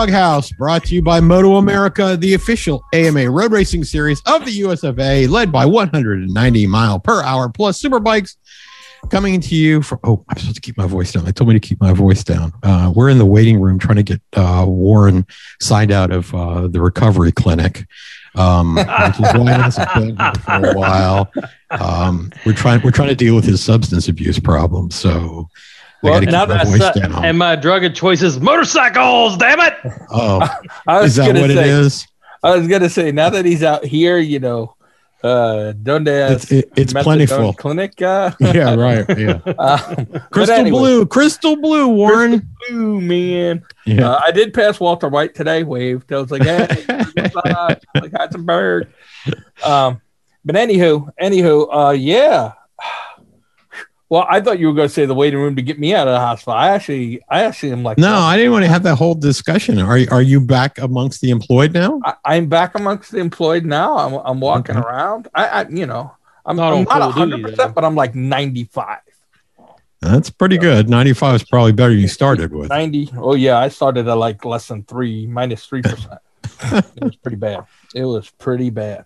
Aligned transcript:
DawgHouse, 0.00 0.56
brought 0.56 0.84
to 0.84 0.94
you 0.94 1.02
by 1.02 1.20
Moto 1.20 1.56
America, 1.56 2.16
the 2.16 2.32
official 2.32 2.82
AMA 2.94 3.28
road 3.28 3.52
racing 3.52 3.84
series 3.84 4.22
of 4.24 4.46
the 4.46 4.60
USFA, 4.62 5.28
led 5.28 5.52
by 5.52 5.66
190 5.66 6.66
mile 6.68 6.98
per 6.98 7.22
hour 7.22 7.50
plus 7.50 7.78
super 7.78 8.00
bikes. 8.00 8.38
Coming 9.10 9.38
to 9.42 9.54
you 9.54 9.82
from, 9.82 9.98
oh, 10.04 10.24
I'm 10.30 10.38
supposed 10.38 10.56
to 10.56 10.62
keep 10.62 10.78
my 10.78 10.86
voice 10.86 11.12
down. 11.12 11.26
They 11.26 11.32
told 11.32 11.48
me 11.48 11.54
to 11.54 11.60
keep 11.60 11.82
my 11.82 11.92
voice 11.92 12.24
down. 12.24 12.52
Uh, 12.62 12.90
we're 12.94 13.10
in 13.10 13.18
the 13.18 13.26
waiting 13.26 13.60
room 13.60 13.78
trying 13.78 13.96
to 13.96 14.02
get 14.02 14.22
uh, 14.36 14.64
Warren 14.66 15.26
signed 15.60 15.92
out 15.92 16.10
of 16.10 16.34
uh, 16.34 16.68
the 16.68 16.80
recovery 16.80 17.32
clinic, 17.32 17.86
um, 18.36 18.78
for 20.40 20.64
a 20.64 20.74
while. 20.74 21.30
Um, 21.70 22.32
we're 22.46 22.54
trying, 22.54 22.80
we're 22.80 22.90
trying 22.90 23.08
to 23.08 23.14
deal 23.14 23.34
with 23.34 23.44
his 23.44 23.62
substance 23.62 24.08
abuse 24.08 24.38
problem. 24.38 24.90
So, 24.90 25.50
Well, 26.02 26.14
gotta 26.20 26.30
now 26.30 26.40
keep 26.46 26.48
my 26.48 26.56
that's 26.56 26.70
voice 26.70 26.80
uh, 26.80 26.92
down. 26.92 27.24
and 27.24 27.38
my 27.38 27.56
drug 27.56 27.84
of 27.84 27.94
choice 27.94 28.22
is 28.22 28.40
motorcycles. 28.40 29.36
Damn 29.36 29.60
it! 29.60 29.74
Oh, 30.10 30.40
I 30.86 31.02
was 31.02 31.10
is 31.12 31.16
that 31.16 31.26
gonna 31.28 31.40
what 31.42 31.50
say, 31.50 31.60
it 31.60 31.66
is? 31.66 32.06
I 32.42 32.56
was 32.56 32.66
gonna 32.68 32.88
say 32.88 33.12
now 33.12 33.30
that 33.30 33.44
he's 33.44 33.62
out 33.62 33.84
here, 33.84 34.18
you 34.18 34.38
know, 34.40 34.74
uh, 35.22 35.72
donde 35.72 36.08
It's, 36.08 36.50
it, 36.50 36.70
it's 36.76 36.92
Methadone 36.94 37.02
plentiful. 37.02 37.52
clinic. 37.52 38.00
Uh, 38.00 38.30
Yeah, 38.40 38.74
right. 38.74 39.04
Yeah. 39.18 39.34
but 39.44 40.30
Crystal 40.30 40.56
anyway, 40.56 40.78
blue, 40.78 41.06
crystal 41.06 41.56
blue, 41.56 41.88
Warren. 41.88 42.48
Ooh, 42.72 43.00
man. 43.00 43.62
Yeah. 43.84 44.10
Uh, 44.12 44.20
I 44.24 44.30
did 44.30 44.54
pass 44.54 44.80
Walter 44.80 45.08
White 45.08 45.34
today. 45.34 45.62
Waved. 45.62 46.10
I 46.12 46.18
was 46.18 46.30
like, 46.30 46.42
hey, 46.42 46.66
uh, 46.88 47.74
like 47.96 48.12
Heisenberg. 48.12 48.88
Um, 49.62 50.00
but 50.44 50.54
anywho, 50.56 51.10
anywho, 51.20 51.68
uh, 51.70 51.90
yeah. 51.90 52.52
Well, 54.10 54.26
I 54.28 54.40
thought 54.40 54.58
you 54.58 54.66
were 54.66 54.74
going 54.74 54.88
to 54.88 54.92
say 54.94 55.06
the 55.06 55.14
waiting 55.14 55.38
room 55.38 55.54
to 55.54 55.62
get 55.62 55.78
me 55.78 55.94
out 55.94 56.08
of 56.08 56.12
the 56.14 56.18
hospital. 56.18 56.54
I 56.54 56.70
actually, 56.70 57.20
I 57.28 57.44
actually 57.44 57.70
am 57.70 57.84
like, 57.84 57.96
no, 57.96 58.12
I 58.12 58.36
didn't 58.36 58.50
want 58.50 58.64
to 58.64 58.68
have 58.68 58.82
that 58.82 58.96
whole 58.96 59.14
discussion. 59.14 59.78
Are 59.78 59.96
you, 59.96 60.08
are 60.10 60.20
you 60.20 60.40
back 60.40 60.78
amongst 60.78 61.20
the 61.20 61.30
employed 61.30 61.72
now? 61.72 62.00
I, 62.04 62.14
I'm 62.24 62.48
back 62.48 62.74
amongst 62.74 63.12
the 63.12 63.18
employed 63.18 63.64
now. 63.64 63.96
I'm, 63.98 64.14
I'm 64.14 64.40
walking 64.40 64.76
Okay. 64.76 64.84
around. 64.84 65.28
I, 65.32 65.46
I, 65.46 65.68
you 65.68 65.86
know, 65.86 66.12
I'm 66.44 66.56
Not 66.56 66.72
I'm 66.72 66.78
on 66.80 66.84
not 66.86 67.00
100, 67.02 67.38
though. 67.38 67.50
percent 67.50 67.74
but 67.74 67.84
I'm 67.84 67.94
like 67.94 68.16
95, 68.16 68.98
That's 70.00 70.30
pretty 70.30 70.58
good. 70.58 70.88
Ninety 70.88 71.12
five 71.12 71.36
is 71.36 71.44
probably 71.44 71.72
better 71.72 71.90
than 71.92 72.00
you 72.00 72.08
started 72.08 72.52
with. 72.52 72.68
90. 72.68 73.10
Oh 73.16 73.34
yeah, 73.34 73.58
I 73.58 73.68
started 73.68 74.08
at 74.08 74.14
like 74.14 74.44
less 74.44 74.66
than 74.66 74.82
three, 74.82 75.26
minus 75.28 75.66
three 75.66 75.82
percent. 75.82 76.18
it 76.72 77.04
was 77.04 77.14
pretty 77.16 77.36
bad. 77.36 77.64
It 77.94 78.04
was 78.04 78.28
pretty 78.30 78.70
bad. 78.70 79.04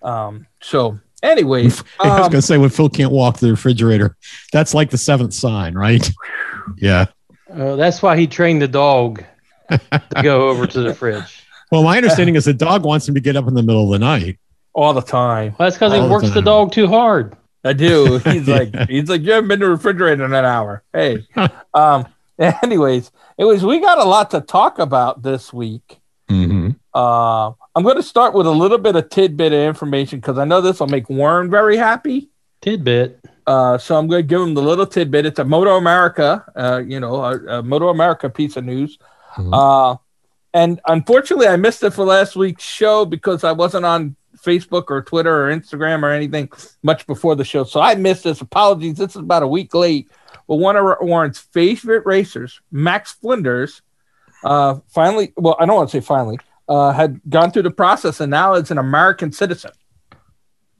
Um. 0.00 0.46
So, 0.62 0.98
anyways, 1.22 1.82
I 2.00 2.08
was 2.08 2.26
um, 2.26 2.32
gonna 2.32 2.42
say 2.42 2.58
when 2.58 2.70
Phil 2.70 2.88
can't 2.88 3.12
walk 3.12 3.38
the 3.38 3.50
refrigerator, 3.50 4.16
that's 4.52 4.74
like 4.74 4.90
the 4.90 4.98
seventh 4.98 5.34
sign, 5.34 5.74
right? 5.74 6.08
Yeah. 6.76 7.06
Uh, 7.52 7.76
that's 7.76 8.02
why 8.02 8.16
he 8.16 8.26
trained 8.26 8.60
the 8.62 8.68
dog 8.68 9.22
to 9.70 9.80
go 10.22 10.48
over 10.48 10.66
to 10.66 10.80
the 10.80 10.94
fridge. 10.94 11.42
Well, 11.72 11.82
my 11.82 11.96
understanding 11.96 12.36
is 12.36 12.44
the 12.44 12.54
dog 12.54 12.84
wants 12.84 13.08
him 13.08 13.14
to 13.16 13.20
get 13.20 13.34
up 13.34 13.48
in 13.48 13.54
the 13.54 13.62
middle 13.62 13.82
of 13.84 13.90
the 13.90 13.98
night. 13.98 14.38
all 14.72 14.94
the 14.94 15.00
time. 15.02 15.56
Well, 15.58 15.66
that's 15.68 15.74
because 15.74 15.92
he 15.92 15.98
the 15.98 16.06
works 16.06 16.28
the 16.28 16.34
time. 16.34 16.44
dog 16.44 16.70
too 16.72 16.86
hard. 16.86 17.36
I 17.64 17.72
do. 17.72 18.18
He's 18.24 18.46
like, 18.46 18.72
he's 18.88 19.08
like, 19.08 19.22
you 19.22 19.32
haven't 19.32 19.48
been 19.48 19.58
to 19.58 19.66
the 19.66 19.70
refrigerator 19.72 20.24
in 20.24 20.32
an 20.32 20.44
hour. 20.44 20.84
Hey. 20.92 21.26
um. 21.74 22.06
Anyways, 22.38 23.10
it 23.36 23.44
was. 23.44 23.64
We 23.64 23.80
got 23.80 23.98
a 23.98 24.04
lot 24.04 24.30
to 24.30 24.42
talk 24.42 24.78
about 24.78 25.22
this 25.22 25.52
week. 25.52 25.98
hmm 26.28 26.70
Uh, 26.94 27.50
I'm 27.76 27.82
going 27.82 27.96
to 27.96 28.02
start 28.02 28.32
with 28.32 28.46
a 28.46 28.50
little 28.50 28.78
bit 28.78 28.96
of 28.96 29.10
tidbit 29.10 29.52
of 29.52 29.60
information 29.60 30.18
because 30.18 30.38
I 30.38 30.46
know 30.46 30.62
this 30.62 30.80
will 30.80 30.86
make 30.86 31.10
Warren 31.10 31.50
very 31.50 31.76
happy. 31.76 32.30
Tidbit. 32.62 33.20
Uh, 33.46 33.76
so 33.76 33.98
I'm 33.98 34.08
going 34.08 34.22
to 34.22 34.26
give 34.26 34.40
him 34.40 34.54
the 34.54 34.62
little 34.62 34.86
tidbit. 34.86 35.26
It's 35.26 35.38
a 35.38 35.44
Moto 35.44 35.76
America, 35.76 36.42
uh, 36.56 36.82
you 36.84 36.98
know, 37.00 37.16
a, 37.22 37.58
a 37.58 37.62
Moto 37.62 37.90
America 37.90 38.30
piece 38.30 38.56
of 38.56 38.64
news. 38.64 38.98
Mhm. 39.36 39.52
Uh, 39.52 39.98
and 40.54 40.80
unfortunately, 40.86 41.48
I 41.48 41.56
missed 41.56 41.82
it 41.82 41.90
for 41.90 42.06
last 42.06 42.34
week's 42.34 42.64
show 42.64 43.04
because 43.04 43.44
I 43.44 43.52
wasn't 43.52 43.84
on 43.84 44.16
Facebook 44.38 44.84
or 44.88 45.02
Twitter 45.02 45.46
or 45.46 45.54
Instagram 45.54 46.02
or 46.02 46.10
anything 46.10 46.48
much 46.82 47.06
before 47.06 47.34
the 47.34 47.44
show. 47.44 47.64
So 47.64 47.80
I 47.80 47.94
missed 47.94 48.24
this. 48.24 48.40
Apologies. 48.40 48.96
This 48.96 49.10
is 49.10 49.16
about 49.16 49.42
a 49.42 49.48
week 49.48 49.74
late. 49.74 50.08
But 50.48 50.56
one 50.56 50.76
of 50.76 50.84
Warren's 51.02 51.40
favorite 51.40 52.06
racers, 52.06 52.62
Max 52.72 53.12
Flinders, 53.12 53.82
uh, 54.44 54.78
finally, 54.88 55.34
well, 55.36 55.56
I 55.60 55.66
don't 55.66 55.76
want 55.76 55.90
to 55.90 56.00
say 56.00 56.04
finally, 56.04 56.38
uh, 56.68 56.92
had 56.92 57.20
gone 57.28 57.50
through 57.50 57.62
the 57.62 57.70
process 57.70 58.20
and 58.20 58.30
now 58.30 58.54
is 58.54 58.70
an 58.70 58.78
American 58.78 59.32
citizen. 59.32 59.70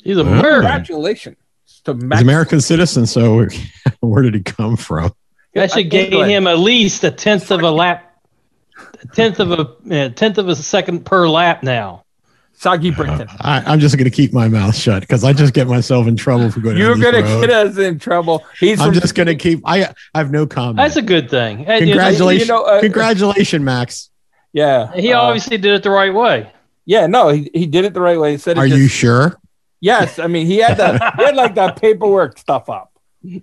He's 0.03 0.17
a 0.19 0.21
Oh. 0.21 0.25
Congratulations 0.25 1.37
to 1.85 1.95
He's 1.95 2.03
Max. 2.03 2.23
American 2.23 2.61
citizen, 2.61 3.07
so 3.07 3.47
where 4.01 4.23
did 4.23 4.35
he 4.35 4.43
come 4.43 4.77
from? 4.77 5.13
That 5.55 5.73
should 5.73 5.91
gain 5.91 6.11
go 6.11 6.23
him 6.23 6.47
at 6.47 6.59
least 6.59 7.03
a 7.05 7.11
tenth 7.11 7.51
of 7.51 7.63
a 7.63 7.71
lap, 7.71 8.21
a 9.03 9.07
tenth 9.09 9.41
of 9.41 9.53
a 9.53 9.61
uh, 9.91 10.09
tenth 10.11 10.39
of 10.39 10.49
a 10.49 10.55
second 10.55 11.07
per 11.07 11.29
lap 11.29 11.63
now. 11.63 12.05
Soggy 12.59 12.91
Brinton. 12.91 13.29
I, 13.41 13.63
I'm 13.67 13.81
just 13.81 13.97
going 13.97 14.05
to 14.07 14.11
keep 14.11 14.33
my 14.33 14.49
mouth 14.49 14.75
shut 14.75 15.03
because 15.03 15.25
I 15.25 15.35
just 15.35 15.53
get 15.53 15.67
myself 15.67 16.07
in 16.07 16.17
trouble 16.17 16.51
for 16.51 16.61
going. 16.61 16.79
You're 16.79 16.97
gonna 16.97 17.23
get 17.23 17.51
us 17.51 17.77
in 17.77 17.99
trouble. 17.99 18.45
He's 18.59 18.81
I'm 18.81 18.95
just 18.95 19.15
going 19.15 19.27
to 19.27 19.35
keep. 19.35 19.61
I 19.65 19.93
I 20.15 20.19
have 20.19 20.31
no 20.31 20.47
comment. 20.47 20.77
That's 20.79 20.97
a 20.97 21.03
good 21.03 21.29
thing. 21.29 21.67
And, 21.67 21.87
you 21.87 21.95
know, 21.95 22.01
Congratulations, 22.01 22.49
you 22.49 22.55
know, 22.55 22.63
uh, 22.65 22.81
congratulations, 22.81 23.63
Max. 23.63 24.11
Yeah. 24.56 24.93
He 24.97 25.12
uh, 25.12 25.21
obviously 25.21 25.59
did 25.59 25.75
it 25.75 25.83
the 25.84 25.91
right 25.91 26.15
way. 26.15 26.50
yeah, 26.87 27.06
no, 27.06 27.28
he, 27.28 27.50
he 27.53 27.67
did 27.67 27.84
it 27.84 27.93
the 27.93 28.00
right 28.00 28.19
way. 28.19 28.33
He 28.33 28.39
said, 28.39 28.56
it 28.56 28.61
Are 28.61 28.67
just- 28.67 28.81
you 28.81 28.89
sure? 28.89 29.37
Yes, 29.81 30.19
I 30.19 30.27
mean 30.27 30.47
he 30.47 30.56
had 30.56 30.78
that. 30.78 31.15
he 31.19 31.25
had 31.25 31.37
like 31.37 31.55
that 31.56 31.77
paperwork 31.81 32.39
stuff 32.39 32.71
up. 32.71 32.91
Oh, 33.25 33.41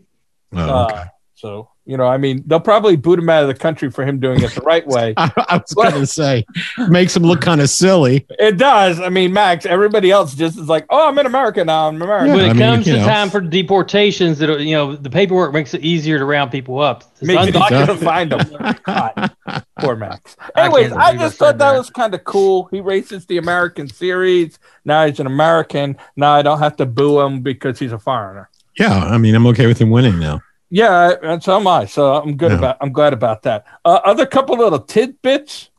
Uh, 0.56 0.88
okay. 0.91 1.03
so 1.35 1.69
you 1.86 1.98
know, 1.98 2.06
I 2.06 2.18
mean, 2.18 2.44
they'll 2.48 2.62
probably 2.62 2.96
boot 2.96 3.20
him 3.20 3.30
out 3.30 3.42
of 3.42 3.50
the 3.50 3.56
country 3.56 3.92
for 3.92 4.06
him 4.06 4.20
doing 4.20 4.42
it 4.42 4.52
the 4.52 4.62
right 4.62 4.88
way. 4.88 5.14
I, 5.18 5.32
I 5.36 5.58
was 5.58 5.74
going 5.74 5.92
to 5.92 6.08
say, 6.08 6.46
makes 6.88 7.16
him 7.16 7.24
look 7.24 7.42
kind 7.42 7.60
of 7.60 7.70
silly. 7.70 8.26
It 8.40 8.58
does. 8.58 9.02
I 9.02 9.10
mean, 9.10 9.34
Max. 9.34 9.66
Everybody 9.66 10.10
else 10.10 10.34
just 10.34 10.58
is 10.58 10.70
like, 10.70 10.86
oh, 10.90 11.10
I'm 11.10 11.18
in 11.20 11.26
America 11.26 11.64
now. 11.66 11.90
I'm 11.90 11.98
in 11.98 12.02
America. 12.02 12.32
when 12.32 12.46
it 12.46 12.48
mean, 12.54 12.58
comes 12.58 12.88
you 12.88 12.94
to 12.94 13.00
know. 13.00 13.06
time 13.06 13.30
for 13.30 13.42
deportations, 13.42 14.40
that 14.40 14.62
you 14.62 14.76
know 14.76 14.96
the 14.96 15.10
paperwork 15.10 15.54
makes 15.54 15.74
it 15.74 15.82
easier 15.82 16.18
to 16.18 16.26
round 16.26 16.52
people 16.52 16.80
up. 16.80 17.04
It's 17.16 17.24
Makes 17.24 17.48
it 17.48 17.56
easier 17.56 17.86
to 17.86 17.98
find 17.98 18.32
them. 18.32 18.76
God, 18.84 19.36
poor 19.80 19.98
Max. 19.98 20.38
Anyways, 20.56 20.94
I, 20.94 21.10
I 21.10 21.18
just 21.18 21.38
thought 21.38 21.58
that, 21.58 21.72
that. 21.74 21.78
was 21.78 21.90
kind 21.90 22.14
of 22.14 22.24
cool. 22.24 22.70
He 22.72 22.80
races 22.80 23.26
the 23.26 23.38
American 23.38 23.90
series. 23.90 24.58
Now 24.86 25.06
he's 25.06 25.20
an 25.20 25.28
American. 25.28 25.98
Now 26.16 26.34
I 26.34 26.44
don't 26.44 26.60
have 26.60 26.78
to 26.78 26.86
boo 26.86 27.20
him 27.20 27.42
because 27.42 27.78
he's 27.78 27.92
a 27.92 28.00
foreigner. 28.00 28.50
Yeah, 28.80 28.98
I 28.98 29.18
mean, 29.18 29.36
I'm 29.36 29.46
okay 29.48 29.68
with 29.68 29.80
him 29.80 29.90
winning 29.90 30.18
now. 30.18 30.42
Yeah, 30.73 31.13
and 31.22 31.44
so 31.44 31.56
am 31.57 31.67
I. 31.67 31.85
So 31.85 32.16
I'm 32.16 32.35
good 32.35 32.51
Yeah. 32.51 32.57
about. 32.57 32.78
I'm 32.81 32.91
glad 32.91 33.13
about 33.13 33.44
that. 33.44 33.63
Uh, 33.85 34.00
other 34.03 34.25
couple 34.25 34.57
little 34.57 34.79
tidbits 34.79 35.69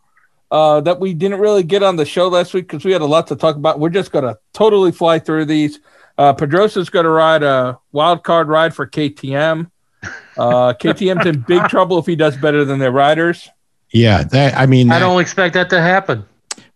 uh, 0.52 0.80
that 0.82 1.00
we 1.00 1.14
didn't 1.14 1.40
really 1.40 1.64
get 1.64 1.82
on 1.82 1.96
the 1.96 2.04
show 2.04 2.28
last 2.28 2.54
week 2.54 2.68
because 2.68 2.84
we 2.84 2.92
had 2.92 3.02
a 3.02 3.06
lot 3.06 3.26
to 3.26 3.34
talk 3.34 3.56
about. 3.56 3.80
We're 3.80 3.88
just 3.88 4.12
gonna 4.12 4.36
totally 4.52 4.92
fly 4.92 5.18
through 5.18 5.46
these. 5.46 5.80
Uh, 6.16 6.32
Pedrosa's 6.32 6.90
going 6.90 7.02
to 7.06 7.10
ride 7.10 7.42
a 7.42 7.76
wild 7.90 8.22
card 8.22 8.46
ride 8.46 8.72
for 8.72 8.86
KTM. 8.86 9.68
Uh, 10.38 10.72
KTM's 10.80 11.26
in 11.26 11.40
big 11.40 11.66
trouble 11.66 11.98
if 11.98 12.06
he 12.06 12.14
does 12.14 12.36
better 12.36 12.64
than 12.64 12.78
their 12.78 12.92
riders. 12.92 13.48
Yeah, 13.90 14.22
that 14.22 14.56
I 14.56 14.66
mean, 14.66 14.92
I 14.92 15.00
don't 15.00 15.20
expect 15.20 15.54
that 15.54 15.70
to 15.70 15.80
happen. 15.80 16.24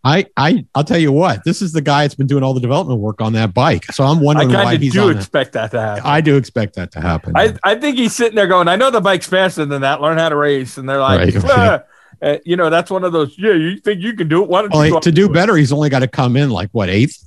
I, 0.04 0.26
I, 0.36 0.64
I'll 0.74 0.84
tell 0.84 0.98
you 0.98 1.10
what. 1.12 1.42
This 1.44 1.60
is 1.60 1.72
the 1.72 1.80
guy 1.80 2.04
that's 2.04 2.14
been 2.14 2.26
doing 2.28 2.42
all 2.44 2.54
the 2.54 2.60
development 2.60 3.00
work 3.00 3.20
on 3.20 3.32
that 3.34 3.52
bike. 3.52 3.84
So 3.92 4.04
I'm 4.04 4.18
I 4.18 4.22
wondering 4.22 4.48
why 4.50 4.64
kind 4.64 4.76
of 4.76 4.82
he's 4.82 4.92
do 4.92 5.02
on 5.04 5.10
it. 5.10 5.16
expect 5.16 5.52
that 5.52 5.70
to 5.72 5.80
happen. 5.80 6.02
I 6.06 6.20
do 6.20 6.36
expect 6.36 6.74
that 6.76 6.92
to 6.92 7.00
happen. 7.00 7.32
I, 7.36 7.54
I 7.64 7.74
think 7.74 7.98
he's 7.98 8.14
sitting 8.14 8.36
there 8.36 8.46
going, 8.46 8.68
I 8.68 8.76
know 8.76 8.90
the 8.90 9.00
bike's 9.00 9.26
faster 9.26 9.64
than 9.64 9.82
that. 9.82 10.00
Learn 10.00 10.16
how 10.18 10.28
to 10.28 10.36
race. 10.36 10.78
And 10.78 10.88
they're 10.88 11.00
like, 11.00 11.34
Right, 11.34 11.44
"Ah." 11.46 11.82
Uh, 12.20 12.38
you 12.44 12.56
know, 12.56 12.68
that's 12.70 12.90
one 12.90 13.04
of 13.04 13.12
those, 13.12 13.38
yeah, 13.38 13.52
you 13.52 13.78
think 13.78 14.00
you 14.02 14.12
can 14.14 14.28
do 14.28 14.42
it? 14.42 14.48
Why 14.48 14.62
don't 14.62 14.72
you 14.72 14.78
Well, 14.78 14.90
go 14.92 15.00
to 15.00 15.12
do 15.12 15.28
better, 15.28 15.56
he's 15.56 15.72
only 15.72 15.88
got 15.88 16.00
to 16.00 16.08
come 16.08 16.36
in 16.36 16.50
like 16.50 16.68
what 16.72 16.88
eighth? 16.88 17.24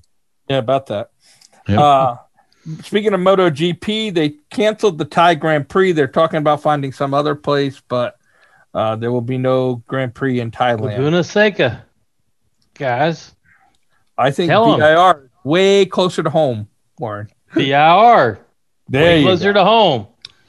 Yeah, 0.49 0.57
about 0.57 0.87
that. 0.87 1.11
Yep. 1.69 1.79
Uh, 1.79 2.15
speaking 2.83 3.13
of 3.13 3.21
MotoGP, 3.21 4.13
they 4.13 4.29
canceled 4.49 4.97
the 4.97 5.05
Thai 5.05 5.35
Grand 5.35 5.69
Prix. 5.69 5.93
They're 5.93 6.07
talking 6.07 6.37
about 6.39 6.61
finding 6.61 6.91
some 6.91 7.13
other 7.13 7.35
place, 7.35 7.81
but 7.87 8.17
uh, 8.73 8.95
there 8.97 9.11
will 9.11 9.21
be 9.21 9.37
no 9.37 9.75
Grand 9.87 10.13
Prix 10.13 10.39
in 10.41 10.51
Thailand. 10.51 10.81
Laguna 10.81 11.23
Seca, 11.23 11.85
guys. 12.81 13.33
I 14.17 14.31
think 14.31 14.49
Tell 14.49 14.73
'em. 14.73 14.79
VIR 14.79 15.25
is 15.25 15.29
way 15.43 15.85
closer 15.85 16.23
to 16.23 16.29
home, 16.29 16.67
Warren. 16.99 17.29
BIR. 17.53 18.39
There 18.89 19.03
way 19.03 19.19
you 19.19 19.25
closer 19.25 19.53
go. 19.53 19.59
to 19.59 19.65
home. 19.65 20.07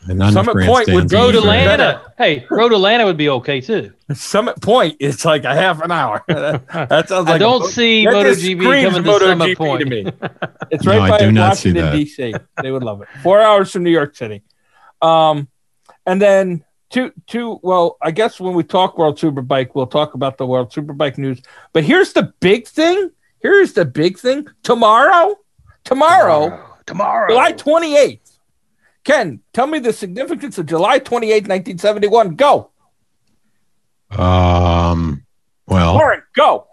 And 0.08 0.18
Summit 0.32 0.46
Point 0.66 0.88
would 0.88 1.08
grandstands 1.08 1.12
go 1.12 1.20
Road 1.26 1.32
to 1.32 1.38
either. 1.38 1.46
Atlanta. 1.48 1.72
Atlanta. 1.84 2.14
Hey, 2.18 2.46
Road 2.50 2.72
Atlanta 2.72 3.04
would 3.04 3.16
be 3.16 3.28
okay 3.28 3.60
too. 3.60 3.92
Summit 4.12 4.60
Point 4.60 4.96
it's 4.98 5.24
like 5.24 5.44
a 5.44 5.54
half 5.54 5.80
an 5.80 5.92
hour. 5.92 6.24
that 6.28 7.04
sounds 7.08 7.26
like 7.28 7.28
I 7.28 7.38
don't 7.38 7.62
a, 7.62 7.68
see 7.68 8.04
that 8.06 8.12
MotoGP 8.12 8.62
screams 8.62 8.92
coming 8.94 9.04
to 9.04 9.18
Summit 9.20 9.48
MotoGP 9.50 9.56
Point. 9.56 9.80
to 9.80 9.86
me. 9.86 10.06
It's 10.72 10.84
No, 10.84 10.92
right 10.92 11.02
I 11.02 11.08
by 11.10 11.18
do 11.18 11.30
not 11.30 11.56
see 11.56 11.68
Washington 11.72 11.84
that. 11.84 11.92
D.C. 11.96 12.34
They 12.62 12.70
would 12.72 12.82
love 12.82 13.02
it. 13.02 13.08
Four 13.22 13.40
hours 13.42 13.70
from 13.70 13.84
New 13.84 13.90
York 13.90 14.16
City. 14.16 14.42
Um, 15.02 15.48
and 16.06 16.20
then 16.20 16.64
two, 16.92 17.12
two. 17.26 17.58
Well, 17.62 17.96
I 18.00 18.10
guess 18.12 18.38
when 18.38 18.54
we 18.54 18.62
talk 18.62 18.96
World 18.98 19.18
Superbike, 19.18 19.70
we'll 19.74 19.86
talk 19.88 20.14
about 20.14 20.38
the 20.38 20.46
World 20.46 20.70
Superbike 20.72 21.18
news. 21.18 21.42
But 21.72 21.82
here's 21.84 22.12
the 22.12 22.32
big 22.40 22.68
thing. 22.68 23.10
Here's 23.40 23.72
the 23.72 23.84
big 23.84 24.18
thing. 24.18 24.46
Tomorrow, 24.62 25.36
tomorrow, 25.82 26.64
Tomorrow. 26.86 27.28
July 27.28 27.52
28th. 27.54 28.38
Ken, 29.04 29.40
tell 29.52 29.66
me 29.66 29.80
the 29.80 29.92
significance 29.92 30.58
of 30.58 30.66
July 30.66 31.00
28th, 31.00 31.48
1971. 31.48 32.36
Go. 32.36 32.70
Um, 34.10 35.24
Well, 35.66 35.94
Lauren, 35.94 36.22
go. 36.34 36.66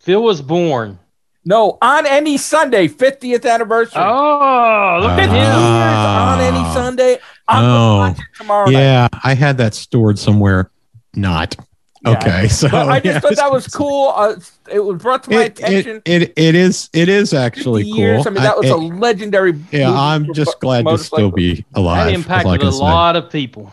Phil 0.00 0.22
was 0.22 0.40
born. 0.42 0.98
No, 1.44 1.78
on 1.80 2.04
any 2.06 2.36
Sunday, 2.36 2.88
50th 2.88 3.48
anniversary. 3.48 4.02
Oh, 4.02 4.98
look 5.00 5.12
at 5.12 5.28
Uh, 5.28 5.32
him. 5.32 5.46
Ah. 5.50 6.32
on 6.34 6.40
any 6.40 6.64
Sunday. 6.74 7.18
I'm 7.48 7.64
Oh. 7.64 7.68
gonna 7.68 7.98
watch 8.10 8.18
it 8.18 8.24
tomorrow 8.38 8.64
night. 8.66 8.72
yeah, 8.72 9.08
I 9.24 9.34
had 9.34 9.58
that 9.58 9.74
stored 9.74 10.18
somewhere. 10.18 10.70
Not 11.14 11.56
Yeah. 12.04 12.10
okay. 12.12 12.48
So 12.48 12.68
But 12.68 12.88
I 12.88 13.00
just 13.00 13.04
yeah, 13.14 13.20
thought 13.20 13.36
that 13.36 13.50
was 13.50 13.66
cool. 13.68 14.12
Uh, 14.14 14.36
it 14.70 14.80
was 14.84 15.00
brought 15.02 15.24
to 15.24 15.30
my 15.30 15.44
It, 15.44 15.58
attention. 15.58 16.02
it, 16.04 16.22
it, 16.22 16.32
it 16.36 16.54
is 16.54 16.90
it 16.92 17.08
is 17.08 17.30
50 17.30 17.36
actually 17.44 17.82
years. 17.84 18.24
cool. 18.24 18.32
I 18.32 18.34
mean, 18.34 18.42
that 18.44 18.56
was 18.58 18.66
I- 18.70 18.74
a 18.74 18.78
it- 18.78 18.94
legendary. 19.00 19.54
yeah, 19.72 19.90
I'm 19.90 20.32
just 20.34 20.50
mo- 20.56 20.58
glad 20.60 20.86
to 20.86 20.98
still 20.98 21.30
be 21.30 21.64
alive. 21.74 22.06
That 22.06 22.12
is 22.18 22.26
all 22.26 22.32
I 22.32 22.36
impacted 22.44 22.60
can 22.60 22.68
a 22.68 22.72
say. 22.72 22.78
lot 22.84 23.16
of 23.16 23.30
people. 23.30 23.72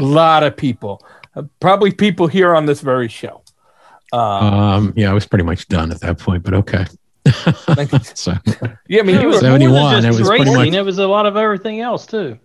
A 0.00 0.04
lot 0.04 0.42
of 0.42 0.56
people, 0.56 1.02
uh, 1.36 1.42
probably 1.60 1.92
people 1.92 2.26
here 2.26 2.54
on 2.54 2.66
this 2.66 2.80
very 2.80 3.08
show. 3.08 3.42
Uh, 4.12 4.16
Um, 4.18 4.92
yeah, 4.96 5.10
I 5.10 5.14
was 5.14 5.26
pretty 5.26 5.44
much 5.44 5.68
done 5.68 5.90
at 5.92 6.00
that 6.00 6.18
point, 6.18 6.42
but 6.42 6.54
okay. 6.54 6.84
so, 8.14 8.34
yeah, 8.88 9.00
I 9.00 9.02
mean, 9.04 9.16
it 9.16 9.22
you 9.22 9.28
was 9.28 9.42
were, 9.42 9.48
more 9.48 9.58
71, 9.58 10.02
than 10.02 10.04
it 10.12 10.18
was 10.18 10.28
pretty 10.28 10.44
racing. 10.44 10.56
much- 10.72 10.74
It 10.74 10.82
was 10.84 10.98
a 10.98 11.06
lot 11.06 11.24
of 11.26 11.36
everything 11.36 11.80
else 11.80 12.04
too. 12.06 12.38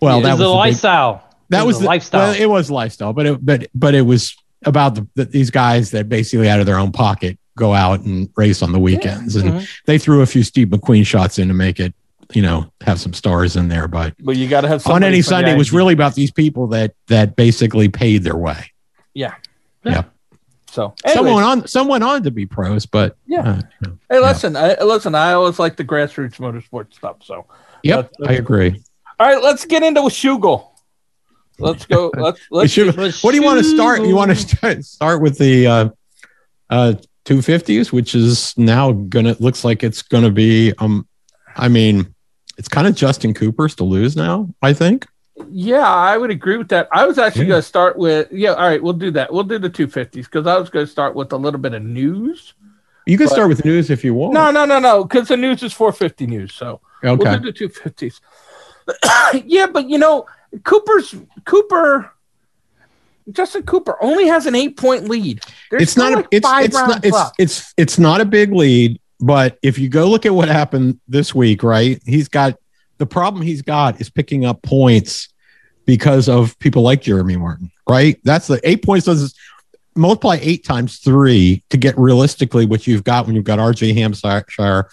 Well, 0.00 0.18
it 0.20 0.22
that 0.22 0.32
was 0.32 0.38
was 0.38 0.38
the 0.40 0.44
the 0.44 0.50
big- 0.50 0.56
lifestyle. 0.56 1.24
that 1.50 1.62
It 1.62 1.66
was 1.66 1.76
a 1.76 1.80
the 1.80 1.86
lifestyle. 1.86 2.20
Well, 2.32 2.40
it 2.40 2.46
was 2.46 2.70
lifestyle, 2.70 3.12
but 3.12 3.26
it, 3.26 3.44
but 3.44 3.66
but 3.74 3.94
it 3.94 4.02
was 4.02 4.36
about 4.64 4.94
the, 4.96 5.06
the, 5.14 5.24
these 5.24 5.50
guys 5.50 5.90
that 5.92 6.08
basically 6.08 6.48
out 6.48 6.60
of 6.60 6.66
their 6.66 6.78
own 6.78 6.92
pocket 6.92 7.38
go 7.56 7.74
out 7.74 8.00
and 8.00 8.28
race 8.36 8.62
on 8.62 8.72
the 8.72 8.78
weekends, 8.78 9.34
and 9.36 9.50
Mhm. 9.50 9.68
they 9.86 9.98
threw 9.98 10.20
a 10.22 10.26
few 10.26 10.42
Steve 10.42 10.68
McQueen 10.68 11.04
shots 11.06 11.38
in 11.38 11.48
to 11.48 11.54
make 11.54 11.80
it, 11.80 11.92
you 12.32 12.42
know, 12.42 12.70
have 12.82 13.00
some 13.00 13.12
stars 13.12 13.56
in 13.56 13.68
there. 13.68 13.88
But 13.88 14.14
but 14.20 14.36
you 14.36 14.48
got 14.48 14.60
to 14.62 14.68
have 14.68 14.86
on 14.86 15.02
any 15.02 15.22
Sunday, 15.22 15.56
was 15.56 15.72
really 15.72 15.92
about 15.94 16.14
these 16.14 16.30
people 16.30 16.68
that 16.68 16.94
that 17.08 17.34
basically 17.36 17.88
paid 17.88 18.22
their 18.24 18.36
way. 18.36 18.72
Yeah. 19.14 19.34
Yeah. 19.84 20.04
So. 20.70 20.94
Some 21.06 21.26
anyways, 21.26 21.34
went 21.34 21.46
on, 21.46 21.66
someone 21.66 22.02
on 22.02 22.22
to 22.24 22.30
be 22.30 22.44
pros, 22.46 22.84
but 22.86 23.16
Yeah. 23.26 23.40
uh, 23.40 23.56
you 23.56 23.88
know. 23.88 23.98
Hey, 24.10 24.20
listen, 24.20 24.54
I, 24.54 24.74
listen. 24.82 25.14
I 25.14 25.32
always 25.32 25.58
like 25.58 25.76
the 25.76 25.84
grassroots 25.84 26.36
motorsport 26.36 26.92
stuff. 26.94 27.16
So, 27.24 27.46
yep, 27.82 28.10
That's- 28.18 28.36
I 28.36 28.38
agree. 28.38 28.82
All 29.18 29.26
right, 29.26 29.42
let's 29.42 29.64
get 29.64 29.82
into 29.82 30.00
Shugel. 30.02 30.66
Let's 31.60 31.86
go. 31.86 32.12
Let's 32.16 32.40
let's. 32.52 32.72
should- 32.72 32.94
What 32.96 33.30
do 33.32 33.34
you 33.34 33.42
want 33.42 33.58
to 33.58 33.64
start? 33.64 34.02
You 34.04 34.14
want 34.14 34.30
to 34.30 34.36
start, 34.36 34.84
start 34.84 35.20
with 35.20 35.38
the 35.38 35.66
uh, 35.66 35.88
uh, 36.70 36.92
250s, 37.24 37.90
which 37.90 38.14
is 38.14 38.56
now 38.56 38.92
gonna 38.92 39.34
looks 39.40 39.64
like 39.64 39.82
it's 39.82 40.02
gonna 40.02 40.30
be. 40.30 40.72
Um, 40.78 41.08
I 41.56 41.66
mean, 41.66 42.14
it's 42.58 42.68
kind 42.68 42.86
of 42.86 42.94
Justin 42.94 43.34
Cooper's 43.34 43.74
to 43.76 43.84
lose 43.84 44.14
now. 44.16 44.48
I 44.62 44.72
think. 44.72 45.06
Yeah, 45.50 45.84
I 45.88 46.16
would 46.16 46.30
agree 46.30 46.56
with 46.58 46.68
that. 46.68 46.88
I 46.92 47.06
was 47.06 47.18
actually 47.18 47.42
Yeah. 47.42 47.48
going 47.50 47.62
to 47.62 47.68
start 47.68 47.96
with. 47.96 48.26
Yeah, 48.32 48.54
all 48.54 48.66
right, 48.68 48.82
we'll 48.82 48.92
do 48.92 49.10
that. 49.12 49.32
We'll 49.32 49.44
do 49.44 49.58
the 49.58 49.70
250s 49.70 50.12
because 50.24 50.48
I 50.48 50.58
was 50.58 50.68
going 50.68 50.84
to 50.84 50.90
start 50.90 51.14
with 51.14 51.32
a 51.32 51.36
little 51.36 51.60
bit 51.60 51.74
of 51.74 51.82
news. 51.82 52.54
You 53.06 53.16
can 53.16 53.26
But- 53.28 53.34
start 53.34 53.48
with 53.48 53.64
news 53.64 53.88
if 53.88 54.02
you 54.04 54.14
want. 54.14 54.34
No, 54.34 54.50
no, 54.50 54.64
no, 54.64 54.80
no, 54.80 55.04
because 55.04 55.28
the 55.28 55.36
news 55.36 55.62
is 55.62 55.72
450 55.72 56.26
news. 56.26 56.54
So 56.54 56.80
okay. 57.04 57.16
we'll 57.22 57.38
do 57.38 57.52
the 57.52 57.52
250s. 57.52 58.20
yeah, 59.44 59.66
but 59.66 59.88
you 59.88 59.98
know, 59.98 60.26
Cooper's 60.64 61.14
Cooper. 61.44 62.12
Justin 63.30 63.62
Cooper 63.64 64.02
only 64.02 64.26
has 64.26 64.46
an 64.46 64.54
eight 64.54 64.78
point 64.78 65.08
lead. 65.08 65.42
There's 65.70 65.82
it's 65.82 65.96
not. 65.96 66.12
A, 66.12 66.16
like 66.16 66.26
it's 66.30 66.46
five 66.46 66.64
it's 66.64 66.74
not. 66.74 67.04
It's 67.04 67.32
it's 67.38 67.74
it's 67.76 67.98
not 67.98 68.20
a 68.20 68.24
big 68.24 68.52
lead. 68.52 69.00
But 69.20 69.58
if 69.62 69.78
you 69.78 69.88
go 69.88 70.08
look 70.08 70.24
at 70.24 70.34
what 70.34 70.48
happened 70.48 71.00
this 71.08 71.34
week, 71.34 71.62
right? 71.62 72.00
He's 72.06 72.28
got 72.28 72.56
the 72.98 73.06
problem. 73.06 73.42
He's 73.42 73.62
got 73.62 74.00
is 74.00 74.08
picking 74.08 74.44
up 74.44 74.62
points 74.62 75.28
because 75.84 76.28
of 76.28 76.58
people 76.58 76.82
like 76.82 77.02
Jeremy 77.02 77.36
Martin, 77.36 77.70
right? 77.88 78.18
That's 78.24 78.46
the 78.46 78.60
eight 78.62 78.84
points 78.84 79.06
does 79.06 79.34
multiply 79.98 80.38
eight 80.40 80.64
times 80.64 80.98
three 80.98 81.62
to 81.70 81.76
get 81.76 81.98
realistically 81.98 82.64
what 82.66 82.86
you've 82.86 83.04
got 83.04 83.26
when 83.26 83.34
you've 83.34 83.44
got 83.44 83.58
RJ 83.58 83.94
Hampshire 83.94 84.88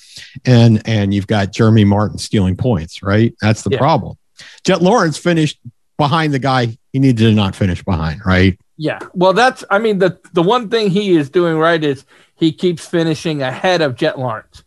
and 0.45 0.81
and 0.87 1.13
you've 1.13 1.27
got 1.27 1.51
Jeremy 1.53 1.85
Martin 1.85 2.17
stealing 2.17 2.55
points, 2.57 3.01
right? 3.03 3.33
That's 3.41 3.61
the 3.61 3.69
Yeah. 3.71 3.77
problem. 3.77 4.17
Jett 4.63 4.81
Lawrence 4.81 5.17
finished 5.17 5.59
behind 5.97 6.33
the 6.33 6.39
guy 6.39 6.77
he 6.91 6.99
needed 6.99 7.17
to 7.17 7.31
not 7.31 7.55
finish 7.55 7.83
behind, 7.83 8.21
right? 8.25 8.59
Yeah. 8.77 8.99
Well, 9.13 9.33
that's 9.33 9.63
I 9.69 9.79
mean 9.79 9.99
the 9.99 10.19
the 10.33 10.43
one 10.43 10.69
thing 10.69 10.89
he 10.89 11.15
is 11.15 11.29
doing 11.29 11.57
right 11.57 11.81
is 11.83 12.05
he 12.35 12.51
keeps 12.51 12.85
finishing 12.85 13.41
ahead 13.41 13.81
of 13.81 13.95
Jett 13.95 14.19
Lawrence. 14.19 14.63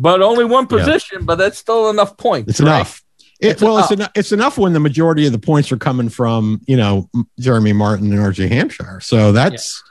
But 0.00 0.22
only 0.22 0.44
one 0.44 0.68
Yeah. 0.70 0.78
position, 0.78 1.24
but 1.24 1.38
that's 1.38 1.58
still 1.58 1.90
enough 1.90 2.16
points. 2.16 2.50
It's 2.50 2.60
right? 2.60 2.76
enough. 2.76 3.02
It, 3.40 3.48
It's 3.50 3.62
well, 3.62 3.78
it's 3.78 3.90
enough. 3.90 3.98
enough. 4.00 4.10
It's 4.16 4.32
enough 4.32 4.58
when 4.58 4.72
the 4.72 4.80
majority 4.80 5.24
of 5.26 5.32
the 5.32 5.38
points 5.38 5.70
are 5.72 5.76
coming 5.76 6.08
from 6.08 6.60
you 6.66 6.76
know 6.76 7.08
Jeremy 7.38 7.72
Martin 7.72 8.10
and 8.12 8.18
RJ 8.20 8.48
Hampshire. 8.48 9.00
So 9.00 9.30
that's 9.32 9.82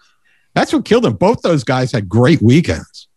that's 0.53 0.73
what 0.73 0.83
killed 0.85 1.03
them. 1.05 1.13
Both 1.13 1.41
those 1.43 1.63
guys 1.63 1.91
had 1.91 2.09
great 2.09 2.41
weekends. 2.41 3.07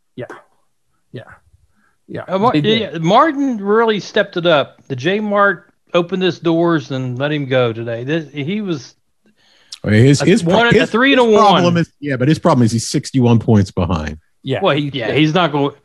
Yeah. 2.13 2.25
Uh, 2.27 2.39
Mar- 2.39 2.53
They 2.53 2.61
did. 2.61 2.81
yeah, 2.81 2.99
Martin 2.99 3.59
really 3.59 4.01
stepped 4.01 4.37
it 4.37 4.45
up. 4.45 4.83
The 4.89 4.97
J 4.97 5.21
Mart 5.21 5.73
opened 5.95 6.25
his 6.25 6.41
doors 6.41 6.91
and 6.91 7.17
let 7.17 7.31
him 7.31 7.47
go 7.47 7.73
today. 7.73 8.03
This, 8.03 8.33
he 8.33 8.61
was 8.61 8.97
I 9.85 9.91
mean, 9.91 10.05
his 10.07 10.21
his, 10.21 10.43
one- 10.43 10.75
his, 10.75 10.91
three 10.91 11.15
to 11.15 11.25
his 11.25 11.37
problem 11.37 11.75
one. 11.75 11.77
is 11.83 11.93
yeah, 12.01 12.17
but 12.17 12.27
his 12.27 12.41
problem 12.41 12.65
is 12.65 12.73
he's 12.73 12.89
sixty 12.91 13.21
one 13.21 13.39
points 13.39 13.71
behind. 13.71 14.19
Yeah. 14.43 14.59
well. 14.61 14.75
He, 14.77 14.89
yeah, 14.93 15.13
he's 15.13 15.35
not 15.35 15.53
going. 15.53 15.77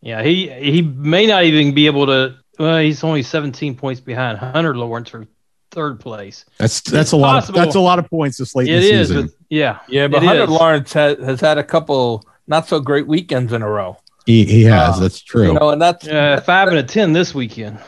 Yeah, 0.00 0.20
he 0.22 0.48
he 0.50 0.82
may 0.82 1.26
not 1.28 1.44
even 1.44 1.74
be 1.74 1.86
able 1.86 2.06
to. 2.06 2.36
Well, 2.58 2.78
he's 2.78 3.04
only 3.04 3.22
17 3.22 3.76
points 3.76 4.00
behind 4.00 4.38
Hunter 4.38 4.76
Lawrence 4.76 5.08
for 5.10 5.26
third 5.70 6.00
place. 6.00 6.44
That's 6.58 6.80
that's 6.80 7.02
It's 7.08 7.12
a 7.12 7.16
lot. 7.16 7.48
Of, 7.48 7.54
that's 7.54 7.74
a 7.74 7.80
lot 7.80 7.98
of 7.98 8.08
points 8.08 8.38
this 8.38 8.54
late 8.54 8.68
It 8.68 8.74
in 8.74 8.80
the 8.80 8.90
is, 9.00 9.08
season. 9.08 9.26
but 9.26 9.34
yeah, 9.50 9.78
Yeah, 9.88 10.08
but 10.08 10.22
it 10.22 10.26
Hunter 10.26 10.42
is. 10.44 10.48
Lawrence 10.50 10.92
has, 10.94 11.18
has 11.18 11.40
had 11.40 11.58
a 11.58 11.64
couple 11.64 12.24
not 12.46 12.66
so 12.66 12.80
great 12.80 13.06
weekends 13.06 13.52
in 13.52 13.62
a 13.62 13.68
row. 13.68 13.96
he 14.26 14.44
he 14.44 14.62
has. 14.64 14.96
Uh, 14.96 15.00
that's 15.00 15.20
true. 15.20 15.48
You 15.48 15.52
know, 15.54 15.70
and 15.70 15.80
that's 15.80 16.08
Uh, 16.08 16.40
five 16.44 16.68
and 16.68 16.78
a 16.78 16.82
ten 16.82 17.12
this 17.12 17.34
weekend. 17.34 17.78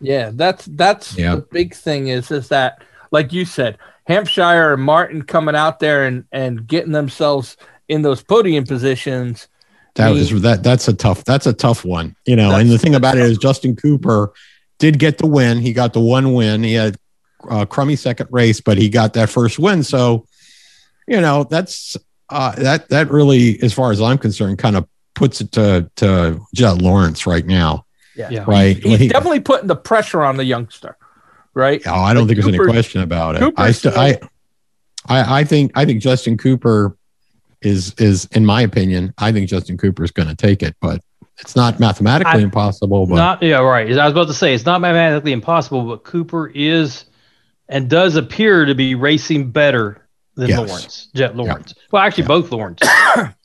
yeah, 0.00 0.30
that's 0.34 0.66
that's 0.66 1.16
Yeah. 1.16 1.36
the 1.36 1.40
big 1.42 1.74
thing 1.74 2.08
is 2.08 2.30
is 2.30 2.48
that 2.48 2.82
like 3.12 3.32
you 3.32 3.44
said, 3.44 3.78
Hampshire 4.06 4.74
and 4.74 4.82
Martin 4.82 5.22
coming 5.22 5.56
out 5.56 5.80
there 5.80 6.04
and 6.04 6.24
and 6.32 6.66
getting 6.66 6.92
themselves 6.92 7.56
in 7.88 8.02
those 8.02 8.22
podium 8.22 8.64
positions. 8.64 9.48
That 9.96 10.10
was 10.10 10.42
that. 10.42 10.62
That's 10.62 10.88
a 10.88 10.92
tough. 10.94 11.24
That's 11.24 11.46
a 11.46 11.52
tough 11.52 11.84
one. 11.84 12.14
You 12.26 12.36
know, 12.36 12.54
and 12.56 12.70
the 12.70 12.78
thing 12.78 12.94
about 12.94 13.16
it 13.16 13.24
is 13.24 13.38
Justin 13.38 13.76
Cooper 13.76 14.32
did 14.78 14.98
get 14.98 15.18
the 15.18 15.26
win. 15.26 15.58
He 15.58 15.72
got 15.72 15.92
the 15.92 16.00
one 16.00 16.32
win. 16.34 16.62
He 16.62 16.74
had 16.74 16.96
a 17.50 17.66
crummy 17.66 17.96
second 17.96 18.28
race, 18.30 18.60
but 18.60 18.76
he 18.78 18.88
got 18.88 19.14
that 19.14 19.28
first 19.30 19.58
win. 19.58 19.82
So, 19.82 20.26
you 21.06 21.20
know, 21.20 21.44
that's 21.44 21.96
uh, 22.28 22.52
that 22.56 22.88
that 22.90 23.10
really, 23.10 23.60
as 23.62 23.72
far 23.72 23.90
as 23.92 24.00
I'm 24.00 24.18
concerned, 24.18 24.58
kind 24.58 24.76
of 24.76 24.86
puts 25.14 25.40
it 25.40 25.52
to 25.52 25.90
to 25.96 26.40
Jett 26.54 26.82
Lawrence 26.82 27.26
right 27.26 27.46
now, 27.46 27.86
Yeah. 28.16 28.28
Yeah. 28.30 28.44
right? 28.46 28.76
He's 28.76 28.98
He- 28.98 29.08
definitely 29.08 29.40
putting 29.40 29.66
the 29.68 29.76
pressure 29.76 30.22
on 30.22 30.36
the 30.36 30.44
youngster, 30.44 30.96
right? 31.54 31.80
Oh, 31.86 31.92
I 31.94 32.12
don't 32.12 32.26
Like 32.28 32.36
think 32.36 32.44
there's 32.44 32.54
any 32.60 32.72
question 32.72 33.00
about 33.00 33.36
it. 33.36 33.40
Cooper's 33.40 33.64
I, 33.64 33.70
st- 33.72 33.92
still- 33.94 33.98
I, 33.98 34.18
I, 35.08 35.40
I 35.40 35.44
think, 35.44 35.72
I 35.74 35.84
think 35.86 36.02
Justin 36.02 36.36
Cooper 36.36 36.96
is, 37.62 37.94
is 37.98 38.26
in 38.32 38.44
my 38.44 38.62
opinion, 38.62 39.12
I 39.18 39.32
think 39.32 39.48
Justin 39.48 39.76
Cooper 39.76 40.04
is 40.04 40.10
going 40.10 40.28
to 40.28 40.34
take 40.36 40.62
it, 40.62 40.76
but 40.80 41.00
it's 41.38 41.56
not 41.56 41.78
mathematically 41.80 42.40
I- 42.40 42.44
impossible. 42.44 43.06
But 43.06 43.16
Not 43.16 43.42
yeah, 43.42 43.58
right. 43.58 43.86
I 43.98 44.04
was 44.04 44.12
about 44.12 44.28
to 44.28 44.34
say 44.34 44.54
it's 44.54 44.64
not 44.66 44.80
mathematically 44.80 45.32
impossible, 45.32 45.82
but 45.84 46.04
Cooper 46.04 46.48
is 46.54 47.04
and 47.68 47.90
does 47.90 48.16
appear 48.16 48.64
to 48.64 48.74
be 48.74 48.94
racing 48.94 49.50
better 49.50 50.02
than 50.36 50.48
Yes. 50.50 50.68
Lawrence, 50.68 51.08
Jett 51.14 51.34
Lawrence. 51.36 51.74
Well, 51.90 52.02
actually, 52.02 52.24
Yeah. 52.24 52.28
both 52.28 52.52
Lawrence. 52.52 52.80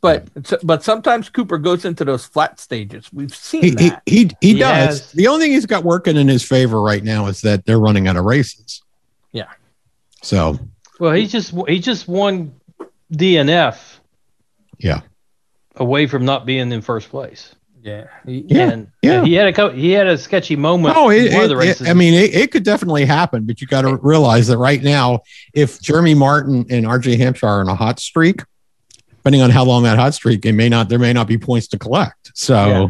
But 0.01 0.27
but 0.63 0.83
sometimes 0.83 1.29
Cooper 1.29 1.57
goes 1.57 1.85
into 1.85 2.03
those 2.03 2.25
flat 2.25 2.59
stages. 2.59 3.07
We've 3.13 3.33
seen 3.33 3.61
he, 3.61 3.69
he, 3.69 3.75
that. 3.89 4.01
he, 4.05 4.31
he 4.41 4.53
He 4.53 4.59
does. 4.59 4.99
has- 4.99 5.11
The 5.13 5.27
only 5.27 5.45
thing 5.45 5.51
he's 5.53 5.65
got 5.65 5.83
working 5.85 6.17
in 6.17 6.27
his 6.27 6.43
favor 6.43 6.81
right 6.81 7.03
now 7.03 7.27
is 7.27 7.39
that 7.41 7.65
they're 7.65 7.79
running 7.79 8.07
out 8.09 8.17
of 8.17 8.25
races. 8.25 8.81
Yeah. 9.31 9.45
So 10.23 10.59
well, 10.99 11.13
he 11.13 11.27
just 11.27 11.53
he 11.67 11.79
just 11.79 12.07
won 12.07 12.53
DNF 13.13 13.77
yeah, 14.83 15.01
away 15.75 16.07
from 16.07 16.25
not 16.25 16.45
being 16.45 16.71
in 16.71 16.81
first 16.81 17.09
place. 17.09 17.55
yeah. 17.81 18.07
Yeah, 18.25 18.69
and 18.71 18.87
yeah. 19.01 19.23
he 19.23 19.33
had 19.33 19.47
a 19.47 19.53
co- 19.53 19.71
he 19.71 19.91
had 19.91 20.07
a 20.07 20.17
sketchy 20.17 20.55
moment. 20.55 20.95
Oh, 20.97 21.09
it, 21.09 21.27
in 21.27 21.33
one 21.33 21.43
of 21.43 21.49
the 21.49 21.55
it- 21.55 21.59
races. 21.59 21.87
it- 21.87 21.89
I 21.89 21.93
mean, 21.93 22.13
it, 22.13 22.33
it 22.35 22.51
could 22.51 22.63
definitely 22.63 23.05
happen, 23.05 23.45
but 23.45 23.59
you 23.61 23.67
got 23.67 23.81
to 23.81 23.95
realize 23.97 24.47
that 24.47 24.57
right 24.57 24.81
now, 24.83 25.21
if 25.53 25.81
Jeremy 25.81 26.13
Martin 26.13 26.65
and 26.69 26.85
RJ 26.85 27.17
Hampshire 27.17 27.47
are 27.47 27.61
on 27.61 27.69
a 27.69 27.75
hot 27.75 27.99
streak, 27.99 28.41
depending 29.09 29.41
on 29.41 29.49
how 29.49 29.63
long 29.63 29.83
that 29.83 29.97
hot 29.97 30.13
streak, 30.13 30.45
it 30.45 30.53
may 30.53 30.69
not 30.69 30.89
there 30.89 30.99
may 30.99 31.13
not 31.13 31.27
be 31.27 31.37
points 31.37 31.67
to 31.69 31.79
collect. 31.79 32.31
So 32.35 32.53
Yeah. 32.67 32.87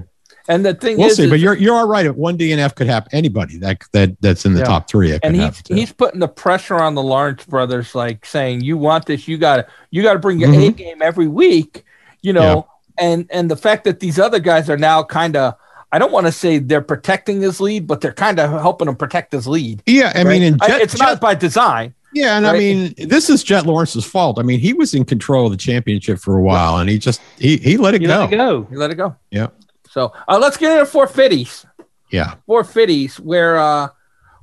And 0.51 0.65
the 0.65 0.73
thing 0.73 0.97
we'll 0.97 1.07
is, 1.07 1.15
see. 1.17 1.23
is- 1.23 1.29
But 1.29 1.39
you're 1.39 1.55
you're 1.55 1.75
all 1.75 1.87
right. 1.87 2.13
One 2.15 2.37
DNF 2.37 2.75
could 2.75 2.87
happen, 2.87 3.09
anybody 3.13 3.57
that 3.59 3.81
that 3.93 4.19
that's 4.21 4.45
in 4.45 4.53
the 4.53 4.59
Yeah. 4.59 4.65
top 4.65 4.89
three, 4.89 5.17
and 5.23 5.35
he's 5.35 5.61
he's 5.67 5.91
putting 5.93 6.19
the 6.19 6.27
pressure 6.27 6.75
on 6.79 6.93
the 6.95 7.01
Lawrence 7.03 7.45
brothers, 7.45 7.95
like 7.95 8.25
saying, 8.25 8.61
"You 8.61 8.77
want 8.77 9.05
this? 9.05 9.27
You 9.27 9.37
got 9.37 9.55
to 9.57 9.67
you 9.91 10.03
got 10.03 10.13
to 10.13 10.19
bring 10.19 10.39
your 10.39 10.49
A 10.49 10.53
Mhm. 10.53 10.75
game 10.75 11.01
every 11.01 11.27
week." 11.27 11.85
You 12.21 12.33
know, 12.33 12.67
and 12.97 13.27
and 13.31 13.49
the 13.49 13.55
fact 13.55 13.83
that 13.85 13.99
these 14.01 14.19
other 14.19 14.39
guys 14.39 14.69
are 14.69 14.77
now 14.77 15.03
kind 15.03 15.35
of. 15.37 15.55
I 15.93 15.99
don't 15.99 16.11
want 16.13 16.25
to 16.25 16.31
say 16.31 16.57
they're 16.57 16.79
protecting 16.81 17.41
his 17.41 17.59
lead, 17.59 17.85
but 17.85 17.99
they're 17.99 18.13
kind 18.13 18.39
of 18.39 18.49
helping 18.61 18.87
him 18.87 18.95
protect 18.95 19.33
his 19.33 19.45
lead. 19.45 19.83
yeah, 19.85 20.13
I 20.15 20.19
mean, 20.23 20.27
right? 20.27 20.41
in 20.41 20.57
I- 20.61 20.79
it's 20.81 20.93
Jet- 20.97 21.03
not 21.05 21.19
by 21.21 21.35
design. 21.35 21.93
Yeah, 22.13 22.37
and 22.37 22.45
I 22.47 22.57
mean, 22.57 22.93
this 22.97 23.29
is 23.29 23.41
Jett 23.43 23.65
Lawrence's 23.65 24.03
fault. 24.05 24.37
I 24.39 24.41
mean, 24.43 24.59
he 24.59 24.73
was 24.73 24.93
in 24.93 25.03
control 25.05 25.45
of 25.45 25.51
the 25.51 25.57
championship 25.57 26.19
for 26.19 26.37
a 26.37 26.41
while, 26.41 26.77
and 26.77 26.89
he 26.89 26.97
just 26.97 27.21
he 27.39 27.57
he 27.57 27.75
let 27.77 27.93
it 27.93 28.01
You 28.01 28.07
go. 28.09 28.19
let 28.19 28.33
it 28.33 28.37
go. 28.37 28.67
You 28.71 28.77
let 28.77 28.91
it 28.91 28.95
go. 28.95 29.15
Yeah. 29.31 29.47
So 29.91 30.13
uh, 30.27 30.39
let's 30.41 30.57
get 30.57 30.71
into 30.71 30.85
four 30.85 31.05
fifties. 31.07 31.65
Yeah, 32.09 32.35
Four 32.45 32.63
fifties, 32.63 33.19
where 33.19 33.57
uh, 33.59 33.89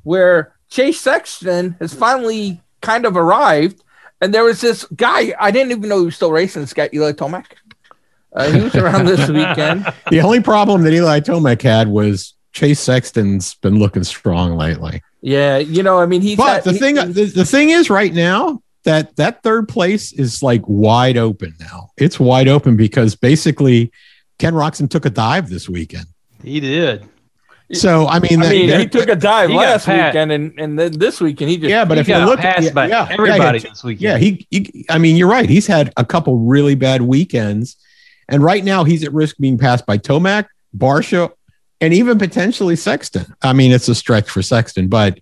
where 0.03 0.55
Chase 0.71 1.01
Sexton 1.01 1.77
has 1.81 1.93
finally 1.93 2.61
kind 2.81 3.05
of 3.05 3.17
arrived, 3.17 3.83
and 4.21 4.33
there 4.33 4.45
was 4.45 4.61
this 4.61 4.85
guy 4.97 5.35
I 5.39 5.51
didn't 5.51 5.73
even 5.73 5.89
know 5.89 5.99
he 6.01 6.05
was 6.07 6.17
still 6.17 6.33
racing. 6.33 6.63
This 6.63 6.73
guy 6.75 6.89
Eli 6.93 7.13
Tomac. 7.13 7.47
Uh, 8.33 8.51
he 8.51 8.61
was 8.61 8.75
around 8.75 9.07
this 9.07 9.29
weekend. 9.31 9.87
the 10.11 10.21
only 10.21 10.41
problem 10.41 10.83
that 10.83 10.93
Eli 10.93 11.21
Tomac 11.21 11.63
had 11.63 11.89
was 11.89 12.35
Chase 12.53 12.81
Sexton's 12.81 13.55
been 13.57 13.79
looking 13.79 14.05
strong 14.05 14.57
lately. 14.57 15.03
Yeah, 15.23 15.59
you 15.59 15.83
know, 15.83 15.99
I 15.99 16.07
mean, 16.07 16.21
he's 16.21 16.37
But 16.37 16.57
had- 16.57 16.65
the 16.65 16.73
he- 16.73 16.79
thing 16.79 16.95
the, 16.97 17.25
the 17.35 17.45
thing 17.45 17.71
is 17.71 17.91
right 17.91 18.13
now 18.13 18.63
that 18.85 19.17
that 19.17 19.43
third 19.43 19.69
place 19.69 20.13
is 20.13 20.43
like 20.43 20.63
wide 20.67 21.17
open 21.17 21.55
now. 21.59 21.91
It's 21.97 22.21
wide 22.21 22.49
open 22.49 22.77
because 22.77 23.15
basically 23.15 23.91
Ken 24.39 24.55
Roczen 24.55 24.89
took 24.89 25.05
a 25.05 25.11
dive 25.11 25.49
this 25.49 25.69
weekend. 25.69 26.07
He 26.43 26.61
did. 26.61 27.09
So 27.73 28.07
I 28.07 28.19
mean, 28.19 28.43
I 28.43 28.49
mean, 28.49 28.71
that- 28.71 28.81
he 28.81 28.87
took 28.87 29.09
a 29.09 29.17
dive 29.17 29.51
last 29.51 29.85
pat. 29.85 30.15
weekend, 30.15 30.33
and 30.33 30.59
and 30.59 30.79
then 30.79 30.93
this 30.93 31.21
weekend 31.21 31.51
he 31.51 31.59
just 31.59 31.69
yeah, 31.69 31.85
but 31.85 31.99
he 31.99 32.01
if 32.01 32.09
you 32.09 32.17
look 32.17 32.41
passed 32.41 32.69
at 32.69 32.75
by 32.75 32.87
yeah, 32.87 33.07
yeah, 33.07 33.13
everybody 33.13 33.59
yeah, 33.59 33.69
this 33.69 33.85
weekend. 33.85 34.03
Yeah, 34.03 34.17
he, 34.17 34.47
he. 34.51 34.87
I 34.89 34.97
mean, 34.97 35.17
you're 35.17 35.29
right. 35.29 35.49
He's 35.49 35.67
had 35.67 35.93
a 35.99 36.05
couple 36.05 36.39
really 36.39 36.75
bad 36.75 37.03
weekends, 37.03 37.77
and 38.27 38.43
right 38.43 38.65
now 38.65 38.85
he's 38.85 39.05
at 39.05 39.13
risk 39.13 39.37
being 39.37 39.59
passed 39.59 39.85
by 39.85 39.99
Tomac, 39.99 40.47
Barcia, 40.75 41.31
and 41.83 41.93
even 41.93 42.19
potentially 42.19 42.75
Sexton. 42.75 43.35
I 43.43 43.53
mean, 43.53 43.71
it's 43.71 43.89
a 43.89 43.95
stretch 43.95 44.31
for 44.31 44.41
Sexton, 44.41 44.89
but 44.89 45.21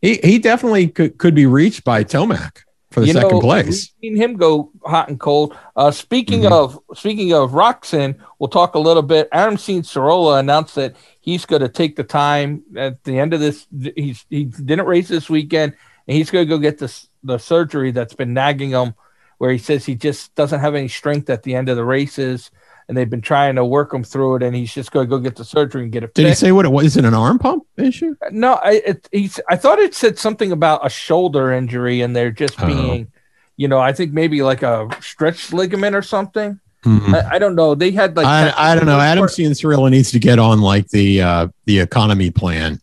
he 0.00 0.18
he 0.24 0.38
definitely 0.38 0.88
could 0.88 1.18
could 1.18 1.34
be 1.34 1.44
reached 1.44 1.84
by 1.84 2.04
Tomac 2.04 2.60
for 2.92 3.00
the 3.00 3.06
You 3.06 3.12
second 3.14 3.30
know, 3.30 3.40
place. 3.40 3.92
We've 4.00 4.10
seen 4.12 4.16
him 4.16 4.36
go 4.36 4.70
hot 4.84 5.08
and 5.08 5.18
cold. 5.18 5.56
Uh, 5.76 5.90
speaking 5.90 6.42
Mhm. 6.42 6.52
of 6.52 6.78
speaking 6.94 7.32
of 7.32 7.52
Roczen, 7.52 8.16
we'll 8.38 8.48
talk 8.48 8.74
a 8.74 8.78
little 8.78 9.02
bit. 9.02 9.28
Adam 9.32 9.56
Cianciarulo 9.56 10.38
announced 10.38 10.74
that 10.76 10.94
he's 11.20 11.46
going 11.46 11.62
to 11.62 11.68
take 11.68 11.96
the 11.96 12.04
time 12.04 12.62
at 12.76 13.02
the 13.04 13.18
end 13.18 13.34
of 13.34 13.40
this. 13.40 13.66
He's 13.96 14.24
he 14.28 14.44
didn't 14.44 14.86
race 14.86 15.08
this 15.08 15.30
weekend, 15.30 15.74
and 16.06 16.16
he's 16.16 16.30
going 16.30 16.46
to 16.46 16.48
go 16.48 16.58
get 16.58 16.78
this 16.78 17.08
the 17.24 17.38
surgery 17.38 17.92
that's 17.92 18.14
been 18.14 18.34
nagging 18.34 18.70
him, 18.70 18.94
where 19.38 19.50
he 19.52 19.58
says 19.58 19.84
he 19.84 19.94
just 19.94 20.34
doesn't 20.34 20.60
have 20.60 20.74
any 20.74 20.88
strength 20.88 21.30
at 21.30 21.42
the 21.44 21.54
end 21.54 21.68
of 21.68 21.76
the 21.76 21.84
races, 21.84 22.50
and 22.88 22.96
they've 22.96 23.08
been 23.10 23.20
trying 23.20 23.54
to 23.56 23.64
work 23.64 23.92
him 23.94 24.04
through 24.04 24.36
it, 24.36 24.42
and 24.42 24.54
he's 24.56 24.72
just 24.72 24.90
going 24.92 25.06
to 25.06 25.10
go 25.10 25.18
get 25.18 25.36
the 25.36 25.44
surgery 25.44 25.82
and 25.84 25.92
get 25.92 26.02
it 26.04 26.14
Did 26.14 26.26
he 26.26 26.34
say 26.34 26.52
what 26.52 26.64
it 26.64 26.70
was? 26.70 26.86
Is 26.86 26.96
it 26.98 27.04
an 27.04 27.14
arm 27.14 27.38
pump 27.38 27.64
issue? 27.76 28.14
No, 28.30 28.54
I 28.54 28.82
it, 28.84 29.08
he's. 29.12 29.38
I 29.48 29.56
thought 29.56 29.78
it 29.78 29.94
said 29.94 30.18
something 30.18 30.52
about 30.52 30.84
a 30.84 30.90
shoulder 30.90 31.52
injury, 31.52 32.00
and 32.02 32.14
they're 32.14 32.30
just 32.30 32.60
Oh. 32.62 32.66
being, 32.66 33.12
you 33.56 33.68
know, 33.68 33.78
I 33.78 33.92
think 33.92 34.12
maybe 34.12 34.42
like 34.42 34.62
a 34.62 34.88
stretched 35.00 35.52
ligament 35.52 35.94
or 35.96 36.02
something. 36.02 36.58
Mhm. 36.84 37.14
I, 37.14 37.36
I 37.36 37.38
don't 37.38 37.54
know. 37.54 37.74
They 37.76 37.92
had 37.92 38.16
like 38.16 38.26
I, 38.26 38.72
I 38.72 38.74
don't 38.74 38.86
know. 38.86 38.98
Adam 38.98 39.24
Cianciarulo 39.26 39.88
needs 39.90 40.10
to 40.10 40.18
get 40.18 40.38
on 40.40 40.60
like 40.60 40.88
the 40.88 41.22
uh, 41.22 41.48
the 41.66 41.78
economy 41.78 42.30
plan 42.32 42.80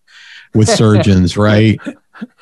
with 0.54 0.70
surgeons, 0.76 1.36
right? 1.36 1.78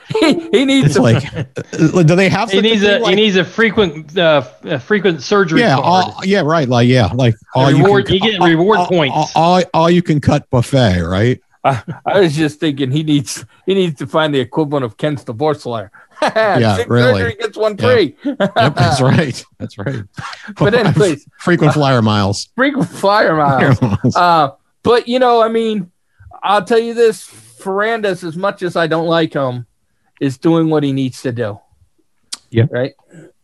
he, 0.20 0.40
he 0.50 0.66
needs 0.66 0.96
It's 0.96 1.00
like, 1.00 1.26
uh, 1.36 2.04
do 2.04 2.16
they 2.16 2.30
have? 2.30 2.50
He 2.50 2.62
needs 2.62 2.82
thing 2.82 3.02
a 3.04 3.10
he 3.10 3.16
needs 3.16 3.36
a 3.36 3.44
frequent 3.44 4.18
uh, 4.18 4.48
a 4.64 4.80
frequent 4.80 5.22
surgery 5.22 5.62
yeah, 5.62 5.76
card. 5.76 6.14
all, 6.16 6.26
yeah, 6.26 6.42
right. 6.42 6.68
Like, 6.68 6.88
yeah, 6.88 7.08
like 7.14 7.36
all 7.54 7.72
reward- 7.72 8.08
you, 8.10 8.16
you 8.16 8.22
can, 8.22 8.32
get 8.40 8.42
reward 8.48 8.80
all, 8.80 8.88
points. 8.88 9.16
All, 9.16 9.30
all, 9.36 9.64
all 9.74 9.90
you 9.90 10.02
can 10.02 10.22
cut 10.22 10.50
buffet, 10.50 11.02
right? 11.02 11.42
I 11.64 12.22
was 12.22 12.36
just 12.36 12.62
thinking 12.62 12.92
he 12.92 13.04
needs 13.04 13.46
he 13.66 13.74
needs 13.74 14.00
to 14.00 14.08
find 14.08 14.34
the 14.34 14.40
equivalent 14.40 14.86
of 14.86 14.96
Ken's 14.98 15.24
divorce 15.24 15.66
lawyer. 15.66 15.92
Yeah, 16.22 16.78
Six 16.78 16.90
really. 16.90 17.22
surgery 17.22 17.36
gets 17.36 17.58
one 17.58 17.78
Yeah. 17.78 17.94
free. 17.94 18.16
Yep, 18.24 18.76
that's 18.76 19.02
right. 19.02 19.46
That's 19.60 19.78
right. 19.78 20.02
But 20.58 20.74
anyways, 20.74 21.28
frequent 21.40 21.74
flyer 21.74 22.02
miles. 22.02 22.50
frequent 22.56 22.90
flyer 22.90 23.36
miles. 23.36 24.16
Uh, 24.16 24.52
but 24.82 25.08
you 25.08 25.20
know, 25.20 25.44
I 25.44 25.50
mean, 25.50 25.92
I'll 26.42 26.64
tell 26.64 26.80
you 26.80 26.96
this: 26.96 27.28
Ferrandis, 27.28 28.24
as 28.24 28.36
much 28.36 28.64
as 28.64 28.76
I 28.76 28.88
don't 28.88 29.06
like 29.06 29.34
him, 29.34 29.68
is 30.20 30.38
doing 30.38 30.70
what 30.70 30.84
he 30.84 30.92
needs 30.94 31.22
to 31.24 31.32
do. 31.32 31.60
Yeah. 32.50 32.66
Right. 32.72 32.94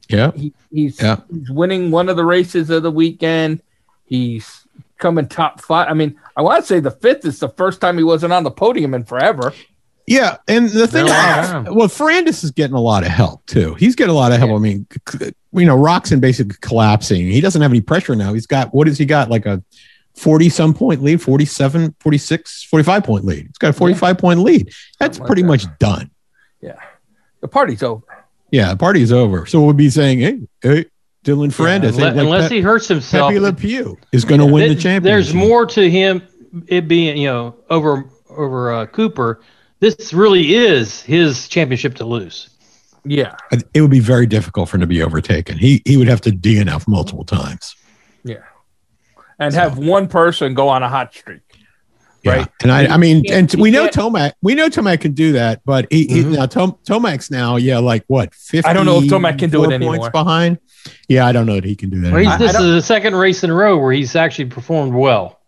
yeah, 0.10 0.32
He, 0.36 0.54
he's 0.72 1.02
Yeah. 1.02 1.18
he's 1.32 1.50
winning 1.52 1.92
one 1.92 2.10
of 2.10 2.16
the 2.18 2.26
races 2.26 2.70
of 2.70 2.84
the 2.84 2.92
weekend. 2.92 3.62
He's 4.06 4.66
coming 4.98 5.28
top 5.28 5.62
five. 5.62 5.88
I 5.90 5.94
mean, 5.94 6.18
I 6.38 6.42
want 6.42 6.64
to 6.64 6.68
say 6.68 6.80
the 6.80 6.92
fifth 6.92 7.26
is 7.26 7.40
the 7.40 7.50
first 7.50 7.82
time 7.82 7.98
he 7.98 8.04
wasn't 8.04 8.32
on 8.34 8.44
the 8.44 8.52
podium 8.52 8.94
in 8.94 9.04
forever. 9.04 9.54
yeah. 10.08 10.38
And 10.48 10.70
the 10.70 10.88
thing, 10.88 11.08
Yeah. 11.08 11.62
about, 11.62 11.76
well, 11.76 11.88
Ferrandis 11.88 12.44
is 12.44 12.52
getting 12.52 12.76
a 12.76 12.82
lot 12.82 13.04
of 13.04 13.10
help 13.10 13.46
too. 13.46 13.74
He's 13.76 13.96
getting 13.96 14.12
a 14.12 14.18
lot 14.18 14.32
of 14.32 14.40
help. 14.40 14.52
I 14.52 14.58
mean, 14.60 14.86
c- 15.10 15.18
c- 15.26 15.34
you 15.54 15.66
know, 15.66 15.78
Roczen 15.78 16.20
basically 16.22 16.56
collapsing. 16.62 17.22
He 17.30 17.42
doesn't 17.42 17.62
have 17.62 17.72
any 17.72 17.82
pressure 17.82 18.16
now. 18.16 18.34
He's 18.34 18.48
got 18.48 18.74
what 18.74 18.88
has 18.88 18.98
he 18.98 19.06
got? 19.06 19.30
Like 19.30 19.46
a 19.46 19.62
40 20.16 20.48
some 20.50 20.74
point 20.74 21.02
lead, 21.04 21.22
47, 21.22 21.96
46, 22.00 22.64
45 22.66 23.04
point 23.04 23.26
lead. 23.26 23.48
He's 23.48 23.58
got 23.58 23.70
a 23.70 23.74
45 23.74 24.18
point 24.18 24.40
lead. 24.42 24.72
That's 25.00 25.20
like 25.20 25.28
pretty 25.28 25.42
that. 25.42 25.48
much 25.48 25.66
done. 25.80 26.10
The 27.42 27.48
party's 27.48 27.84
over. 27.84 28.04
Yeah, 28.52 28.70
the 28.70 28.78
party's 28.78 29.12
over. 29.12 29.46
So 29.46 29.62
we'll 29.62 29.74
be 29.74 29.90
saying, 29.90 30.20
hey, 30.20 30.40
hey, 30.62 30.86
Dylan 31.26 31.50
Ferrandis, 31.54 31.90
Unless, 31.90 31.94
ain't 31.96 31.98
like 31.98 32.16
unless 32.18 32.50
Pe- 32.50 32.56
he 32.56 32.62
hurts 32.62 32.88
himself, 32.88 33.30
Pepe 33.30 33.40
Le 33.40 33.54
Pew 33.54 33.98
is 34.12 34.26
going 34.26 34.40
to 34.40 34.46
win 34.46 34.68
the 34.70 34.76
Th- 34.76 34.84
championship. 34.84 35.04
There's 35.04 35.34
more 35.34 35.66
to 35.66 35.90
him 35.90 36.22
it 36.68 36.88
being, 36.88 37.18
you 37.18 37.28
know, 37.28 37.56
over 37.70 38.06
over 38.30 38.72
uh, 38.72 38.86
Cooper. 38.88 39.42
This 39.80 40.14
really 40.14 40.54
is 40.56 41.02
his 41.02 41.48
championship 41.48 41.96
to 41.96 42.06
lose. 42.06 42.50
Yeah. 43.06 43.36
It 43.74 43.82
would 43.82 43.92
be 43.92 44.00
very 44.00 44.26
difficult 44.26 44.70
for 44.70 44.78
him 44.78 44.82
to 44.82 44.88
be 44.88 45.02
overtaken. 45.04 45.58
He 45.58 45.82
he 45.86 45.98
would 45.98 46.08
have 46.08 46.22
to 46.22 46.30
DNF 46.32 46.88
multiple 46.88 47.26
times. 47.26 47.76
Yeah. 48.24 48.38
And 49.40 49.54
So- 49.54 49.60
have 49.60 49.78
one 49.78 50.08
person 50.08 50.54
go 50.54 50.70
on 50.70 50.84
a 50.84 50.90
hot 50.90 51.14
streak. 51.14 51.42
Yeah. 52.24 52.32
Right. 52.38 52.48
And 52.62 52.72
I, 52.72 52.88
I 52.88 52.98
mean, 52.98 53.24
He 53.26 53.32
and 53.34 53.54
we 53.56 53.70
know 53.70 53.90
can't- 53.90 54.14
Tomac, 54.14 54.32
we 54.42 54.56
know 54.56 54.70
Tomac 54.70 55.02
can 55.02 55.12
do 55.12 55.34
that, 55.34 55.62
but 55.66 55.88
he, 55.92 56.06
he 56.08 56.24
Mhm. 56.24 56.36
now 56.38 56.46
Tom, 56.46 56.78
Tomac's 56.88 57.30
now, 57.30 57.58
yeah, 57.58 57.80
like 57.80 58.04
what, 58.08 58.34
50? 58.34 58.68
I 58.68 58.72
don't 58.74 58.86
know 58.86 59.00
if 59.00 59.06
Tomac 59.10 59.38
can 59.40 59.50
do 59.50 59.64
it 59.66 59.74
anymore. 59.74 59.98
Points 59.98 60.10
behind. 60.12 60.58
Yeah, 61.10 61.26
I 61.26 61.32
don't 61.34 61.46
know 61.46 61.56
that 61.56 61.66
he 61.66 61.76
can 61.76 61.90
do 61.90 62.00
that. 62.02 62.12
Well, 62.14 62.20
he's, 62.22 62.30
anymore. 62.30 62.48
I- 62.48 62.50
I 62.50 62.54
this 62.54 62.62
is 62.62 62.74
the 62.76 62.82
second 62.82 63.16
race 63.16 63.44
in 63.44 63.50
a 63.50 63.54
row 63.54 63.78
where 63.78 63.92
he's 63.92 64.16
actually 64.16 64.46
performed 64.46 64.94
well. 64.94 65.42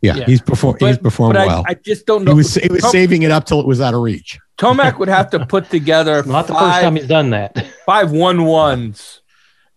yeah, 0.00 0.16
yeah. 0.16 0.24
he's 0.26 0.40
performed. 0.40 0.80
He's 0.80 0.98
performed 0.98 1.34
But 1.34 1.40
I, 1.42 1.46
well. 1.46 1.64
I 1.66 1.74
just 1.74 2.06
don't 2.06 2.20
he 2.20 2.26
know. 2.26 2.34
was 2.36 2.54
he 2.54 2.68
was 2.70 2.82
Tom- 2.82 2.90
saving 2.92 3.22
it 3.22 3.30
up 3.32 3.44
till 3.44 3.58
it 3.60 3.66
was 3.66 3.80
out 3.80 3.94
of 3.94 4.00
reach. 4.00 4.38
Tomac 4.58 4.98
would 4.98 5.08
have 5.08 5.30
to 5.30 5.44
put 5.46 5.70
together 5.70 6.22
Not 6.26 6.46
the 6.46 6.54
first 6.54 6.80
time 6.82 6.94
he's 6.96 7.06
done 7.08 7.30
that. 7.30 7.66
five 7.84 8.12
one 8.12 8.44
ones. 8.44 9.22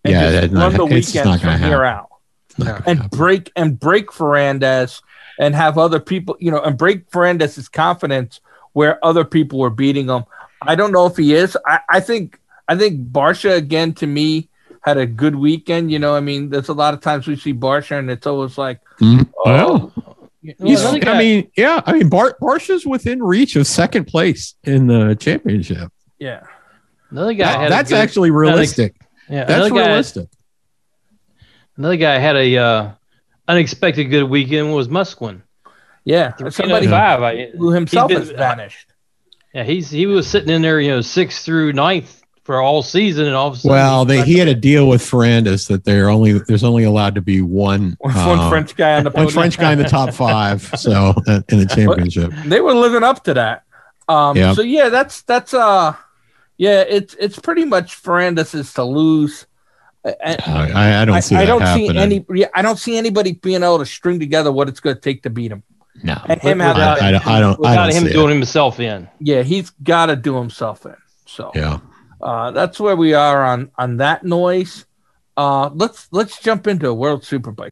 And 0.05 0.13
Yeah, 0.13 0.21
just 0.21 0.33
that's 0.41 0.53
run 0.53 0.73
not- 0.73 0.89
the 0.89 0.95
it's 0.95 1.15
not 1.15 1.21
weekends 1.25 1.43
gonna 1.43 1.57
from 1.57 1.67
here 1.67 1.83
out. 1.83 2.07
It's 2.49 2.59
not 2.59 2.87
and 2.87 2.99
happen. 2.99 3.17
break 3.17 3.51
and 3.55 3.79
break 3.79 4.07
Ferrandis 4.11 5.01
and 5.39 5.55
have 5.55 5.77
other 5.79 5.99
people, 5.99 6.37
you 6.39 6.51
know, 6.51 6.61
and 6.61 6.77
break 6.77 7.09
Ferrandis's 7.09 7.67
confidence 7.67 8.39
where 8.73 9.03
other 9.03 9.25
people 9.25 9.57
were 9.57 9.71
beating 9.71 10.07
him. 10.09 10.25
I 10.61 10.75
don't 10.75 10.91
know 10.91 11.07
if 11.07 11.17
he 11.17 11.33
is. 11.33 11.57
I, 11.65 11.79
I 11.89 11.99
think 12.01 12.39
I 12.67 12.75
think 12.77 13.07
Barcia 13.11 13.55
again 13.55 13.93
to 13.95 14.05
me 14.05 14.49
had 14.81 14.97
a 14.97 15.05
good 15.07 15.35
weekend. 15.35 15.91
You 15.91 15.97
know, 15.99 16.13
I 16.13 16.19
mean, 16.19 16.49
there's 16.49 16.69
a 16.69 16.73
lot 16.73 16.93
of 16.93 17.01
times 17.01 17.25
we 17.25 17.35
see 17.35 17.53
Barcia 17.53 17.97
and 17.97 18.11
it's 18.11 18.27
always 18.27 18.57
like, 18.57 18.79
Mhm. 18.99 19.27
oh, 19.45 19.91
you 20.41 20.53
He's- 20.61 20.83
know, 20.83 20.89
another 20.91 20.97
I 20.97 21.13
guy- 21.13 21.19
mean, 21.19 21.51
yeah, 21.57 21.81
I 21.85 21.93
mean, 21.93 22.09
Bar- 22.09 22.37
Barcia's 22.41 22.85
within 22.85 23.23
reach 23.23 23.55
of 23.55 23.65
second 23.65 24.05
place 24.05 24.55
in 24.63 24.87
the 24.87 25.15
championship. 25.15 25.91
yeah. 26.19 26.41
Another 27.11 27.33
guy 27.33 27.45
That- 27.45 27.59
had 27.61 27.71
that's 27.71 27.89
good- 27.89 27.97
actually 27.97 28.29
realistic. 28.31 28.93
yeah, 29.29 29.45
That's 29.45 29.65
another 29.67 29.69
guy, 29.81 29.87
realistic. 29.87 30.27
another 31.77 31.97
guy 31.97 32.19
had 32.19 32.35
a 32.35 32.57
uh, 32.57 32.89
unexpected 33.49 34.05
good 34.05 34.23
weekend 34.23 34.73
was 34.73 34.87
Musquin. 34.87 35.41
Yeah. 36.05 36.33
Somebody 36.49 36.87
Five. 36.87 37.21
I, 37.21 37.47
who 37.57 37.71
himself 37.71 38.11
he's 38.11 38.19
has 38.19 38.31
vanished. 38.31 38.87
Yeah, 39.53 39.63
he's 39.63 39.89
he 39.89 40.05
was 40.05 40.27
sitting 40.27 40.49
in 40.49 40.61
there, 40.61 40.79
you 40.79 40.91
know, 40.91 41.01
sixth 41.01 41.43
through 41.43 41.73
ninth 41.73 42.21
for 42.43 42.61
all 42.61 42.81
season, 42.83 43.25
and 43.25 43.35
all 43.35 43.47
of 43.47 43.55
a 43.55 43.57
sudden, 43.57 43.71
Well, 43.71 44.05
they, 44.05 44.23
he 44.23 44.37
had 44.37 44.47
a 44.47 44.55
deal 44.55 44.87
with 44.87 45.01
Ferrandis 45.01 45.67
that 45.67 45.83
they're 45.83 46.09
only 46.09 46.33
there's 46.33 46.63
only 46.63 46.83
allowed 46.83 47.15
to 47.15 47.21
be 47.21 47.41
one 47.41 47.97
One 47.99 48.15
uh, 48.15 48.49
French 48.49 48.75
guy 48.75 48.97
on 48.97 49.03
the 49.03 49.09
one. 49.09 49.27
French 49.27 49.57
guy 49.57 49.71
in 49.73 49.79
the 49.79 49.83
top 49.85 50.13
five. 50.13 50.61
So 50.77 51.13
uh, 51.27 51.41
in 51.49 51.59
the 51.59 51.65
championship, 51.65 52.31
they 52.45 52.61
were 52.61 52.73
living 52.73 53.03
up 53.03 53.23
to 53.25 53.33
that. 53.33 53.63
Um, 54.07 54.37
Yeah. 54.37 54.53
So 54.53 54.61
yeah, 54.61 54.89
that's 54.89 55.23
that's 55.23 55.53
uh, 55.53 55.95
yeah, 56.57 56.81
it's 56.87 57.15
it's 57.19 57.39
pretty 57.39 57.65
much 57.65 58.01
Ferrandis 58.01 58.53
is 58.53 58.73
to 58.73 58.83
lose. 58.83 59.45
And 60.21 60.41
I, 60.45 61.01
I 61.01 61.05
don't 61.05 61.21
see 61.21 61.35
I, 61.35 61.41
I 61.41 61.45
don't 61.45 61.61
happening. 61.61 61.91
see 61.91 61.97
any. 61.97 62.25
I 62.53 62.61
don't 62.61 62.77
see 62.79 62.97
anybody 62.97 63.33
being 63.33 63.63
able 63.63 63.79
to 63.79 63.85
string 63.85 64.19
together 64.19 64.51
what 64.51 64.67
it's 64.69 64.79
going 64.79 64.95
to 64.95 65.01
take 65.01 65.23
to 65.23 65.29
beat 65.29 65.51
him. 65.51 65.63
no, 66.03 66.15
And 66.27 66.41
him 66.41 66.57
Without- 66.59 66.75
having, 66.99 67.03
I, 67.03 67.07
I, 67.07 67.11
don't- 67.11 67.27
I 67.27 67.39
don't. 67.39 67.53
I 67.55 67.59
without 67.59 67.85
don't 67.87 67.95
him 67.95 68.07
see 68.07 68.13
doing 68.13 68.29
it. 68.31 68.33
himself 68.35 68.79
in. 68.79 69.07
yeah, 69.19 69.41
he's 69.43 69.69
got 69.83 70.07
to 70.07 70.15
do 70.15 70.35
himself 70.37 70.85
in. 70.85 70.95
So 71.25 71.51
Yeah. 71.55 71.79
uh, 72.21 72.51
that's 72.51 72.79
where 72.79 72.95
we 72.95 73.13
are 73.13 73.43
on 73.43 73.71
on 73.77 73.97
that 73.97 74.23
noise. 74.23 74.85
Uh, 75.37 75.69
let's 75.73 76.07
let's 76.11 76.39
jump 76.41 76.67
into 76.67 76.93
World 76.93 77.23
Superbike. 77.23 77.69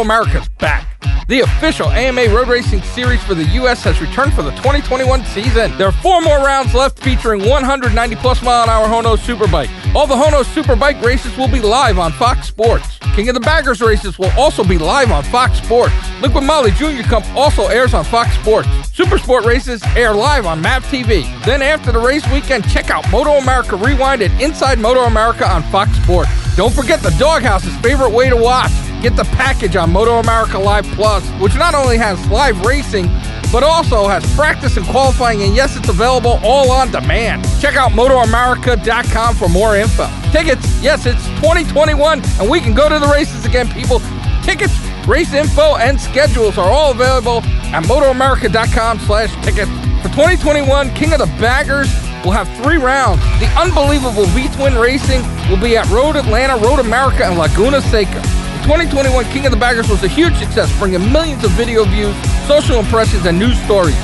America's 0.00 0.48
back. 0.48 0.86
The 1.30 1.42
official 1.42 1.86
AMA 1.90 2.24
road 2.34 2.48
racing 2.48 2.82
series 2.82 3.22
for 3.22 3.36
the 3.36 3.44
U.S. 3.60 3.84
has 3.84 4.00
returned 4.00 4.34
for 4.34 4.42
the 4.42 4.50
2021 4.50 5.24
season. 5.26 5.78
There 5.78 5.86
are 5.86 5.92
four 5.92 6.20
more 6.20 6.38
rounds 6.38 6.74
left 6.74 6.98
featuring 6.98 7.48
190 7.48 8.16
plus 8.16 8.42
mile 8.42 8.64
an 8.64 8.68
hour 8.68 8.88
Hono 8.88 9.16
Superbike. 9.16 9.70
All 9.94 10.08
the 10.08 10.16
Hono 10.16 10.42
Superbike 10.42 11.00
races 11.00 11.36
will 11.36 11.46
be 11.46 11.60
live 11.60 12.00
on 12.00 12.10
Fox 12.10 12.48
Sports. 12.48 12.98
King 13.14 13.28
of 13.28 13.34
the 13.34 13.40
Baggers 13.40 13.80
races 13.80 14.18
will 14.18 14.32
also 14.36 14.64
be 14.64 14.76
live 14.76 15.12
on 15.12 15.22
Fox 15.22 15.58
Sports. 15.58 15.94
Liqui 16.18 16.44
Moly 16.44 16.72
Junior 16.72 17.04
Cup 17.04 17.24
also 17.36 17.68
airs 17.68 17.94
on 17.94 18.02
Fox 18.02 18.34
Sports. 18.34 18.68
Super 18.92 19.16
Sport 19.16 19.44
races 19.44 19.84
air 19.94 20.12
live 20.12 20.46
on 20.46 20.60
MAVTV. 20.60 21.44
Then 21.44 21.62
after 21.62 21.92
the 21.92 22.00
race 22.00 22.28
weekend, 22.32 22.68
check 22.68 22.90
out 22.90 23.08
Moto 23.12 23.34
America 23.34 23.76
Rewind 23.76 24.22
and 24.22 24.42
Inside 24.42 24.80
Moto 24.80 25.02
America 25.02 25.48
on 25.48 25.62
Fox 25.70 25.92
Sports. 26.02 26.30
Don't 26.56 26.74
forget 26.74 27.00
the 27.00 27.10
DawgHouse's 27.10 27.76
favorite 27.76 28.10
way 28.10 28.28
to 28.28 28.36
watch. 28.36 28.72
Get 29.02 29.16
the 29.16 29.24
package 29.24 29.76
on 29.76 29.90
Moto 29.90 30.18
America 30.18 30.58
Live 30.58 30.84
Plus, 30.88 31.19
which 31.40 31.54
not 31.54 31.74
only 31.74 31.96
has 31.96 32.24
live 32.28 32.64
racing, 32.64 33.06
but 33.52 33.62
also 33.62 34.06
has 34.06 34.24
practice 34.34 34.76
and 34.76 34.86
qualifying, 34.86 35.42
and 35.42 35.54
yes, 35.54 35.76
it's 35.76 35.88
available 35.88 36.38
all 36.42 36.70
on 36.70 36.90
demand. 36.90 37.44
Check 37.60 37.76
out 37.76 37.92
MotoAmerica.com 37.92 39.34
for 39.34 39.48
more 39.48 39.76
info. 39.76 40.08
Tickets, 40.30 40.64
yes, 40.82 41.06
it's 41.06 41.24
2021, 41.40 42.22
and 42.40 42.48
we 42.48 42.60
can 42.60 42.74
go 42.74 42.88
to 42.88 42.98
the 42.98 43.08
races 43.08 43.44
again, 43.44 43.68
people. 43.68 44.00
Tickets, 44.42 44.74
race 45.06 45.32
info, 45.34 45.76
and 45.76 46.00
schedules 46.00 46.58
are 46.58 46.70
all 46.70 46.92
available 46.92 47.42
at 47.74 47.82
MotoAmerica.com 47.84 49.00
slash 49.00 49.34
tickets. 49.44 49.70
For 50.02 50.08
2021, 50.10 50.94
King 50.94 51.12
of 51.12 51.18
the 51.18 51.26
Baggers 51.40 51.92
will 52.24 52.32
have 52.32 52.48
three 52.62 52.76
rounds. 52.76 53.22
The 53.40 53.46
unbelievable 53.58 54.26
V-Twin 54.26 54.76
Racing 54.76 55.22
will 55.50 55.60
be 55.60 55.76
at 55.76 55.88
Road 55.90 56.16
Atlanta, 56.16 56.56
Road 56.56 56.78
America, 56.78 57.24
and 57.24 57.38
Laguna 57.38 57.80
Seca. 57.82 58.22
2021 58.70 59.24
King 59.32 59.46
of 59.46 59.50
the 59.50 59.58
Baggers 59.58 59.88
was 59.88 60.04
a 60.04 60.06
huge 60.06 60.36
success, 60.36 60.70
bringing 60.78 61.10
millions 61.10 61.42
of 61.42 61.50
video 61.58 61.84
views, 61.84 62.14
social 62.46 62.78
impressions, 62.78 63.26
and 63.26 63.36
news 63.36 63.60
stories. 63.62 63.96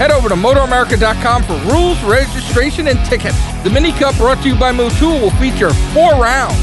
Head 0.00 0.10
over 0.10 0.30
to 0.30 0.34
MotoAmerica.com 0.34 1.42
for 1.42 1.52
rules, 1.70 2.02
registration, 2.02 2.88
and 2.88 2.98
tickets. 3.04 3.36
The 3.62 3.68
Mini 3.68 3.92
Cup 3.92 4.16
brought 4.16 4.42
to 4.42 4.48
you 4.48 4.58
by 4.58 4.72
Motul 4.72 5.20
will 5.20 5.32
feature 5.32 5.68
four 5.92 6.12
rounds. 6.12 6.56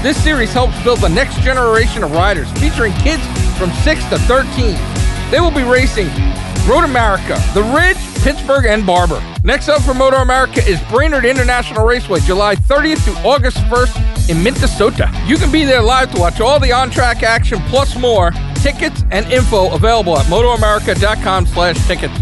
This 0.00 0.16
series 0.22 0.52
helps 0.52 0.80
build 0.84 1.00
the 1.00 1.08
next 1.08 1.40
generation 1.40 2.04
of 2.04 2.12
riders, 2.12 2.48
featuring 2.52 2.92
kids 3.02 3.26
from 3.58 3.72
6 3.82 4.04
to 4.10 4.18
13. 4.20 4.78
They 5.32 5.40
will 5.40 5.50
be 5.50 5.64
racing 5.64 6.06
Road 6.68 6.84
America, 6.84 7.34
The 7.52 7.64
Ridge, 7.64 7.98
Pittsburgh, 8.22 8.66
and 8.66 8.86
Barber. 8.86 9.20
Next 9.44 9.68
up 9.68 9.82
for 9.82 9.92
Moto 9.92 10.18
America 10.18 10.64
is 10.64 10.80
Brainerd 10.82 11.24
International 11.24 11.84
Raceway, 11.84 12.20
July 12.20 12.54
30th 12.54 13.02
through 13.04 13.28
August 13.28 13.56
1st 13.56 14.30
in 14.30 14.40
Minnesota. 14.40 15.10
You 15.26 15.36
can 15.36 15.50
be 15.50 15.64
there 15.64 15.82
live 15.82 16.12
to 16.12 16.20
watch 16.20 16.40
all 16.40 16.60
the 16.60 16.70
on-track 16.70 17.24
action 17.24 17.58
plus 17.62 17.96
more. 17.98 18.30
Tickets 18.56 19.04
and 19.10 19.26
info 19.32 19.74
available 19.74 20.16
at 20.16 20.26
motoamerica.com 20.26 21.46
slash 21.46 21.86
tickets. 21.88 22.21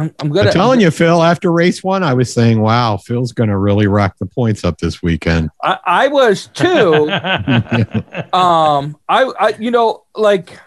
I'm, 0.00 0.14
I'm 0.18 0.28
gonna 0.30 0.48
I'm 0.48 0.52
telling 0.52 0.80
you, 0.80 0.90
Phil, 0.90 1.22
after 1.22 1.52
race 1.52 1.84
one, 1.84 2.02
I 2.02 2.14
was 2.14 2.32
saying, 2.32 2.60
wow, 2.60 2.96
Phil's 2.96 3.32
going 3.32 3.50
to 3.50 3.58
really 3.58 3.86
rack 3.86 4.16
the 4.18 4.26
points 4.26 4.64
up 4.64 4.78
this 4.78 5.02
weekend. 5.02 5.50
I, 5.62 5.78
I 5.84 6.08
was 6.08 6.46
too. 6.46 7.10
um, 8.32 8.96
I, 9.08 9.24
I, 9.38 9.54
you 9.58 9.70
know, 9.70 10.04
like 10.14 10.58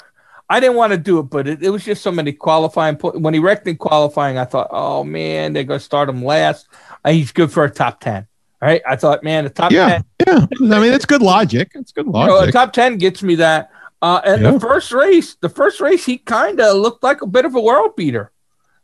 I 0.50 0.60
didn't 0.60 0.76
want 0.76 0.92
to 0.92 0.98
do 0.98 1.20
it, 1.20 1.24
but 1.24 1.48
it, 1.48 1.64
it 1.64 1.70
was 1.70 1.84
just 1.84 2.04
so 2.04 2.12
many 2.12 2.32
qualifying. 2.32 2.96
Po- 2.98 3.18
when 3.18 3.34
he 3.34 3.40
wrecked 3.40 3.68
in 3.68 3.76
qualifying, 3.78 4.38
I 4.38 4.46
thought, 4.46 4.68
oh 4.70 5.04
man, 5.04 5.54
they're 5.54 5.64
going 5.64 5.80
to 5.80 5.84
start 5.84 6.10
him 6.10 6.24
last. 6.24 6.68
Uh, 7.04 7.12
he's 7.12 7.32
good 7.32 7.52
for 7.52 7.64
a 7.64 7.70
top 7.72 8.02
ten, 8.02 8.28
right? 8.62 8.82
I 8.88 8.96
thought, 8.98 9.24
man, 9.24 9.46
the 9.46 9.50
top 9.50 9.72
Yeah, 9.72 9.88
ten, 9.88 10.04
yeah. 10.28 10.46
I 10.76 10.80
mean, 10.80 10.94
it's 10.94 11.06
good 11.06 11.24
logic. 11.24 11.72
It's 11.74 11.92
good 11.92 12.06
you 12.06 12.12
know, 12.12 12.40
a 12.40 12.52
top 12.52 12.74
ten 12.74 12.98
gets 12.98 13.24
me 13.24 13.36
that. 13.36 13.72
Uh, 14.04 14.20
and 14.26 14.44
Yeah. 14.44 14.52
the 14.52 14.60
first 14.60 14.92
race, 14.92 15.36
the 15.36 15.48
first 15.48 15.80
race, 15.80 16.06
he 16.06 16.18
kind 16.18 16.60
of 16.60 16.76
looked 16.76 17.04
like 17.04 17.22
a 17.22 17.26
bit 17.26 17.46
of 17.46 17.56
a 17.56 17.62
world 17.62 17.96
beater. 17.96 18.33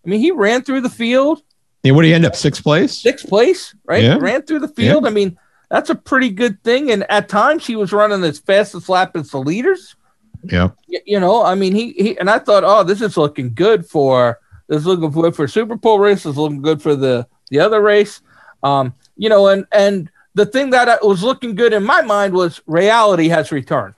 I 0.10 0.12
mean, 0.12 0.22
he 0.22 0.32
ran 0.32 0.64
through 0.64 0.82
the 0.82 0.90
field, 0.90 1.44
Yeah, 1.84 1.92
what 1.92 2.02
do 2.02 2.08
you 2.08 2.16
end 2.16 2.26
up? 2.26 2.36
Sixth 2.36 2.64
place? 2.64 2.98
sixth 2.98 3.28
place, 3.30 3.76
right? 3.86 4.04
Yeah. 4.04 4.18
Ran 4.20 4.42
through 4.42 4.62
the 4.62 4.68
field. 4.68 5.06
I 5.06 5.12
mean, 5.12 5.38
that's 5.70 5.92
a 5.92 5.96
pretty 5.96 6.32
good 6.32 6.64
thing. 6.64 6.90
And 6.90 7.06
at 7.12 7.30
times, 7.30 7.68
he 7.68 7.76
was 7.76 7.94
running 7.94 8.24
as 8.24 8.40
fast 8.40 8.74
as 8.74 8.90
lap 8.90 9.16
as 9.16 9.30
the 9.30 9.38
leaders. 9.38 9.96
Yeah. 10.44 10.70
You 10.88 11.20
know, 11.20 11.44
I 11.44 11.54
mean, 11.54 11.76
he, 11.76 11.92
he 11.94 12.18
and 12.18 12.28
I 12.28 12.40
thought, 12.40 12.64
oh, 12.64 12.84
this 12.84 13.02
is 13.04 13.18
looking 13.18 13.54
good 13.54 13.86
for 13.86 14.40
this 14.68 14.80
is 14.80 14.88
looking 14.88 15.12
good 15.12 15.36
for 15.36 15.46
Superpole 15.46 16.00
race. 16.00 16.24
This 16.24 16.32
is 16.32 16.38
looking 16.38 16.64
good 16.64 16.82
for 16.82 16.96
the 16.96 17.28
the 17.52 17.60
other 17.60 17.80
race. 17.82 18.22
Um, 18.64 18.96
you 19.16 19.30
know, 19.30 19.48
and 19.50 19.68
and 19.72 20.10
the 20.34 20.48
thing 20.48 20.72
that 20.72 21.06
was 21.06 21.22
looking 21.22 21.54
good 21.54 21.72
in 21.74 21.84
my 21.84 22.02
mind 22.02 22.34
was 22.34 22.62
reality 22.66 23.28
has 23.28 23.52
returned. 23.52 23.94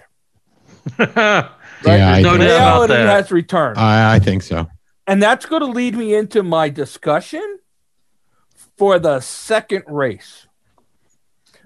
Yeah, 1.84 2.22
There's 2.22 2.24
no 2.24 2.38
doubt 2.38 2.38
about 2.38 2.46
reality 2.46 2.94
that. 2.94 3.08
has 3.08 3.32
returned, 3.32 3.78
I, 3.80 4.16
I 4.16 4.20
think 4.20 4.44
so. 4.44 4.68
And 5.08 5.22
that's 5.22 5.46
going 5.46 5.62
to 5.62 5.68
lead 5.68 5.96
me 5.96 6.14
into 6.16 6.44
my 6.44 6.70
discussion 6.70 7.60
for 8.78 9.00
the 9.00 9.20
second 9.20 9.84
race. 9.88 10.48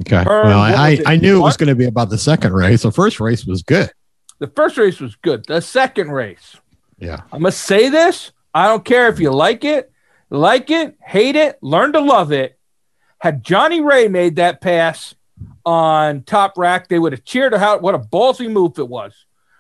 Okay. 0.02 0.24
Burn, 0.24 0.48
well, 0.48 0.60
what 0.60 0.78
I. 0.80 1.00
I 1.06 1.16
knew 1.18 1.38
it 1.38 1.42
was 1.42 1.58
going 1.58 1.70
to 1.70 1.76
be 1.76 1.86
about 1.86 2.10
the 2.10 2.18
second 2.18 2.54
race. 2.54 2.82
The 2.84 2.92
first 2.92 3.20
race 3.20 3.46
was 3.46 3.62
good. 3.64 3.92
The 4.40 4.48
first 4.48 4.78
race 4.78 5.00
was 5.00 5.16
good. 5.16 5.46
The 5.48 5.62
second 5.62 6.12
race, 6.12 6.58
Yeah. 7.00 7.22
I'm 7.32 7.40
gonna 7.42 7.54
say 7.54 7.88
this. 7.88 8.34
I 8.54 8.68
don't 8.68 8.84
care 8.84 9.08
if 9.08 9.18
you 9.22 9.32
like 9.32 9.64
it, 9.64 9.90
like 10.30 10.70
it, 10.70 10.98
hate 11.02 11.38
it, 11.38 11.58
learn 11.62 11.94
to 11.94 12.02
love 12.02 12.34
it. 12.34 12.60
Had 13.20 13.44
Johnny 13.46 13.80
Rea 13.80 14.10
made 14.10 14.36
that 14.36 14.60
pass 14.60 15.16
on 15.66 16.22
Toprak, 16.24 16.88
they 16.90 17.00
would 17.00 17.14
have 17.14 17.24
cheered 17.24 17.54
out. 17.54 17.82
What 17.82 17.96
a 17.96 18.00
ballsy 18.00 18.52
move 18.52 18.78
it 18.78 18.90
was. 18.90 19.14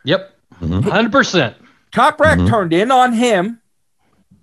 Yep. 0.03 0.35
Mhm. 0.61 0.81
100%. 0.83 1.55
Toprak 1.93 2.39
Mhm. 2.39 2.49
turned 2.49 2.73
in 2.73 2.91
on 2.91 3.13
him. 3.13 3.61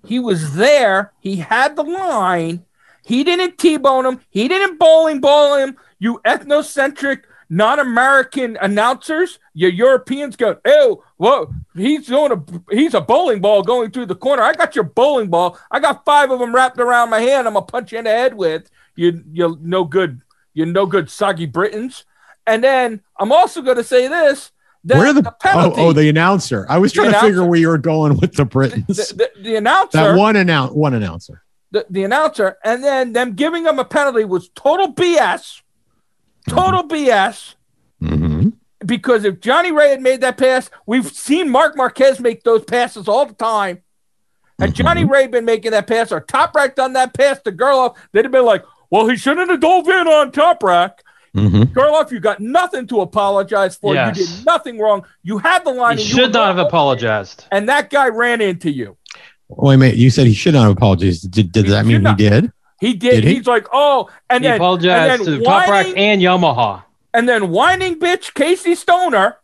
He 0.04 0.18
was 0.18 0.54
there. 0.54 1.12
He 1.20 1.36
had 1.36 1.76
the 1.76 1.84
line. 1.84 2.64
He 3.04 3.24
didn't 3.24 3.58
T-bone 3.58 4.06
him. 4.06 4.20
He 4.30 4.48
didn't 4.48 4.78
bowling 4.78 5.20
ball 5.20 5.56
him. 5.56 5.76
You 5.98 6.20
ethnocentric, 6.24 7.22
non-American 7.48 8.56
announcers, 8.60 9.38
you 9.52 9.68
Europeans 9.68 10.36
go, 10.36 10.56
oh, 10.64 11.04
whoa, 11.18 11.52
he's 11.74 12.06
doing 12.06 12.32
a 12.32 12.74
he's 12.74 12.94
a 12.94 13.00
bowling 13.00 13.40
ball 13.40 13.62
going 13.62 13.90
through 13.90 14.06
the 14.06 14.14
corner. 14.14 14.42
I 14.42 14.54
got 14.54 14.74
your 14.74 14.84
bowling 14.84 15.28
ball. 15.28 15.58
I 15.70 15.78
got 15.78 16.04
five 16.04 16.30
of 16.30 16.40
them 16.40 16.54
wrapped 16.54 16.80
around 16.80 17.10
my 17.10 17.20
hand. 17.20 17.46
I'm 17.46 17.54
gonna 17.54 17.66
punch 17.66 17.92
you 17.92 17.98
in 17.98 18.04
the 18.04 18.10
head 18.10 18.34
with. 18.34 18.70
You 18.96 19.22
you 19.32 19.58
no 19.60 19.84
good, 19.84 20.22
you 20.54 20.64
no 20.64 20.86
good 20.86 21.10
soggy 21.10 21.46
Britons. 21.46 22.04
And 22.46 22.64
then 22.64 23.02
I'm 23.18 23.32
also 23.32 23.60
gonna 23.60 23.84
say 23.84 24.08
this. 24.08 24.50
That 24.84 24.98
Where 24.98 25.12
the, 25.12 25.22
the 25.22 25.30
oh, 25.30 25.36
penalty, 25.40 25.80
oh 25.80 25.92
the 25.92 26.08
announcer? 26.08 26.66
I 26.68 26.78
was 26.78 26.92
trying 26.92 27.12
to 27.12 27.20
figure 27.20 27.44
where 27.44 27.58
you 27.58 27.68
were 27.68 27.78
going 27.78 28.18
with 28.18 28.34
the 28.34 28.44
Britons. 28.44 28.86
the, 28.86 29.30
the, 29.36 29.42
the 29.42 29.56
announcer 29.56 29.98
that 29.98 30.16
one 30.16 30.34
announce 30.36 30.72
one 30.72 30.94
announcer. 30.94 31.44
the, 31.70 31.86
the 31.88 32.02
announcer, 32.04 32.58
and 32.64 32.82
then 32.82 33.12
them 33.12 33.34
giving 33.34 33.64
him 33.64 33.78
a 33.78 33.84
penalty 33.84 34.24
was 34.24 34.48
total 34.56 34.92
BS. 34.92 35.62
Total 36.48 36.82
BS. 36.82 37.54
Mm-hmm. 38.02 38.48
Because 38.84 39.24
if 39.24 39.40
Johnny 39.40 39.70
Rea 39.70 39.90
had 39.90 40.02
made 40.02 40.22
that 40.22 40.36
pass, 40.36 40.68
we've 40.86 41.06
seen 41.06 41.48
Marc 41.48 41.76
Marquez 41.76 42.18
make 42.18 42.42
those 42.42 42.64
passes 42.64 43.06
all 43.06 43.26
the 43.26 43.34
time. 43.34 43.82
Had 44.58 44.74
Johnny 44.74 45.04
Rea 45.04 45.28
been 45.28 45.44
making 45.44 45.70
that 45.70 45.86
pass 45.86 46.12
or 46.12 46.20
Toprak 46.20 46.74
done 46.74 46.92
that 46.94 47.14
pass 47.14 47.40
to 47.42 47.52
Gerloff, 47.52 47.96
they'd 48.12 48.24
have 48.24 48.32
been 48.32 48.44
like, 48.44 48.64
well, 48.90 49.08
he 49.08 49.16
shouldn't 49.16 49.50
have 49.50 49.60
dove 49.60 49.88
in 49.88 50.06
on 50.06 50.32
Toprak. 50.32 50.98
Mm-hmm. 51.36 51.62
Gerloff, 51.78 52.10
you 52.10 52.20
got 52.20 52.40
nothing 52.40 52.86
to 52.88 53.00
apologize 53.00 53.76
for. 53.76 53.94
Yes. 53.94 54.18
You 54.18 54.26
did 54.26 54.44
nothing 54.46 54.78
wrong. 54.78 55.04
You 55.22 55.38
had 55.38 55.64
the 55.64 55.70
line. 55.72 55.96
He 55.96 56.02
and 56.04 56.10
you 56.10 56.16
should 56.16 56.32
not 56.32 56.48
have 56.56 56.58
apologized. 56.66 57.46
And 57.50 57.68
that 57.68 57.88
guy 57.90 58.08
ran 58.08 58.40
into 58.40 58.70
you. 58.70 58.96
Wait 59.48 59.74
a 59.74 59.78
minute. 59.78 59.96
You 59.96 60.10
said 60.10 60.26
he 60.26 60.34
should 60.34 60.54
not 60.54 60.70
apologize. 60.70 61.20
Did, 61.22 61.52
did 61.52 61.66
that 61.66 61.86
should 61.86 62.02
mean 62.02 62.06
he 62.06 62.14
did? 62.14 62.52
He 62.80 62.94
did. 62.94 63.10
Did 63.12 63.24
he? 63.24 63.34
He's 63.36 63.46
like, 63.46 63.66
oh, 63.72 64.10
and 64.28 64.42
he 64.44 64.48
then 64.50 64.56
apologized 64.56 65.20
and 65.20 65.24
to 65.24 65.30
then 65.38 65.42
Toprak 65.42 65.94
and 65.96 66.20
Yamaha. 66.20 66.84
And 67.14 67.28
then 67.28 67.50
whining 67.50 67.98
bitch 67.98 68.34
Casey 68.34 68.74
Stoner. 68.74 69.36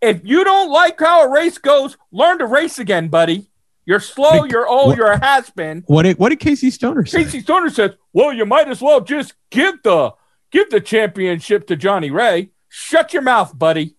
If 0.00 0.20
you 0.24 0.44
don't 0.44 0.70
like 0.70 1.00
how 1.00 1.24
a 1.24 1.30
race 1.30 1.58
goes, 1.58 1.96
learn 2.12 2.38
to 2.38 2.46
race 2.46 2.78
again, 2.78 3.08
buddy. 3.08 3.48
You're 3.86 4.00
slow, 4.00 4.42
Hey, 4.42 4.48
you're 4.50 4.66
old, 4.66 4.88
what- 4.88 4.98
you're 4.98 5.10
a 5.12 5.24
has 5.24 5.48
been. 5.50 5.84
What 5.86 6.02
did 6.02 6.18
what 6.18 6.28
did 6.30 6.40
Casey 6.40 6.70
Stoner 6.70 7.04
say? 7.06 7.24
Casey 7.24 7.40
Stoner 7.40 7.70
says, 7.70 7.92
Well, 8.12 8.32
you 8.32 8.44
might 8.46 8.68
as 8.68 8.80
well 8.82 9.00
just 9.00 9.34
give 9.50 9.82
the 9.82 10.12
give 10.50 10.70
the 10.70 10.80
championship 10.80 11.66
to 11.68 11.76
Johnny 11.76 12.10
Rea. 12.10 12.50
Shut 12.68 13.12
your 13.12 13.22
mouth, 13.22 13.56
buddy. 13.58 13.96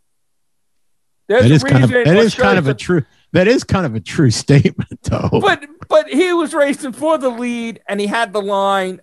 There's 1.27 1.49
that 1.61 1.63
a 1.63 1.69
kind 1.71 1.83
of 1.83 1.89
that 1.91 2.17
is 2.17 2.35
kind 2.35 2.57
of 2.57 2.67
a 2.67 2.73
true 2.73 3.03
that 3.33 3.47
is 3.47 3.63
kind 3.63 3.85
of 3.85 3.95
a 3.95 3.99
true 3.99 4.31
statement 4.43 5.01
though. 5.03 5.29
but 5.31 5.65
but 5.89 6.07
he 6.07 6.31
was 6.33 6.53
racing 6.53 6.93
for 6.93 7.17
the 7.17 7.29
lead 7.29 7.81
and 7.87 7.99
he 7.99 8.07
had 8.07 8.33
the 8.33 8.41
line. 8.41 9.01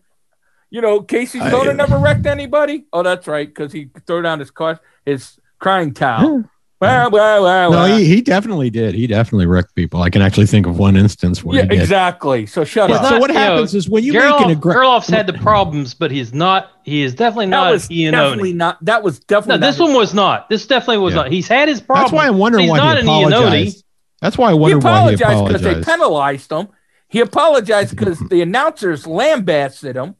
You 0.71 0.81
know, 0.81 1.03
Casey 1.03 1.39
I- 1.41 1.49
Stoner 1.49 1.73
never 1.75 1.99
wrecked 1.99 2.27
anybody. 2.27 2.87
Oh, 2.93 3.03
that's 3.03 3.29
right, 3.29 3.47
because 3.47 3.73
he 3.73 3.91
threw 4.07 4.23
down 4.23 4.41
his 4.41 4.51
car, 4.51 4.81
his 5.07 5.39
crying 5.61 5.95
towel. 5.95 6.45
Well, 6.81 7.11
well, 7.11 7.43
well, 7.43 7.71
No, 7.71 7.97
he, 7.97 8.05
he 8.05 8.21
definitely 8.21 8.69
did. 8.69 8.95
He 8.95 9.07
definitely 9.07 9.47
wrecked 9.47 9.75
people. 9.75 10.03
I 10.03 10.11
can 10.11 10.21
actually 10.21 10.47
think 10.47 10.67
of 10.67 10.79
one 10.79 10.97
instance 10.97 11.43
where 11.43 11.57
yeah, 11.57 11.63
he 11.63 11.69
did. 11.69 11.81
exactly. 11.81 12.45
So 12.47 12.65
shut 12.65 12.91
He's 12.91 12.99
up. 12.99 13.07
so 13.07 13.19
what 13.19 13.31
you 13.31 13.35
know, 13.35 13.41
happens 13.41 13.75
is 13.75 13.89
when 13.89 14.05
you 14.05 14.13
make 14.13 14.23
an 14.23 14.51
aggressive. 14.51 14.83
Gerloff's 14.83 15.09
had 15.09 15.27
the 15.27 15.33
problems, 15.35 15.95
but 15.95 16.11
he's 16.11 16.35
not. 16.35 16.73
He 16.85 17.03
is 17.03 17.15
definitely 17.15 17.47
not. 17.47 17.61
that 17.61 17.65
not 17.67 17.73
was 17.73 17.91
Ian 17.91 18.13
definitely 18.13 18.49
Oney. 18.51 18.53
not. 18.59 18.85
That 18.85 19.03
was 19.03 19.19
definitely. 19.21 19.61
No, 19.61 19.67
this 19.71 19.79
one 19.79 19.95
was 19.95 20.13
not. 20.13 20.51
This 20.51 20.67
definitely 20.67 20.99
was 20.99 21.15
Yeah. 21.15 21.23
not. 21.23 21.33
He's 21.33 21.49
had 21.49 21.69
his 21.69 21.81
problems. 21.81 22.11
That's 22.11 22.17
why 22.17 22.27
I'm 22.29 22.39
wondering 22.39 22.65
He's 22.65 22.71
why 22.73 22.77
not 22.79 22.97
he 22.97 23.03
an 23.03 23.09
Ian 23.09 23.33
apologized. 23.33 23.85
That's 24.21 24.37
why 24.39 24.49
I 24.49 24.53
He 24.53 24.59
wonder 24.59 24.79
why 24.79 25.09
he 25.09 25.15
apologized 25.15 25.47
because 25.47 25.63
they 25.63 25.83
penalized 25.83 26.53
him. 26.53 26.69
He 27.09 27.21
apologized 27.21 27.97
because 27.97 28.19
the 28.31 28.43
announcers 28.43 29.07
lambasted 29.07 29.97
him. 29.97 30.17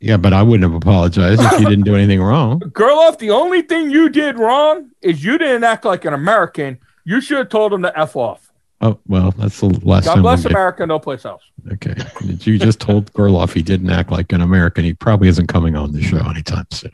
Yeah, 0.00 0.16
but 0.16 0.32
I 0.32 0.42
wouldn't 0.42 0.62
have 0.70 0.74
apologized 0.74 1.40
if 1.42 1.60
you 1.60 1.66
didn't 1.68 1.84
do 1.84 1.94
anything 1.94 2.22
wrong. 2.22 2.60
Gerloff, 2.74 3.18
the 3.18 3.30
only 3.30 3.62
thing 3.62 3.90
you 3.90 4.08
did 4.08 4.38
wrong 4.38 4.90
is 5.02 5.24
you 5.24 5.38
didn't 5.38 5.64
act 5.64 5.84
like 5.84 6.04
an 6.04 6.12
American. 6.14 6.78
You 7.04 7.20
should 7.20 7.38
have 7.38 7.48
told 7.48 7.72
him 7.72 7.82
to 7.82 7.98
f 7.98 8.16
off. 8.16 8.52
Oh 8.82 8.98
well, 9.08 9.30
that's 9.30 9.58
the 9.60 9.68
last 9.84 10.04
God 10.04 10.14
time. 10.14 10.22
bless 10.22 10.44
America, 10.44 10.84
no 10.86 10.98
place 10.98 11.24
else. 11.24 11.42
Okay, 11.72 11.94
you 12.20 12.58
just 12.58 12.78
told 12.78 13.10
Gerloff 13.14 13.52
he 13.52 13.62
didn't 13.62 13.88
act 13.90 14.10
like 14.10 14.32
an 14.32 14.42
American. 14.42 14.84
He 14.84 14.92
probably 14.92 15.28
isn't 15.28 15.46
coming 15.46 15.76
on 15.76 15.92
the 15.92 16.02
show 16.02 16.18
anytime 16.28 16.66
soon. 16.70 16.90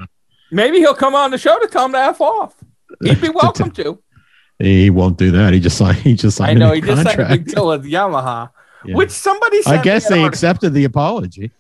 Maybe 0.53 0.79
he'll 0.79 0.95
come 0.95 1.15
on 1.17 1.31
the 1.33 1.39
show 1.39 1.59
to 1.59 1.67
tell 1.67 1.87
him 1.87 1.93
to 1.93 1.99
f 1.99 2.21
off. 2.21 2.55
He'd 3.03 3.21
be 3.21 3.29
welcome 3.35 3.71
to. 3.73 4.01
He 4.61 4.91
won't 4.91 5.17
do 5.19 5.33
that. 5.33 5.53
He 5.55 5.59
just 5.59 5.77
signed. 5.77 5.97
He 5.99 6.15
just 6.15 6.37
signed. 6.37 6.63
I 6.63 6.67
know 6.67 6.73
a 6.73 6.75
he 6.77 6.81
new 6.83 6.87
just 6.89 7.03
signed 7.03 7.21
a 7.21 7.29
big 7.29 7.47
deal 7.47 7.67
with 7.67 7.85
Yamaha, 7.85 8.51
Yeah. 8.85 8.95
which 8.95 9.11
somebody. 9.11 9.61
Said. 9.63 9.81
I 9.81 9.83
guess 9.83 10.05
they 10.09 10.17
article- 10.21 10.29
accepted 10.29 10.75
the 10.75 10.85
apology. 10.85 11.51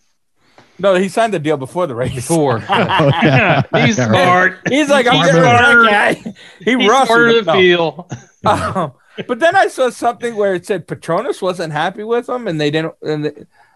No, 0.78 0.94
he 0.94 1.08
signed 1.08 1.32
the 1.35 1.38
deal 1.38 1.56
before 1.56 1.87
the 1.87 1.94
race. 1.94 2.14
Before. 2.14 2.56
Oh, 2.68 2.68
yeah. 3.22 3.62
he's 3.87 3.96
smart. 3.96 4.58
He's 4.68 4.88
like, 4.88 5.06
I'm 5.06 5.14
He's 5.16 5.26
getting 5.26 5.42
smarter. 5.42 5.85
that 5.85 6.24
guy. 6.24 6.35
He 6.64 6.76
He's 6.76 6.88
rushed 6.88 7.06
smarter 7.06 7.28
him. 7.28 7.35
to 7.35 7.42
No. 7.44 7.52
feel. 7.54 8.08
Um, 8.44 8.92
but 9.28 9.38
then 9.38 9.54
I 9.54 9.68
saw 9.68 9.88
something 9.90 10.35
where 10.35 10.54
it 10.56 10.66
said 10.66 10.88
Petronas 10.88 11.40
wasn't 11.40 11.72
happy 11.72 12.02
with 12.02 12.28
him, 12.28 12.48
and 12.48 12.61
they 12.61 12.72
didn't. 12.72 12.94
And 13.02 13.24
they, 13.26 13.32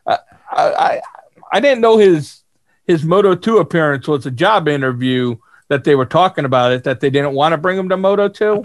I, 0.09 0.19
I, 0.51 1.01
I 1.53 1.61
didn't 1.61 1.83
know 1.83 1.99
his 1.99 2.43
his 2.85 3.05
Moto 3.05 3.37
Two 3.37 3.59
appearance 3.59 4.09
was 4.09 4.27
a 4.27 4.33
job 4.33 4.67
interview 4.67 5.37
that 5.69 5.85
they 5.85 5.95
were 5.95 6.05
talking 6.05 6.45
about 6.47 6.73
it 6.73 6.83
that 6.83 6.99
they 6.99 7.11
didn't 7.11 7.35
want 7.35 7.53
to 7.53 7.59
bring 7.59 7.79
him 7.79 7.89
to 7.91 7.97
Moto 7.97 8.29
Two. 8.29 8.61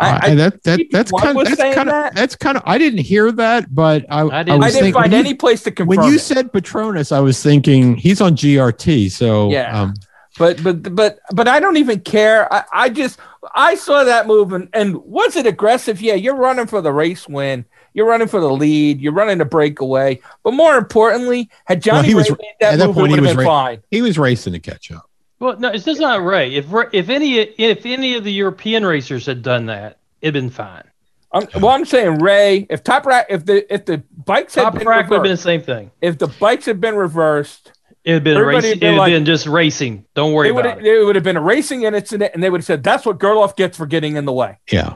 I, 0.00 0.10
I, 0.10 0.18
I, 0.30 0.34
that 0.36 0.62
that 0.64 0.80
that's 0.90 1.10
kind 1.12 1.38
of 1.38 1.44
that's 1.44 1.56
kind 1.74 1.88
of 1.88 1.94
that. 1.94 2.14
that's 2.14 2.36
kind 2.36 2.56
of 2.56 2.62
I 2.66 2.78
didn't 2.78 3.00
hear 3.00 3.30
that, 3.32 3.74
but 3.74 4.04
I 4.10 4.20
I 4.22 4.40
I, 4.40 4.42
didn't- 4.42 4.58
was 4.60 4.66
I 4.66 4.68
didn't 4.70 4.82
thinking 4.84 4.92
find 5.02 5.12
you- 5.12 5.18
any 5.18 5.34
place 5.34 5.62
to 5.64 5.70
confirm. 5.70 5.96
when 5.98 6.08
you 6.10 6.16
it. 6.16 6.20
said 6.20 6.52
Petronas, 6.52 7.12
I 7.12 7.20
was 7.20 7.42
thinking 7.42 7.96
he's 7.96 8.20
on 8.20 8.34
GRT. 8.36 9.10
So 9.12 9.50
Yeah. 9.50 9.82
um, 9.82 9.94
but 10.38 10.62
but 10.62 10.94
but 10.94 11.18
but 11.32 11.48
I 11.48 11.60
don't 11.60 11.76
even 11.76 12.00
care. 12.00 12.52
I, 12.52 12.64
I 12.72 12.88
just 12.88 13.18
I 13.54 13.74
saw 13.74 14.04
that 14.04 14.26
move 14.26 14.52
and, 14.52 14.68
and 14.72 14.96
was 15.04 15.36
it 15.36 15.46
aggressive? 15.46 16.00
Yeah, 16.00 16.14
you're 16.14 16.36
running 16.36 16.66
for 16.66 16.80
the 16.80 16.92
race 16.92 17.28
win. 17.28 17.64
You're 17.92 18.06
running 18.06 18.28
for 18.28 18.40
the 18.40 18.48
lead. 18.50 19.00
You're 19.00 19.12
running 19.12 19.38
the 19.38 19.44
breakaway. 19.44 20.20
But 20.44 20.54
more 20.54 20.76
importantly, 20.76 21.50
had 21.64 21.82
Johnny 21.82 22.08
he 22.08 22.14
Rea 22.14 22.18
was- 22.20 22.30
made 22.30 22.38
that 22.60 22.74
at 22.74 22.78
that 22.78 22.86
move, 22.86 22.94
point, 22.96 23.12
it 23.12 23.16
he 23.16 23.20
would 23.20 23.20
was 23.22 23.30
have 23.30 23.36
been 23.38 23.46
ra- 23.46 23.52
fine. 23.66 23.82
he 23.90 24.00
was 24.02 24.16
racing 24.18 24.52
to 24.52 24.60
catch 24.60 24.92
up. 24.92 25.09
Well, 25.40 25.58
no, 25.58 25.68
it's 25.70 25.84
just 25.84 26.00
not 26.00 26.22
Rea. 26.22 26.54
If 26.54 26.66
if 26.92 27.08
any 27.08 27.38
if 27.38 27.84
any 27.86 28.14
of 28.14 28.24
the 28.24 28.32
European 28.32 28.84
racers 28.84 29.26
had 29.26 29.42
done 29.42 29.66
that, 29.66 29.98
it'd 30.20 30.34
been 30.34 30.50
fine. 30.50 30.84
I'm, 31.32 31.46
well, 31.60 31.70
I'm 31.70 31.84
saying 31.84 32.18
Rea. 32.18 32.66
If 32.68 32.84
Toprak, 32.84 33.24
if 33.30 33.46
the 33.46 33.72
if 33.72 33.86
the 33.86 34.02
bikes 34.26 34.54
had 34.54 34.62
Top 34.64 34.74
been 34.78 34.86
rack 34.86 35.08
would 35.08 35.16
have 35.16 35.22
been 35.22 35.30
the 35.30 35.30
reversed, 35.30 35.42
same 35.42 35.62
thing. 35.62 35.90
if 36.02 36.18
the 36.18 36.26
bikes 36.28 36.66
had 36.66 36.80
been 36.80 36.94
reversed, 36.96 37.72
It 38.04 38.14
would 38.14 38.24
been 38.24 38.36
Everybody 38.36 38.56
racing. 38.56 38.70
had 38.70 38.80
been 38.80 38.88
It 38.88 38.92
would 38.92 38.98
like- 38.98 39.12
been 39.12 39.24
just 39.24 39.46
racing. 39.46 40.04
Don't 40.14 40.32
worry 40.32 40.48
it 40.48 40.54
would 40.54 40.66
about 40.66 40.78
it. 40.78 40.86
it 40.86 41.04
would 41.04 41.14
have 41.16 41.24
been 41.24 41.36
a 41.36 41.40
racing 41.42 41.82
incident, 41.84 42.32
and 42.34 42.42
they 42.42 42.50
would 42.50 42.60
have 42.60 42.66
said 42.66 42.82
that's 42.82 43.06
what 43.06 43.18
Gerloff 43.18 43.56
gets 43.56 43.76
for 43.78 43.86
getting 43.86 44.16
in 44.16 44.24
the 44.26 44.32
way. 44.32 44.58
Yeah. 44.70 44.94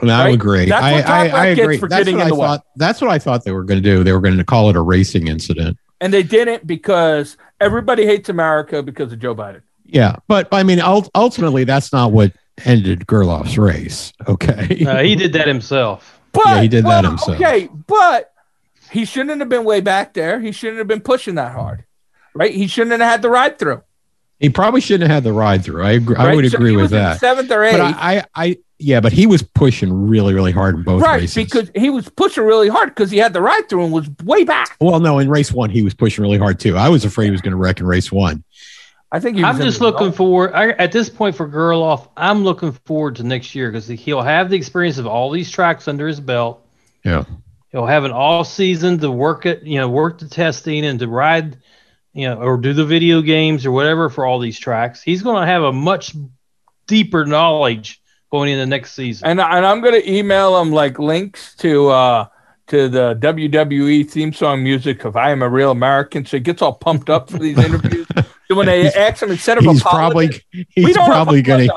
And 0.00 0.10
I 0.10 0.30
agree. 0.30 0.64
That's 0.66 0.82
I, 0.84 0.92
what 0.92 1.02
Top 1.02 1.10
I, 1.10 1.22
Rack 1.26 1.34
I 1.34 1.54
gets 1.54 1.60
agree. 1.60 1.78
for 1.78 1.88
That's 1.88 2.00
getting 2.00 2.16
what 2.16 2.22
I 2.22 2.24
in 2.24 2.28
the 2.30 2.34
way. 2.40 2.46
thought. 2.46 2.64
That's 2.76 3.00
what 3.00 3.10
I 3.12 3.18
thought 3.20 3.44
they 3.44 3.52
were 3.52 3.62
going 3.62 3.80
to 3.80 3.88
do. 3.88 4.02
They 4.02 4.12
were 4.12 4.20
going 4.20 4.36
to 4.38 4.44
call 4.44 4.68
it 4.70 4.74
a 4.76 4.80
racing 4.80 5.28
incident. 5.28 5.76
And 6.00 6.12
they 6.12 6.24
didn't 6.24 6.66
because 6.66 7.36
everybody 7.60 8.04
hates 8.04 8.28
America 8.28 8.82
because 8.82 9.12
of 9.12 9.20
Joe 9.20 9.34
Biden. 9.36 9.62
Yeah, 9.84 10.16
but 10.28 10.48
I 10.52 10.62
mean, 10.62 10.80
ultimately, 10.80 11.64
that's 11.64 11.92
not 11.92 12.12
what 12.12 12.32
ended 12.64 13.00
Gerloff's 13.06 13.58
race. 13.58 14.12
Okay. 14.28 14.78
No, 14.80 15.02
he 15.02 15.14
did 15.16 15.32
that 15.34 15.46
himself. 15.48 16.20
But 16.32 16.46
Yeah, 16.46 16.62
he 16.62 16.68
did 16.68 16.84
that 16.86 17.04
himself. 17.04 17.36
Okay, 17.40 17.68
but 17.86 18.32
he 18.90 19.04
shouldn't 19.04 19.40
have 19.40 19.48
been 19.48 19.64
way 19.64 19.80
back 19.80 20.14
there. 20.14 20.40
He 20.40 20.52
shouldn't 20.52 20.78
have 20.78 20.86
been 20.88 21.00
pushing 21.00 21.34
that 21.36 21.52
hard, 21.52 21.84
right? 22.34 22.52
He 22.54 22.66
shouldn't 22.66 23.00
have 23.00 23.10
had 23.10 23.22
the 23.22 23.30
ride 23.30 23.58
through. 23.58 23.82
he 24.40 24.48
probably 24.50 24.80
shouldn't 24.80 25.08
have 25.08 25.14
had 25.16 25.24
the 25.24 25.32
ride 25.32 25.64
through. 25.64 25.82
I 25.82 25.92
agree. 25.92 26.16
I 26.16 26.34
would 26.34 26.48
So 26.50 26.56
agree 26.56 26.70
he 26.70 26.76
with 26.76 26.92
in 26.92 26.98
that. 26.98 27.20
Seventh 27.20 27.50
or 27.50 27.62
eighth, 27.64 27.78
But 27.78 27.80
I, 27.82 28.16
I, 28.18 28.24
I, 28.34 28.56
yeah, 28.80 29.00
but 29.00 29.12
he 29.12 29.26
was 29.26 29.42
pushing 29.42 29.92
really, 30.08 30.34
really 30.34 30.50
hard 30.52 30.74
in 30.74 30.82
both 30.82 31.00
races. 31.02 31.06
right? 31.06 31.20
races. 31.20 31.34
Because 31.34 31.70
he 31.80 31.90
was 31.90 32.08
pushing 32.10 32.42
really 32.44 32.68
hard 32.68 32.88
because 32.88 33.10
he 33.10 33.18
had 33.18 33.32
the 33.32 33.40
ride 33.40 33.68
through 33.68 33.84
and 33.84 33.92
was 33.92 34.08
way 34.24 34.42
back. 34.44 34.76
well, 34.80 34.98
no, 35.00 35.18
in 35.20 35.28
race 35.30 35.52
one, 35.52 35.70
he 35.70 35.82
was 35.82 35.94
pushing 35.94 36.22
really 36.22 36.38
hard 36.38 36.58
too. 36.60 36.76
I 36.76 36.88
was 36.88 37.04
afraid 37.04 37.26
he 37.26 37.30
was 37.30 37.40
going 37.40 37.52
to 37.52 37.56
wreck 37.56 37.78
in 37.80 37.86
race 37.86 38.10
one. 38.10 38.42
I 39.14 39.20
think 39.20 39.36
he 39.36 39.44
was 39.44 39.54
I'm 39.54 39.62
just 39.62 39.80
looking 39.80 40.08
zone. 40.08 40.12
forward. 40.12 40.52
I, 40.54 40.70
at 40.70 40.90
this 40.90 41.08
point 41.08 41.36
for 41.36 41.48
Gerloff, 41.48 42.08
I'm 42.16 42.42
looking 42.42 42.72
forward 42.84 43.14
to 43.16 43.22
next 43.22 43.54
year 43.54 43.70
because 43.70 43.86
he'll 43.86 44.22
have 44.22 44.50
the 44.50 44.56
experience 44.56 44.98
of 44.98 45.06
all 45.06 45.30
these 45.30 45.48
tracks 45.52 45.86
under 45.86 46.08
his 46.08 46.18
belt. 46.18 46.66
Yeah. 47.04 47.22
He'll 47.68 47.86
have 47.86 48.02
an 48.02 48.10
all 48.10 48.42
season 48.42 48.98
to 48.98 49.10
work 49.12 49.46
it, 49.46 49.62
you 49.62 49.78
know, 49.78 49.88
work 49.88 50.18
the 50.18 50.28
testing 50.28 50.84
and 50.84 50.98
to 50.98 51.06
ride, 51.06 51.58
you 52.12 52.28
know, 52.28 52.40
or 52.40 52.56
do 52.56 52.72
the 52.72 52.84
video 52.84 53.22
games 53.22 53.64
or 53.64 53.70
whatever 53.70 54.10
for 54.10 54.26
all 54.26 54.40
these 54.40 54.58
tracks. 54.58 55.00
He's 55.00 55.22
going 55.22 55.40
to 55.40 55.46
have 55.46 55.62
a 55.62 55.72
much 55.72 56.16
deeper 56.88 57.24
knowledge 57.24 58.02
going 58.32 58.50
into 58.50 58.66
next 58.66 58.94
season. 58.94 59.28
and 59.28 59.40
and 59.40 59.64
I'm 59.64 59.80
gonna 59.80 60.02
email 60.04 60.60
him 60.60 60.72
like 60.72 60.98
links 60.98 61.54
to 61.58 61.88
uh 61.88 62.26
to 62.66 62.88
the 62.88 63.14
WWE 63.22 64.10
theme 64.10 64.32
song 64.32 64.64
music 64.64 65.04
of 65.04 65.16
"I 65.16 65.30
Am 65.30 65.40
a 65.40 65.48
Real 65.48 65.70
American," 65.70 66.26
so 66.26 66.38
he 66.38 66.40
gets 66.40 66.60
all 66.60 66.72
pumped 66.72 67.08
up 67.08 67.30
for 67.30 67.38
these 67.38 67.56
interviews. 67.64 68.08
So 68.48 68.54
when 68.54 68.66
they 68.66 68.82
He's- 68.82 68.96
ask 68.96 69.22
him 69.22 69.30
instead 69.30 69.58
of 69.58 69.64
He's 69.64 69.82
probably, 69.82 70.42
he's 70.70 70.96
probably 70.96 71.42
going 71.42 71.68
to 71.68 71.74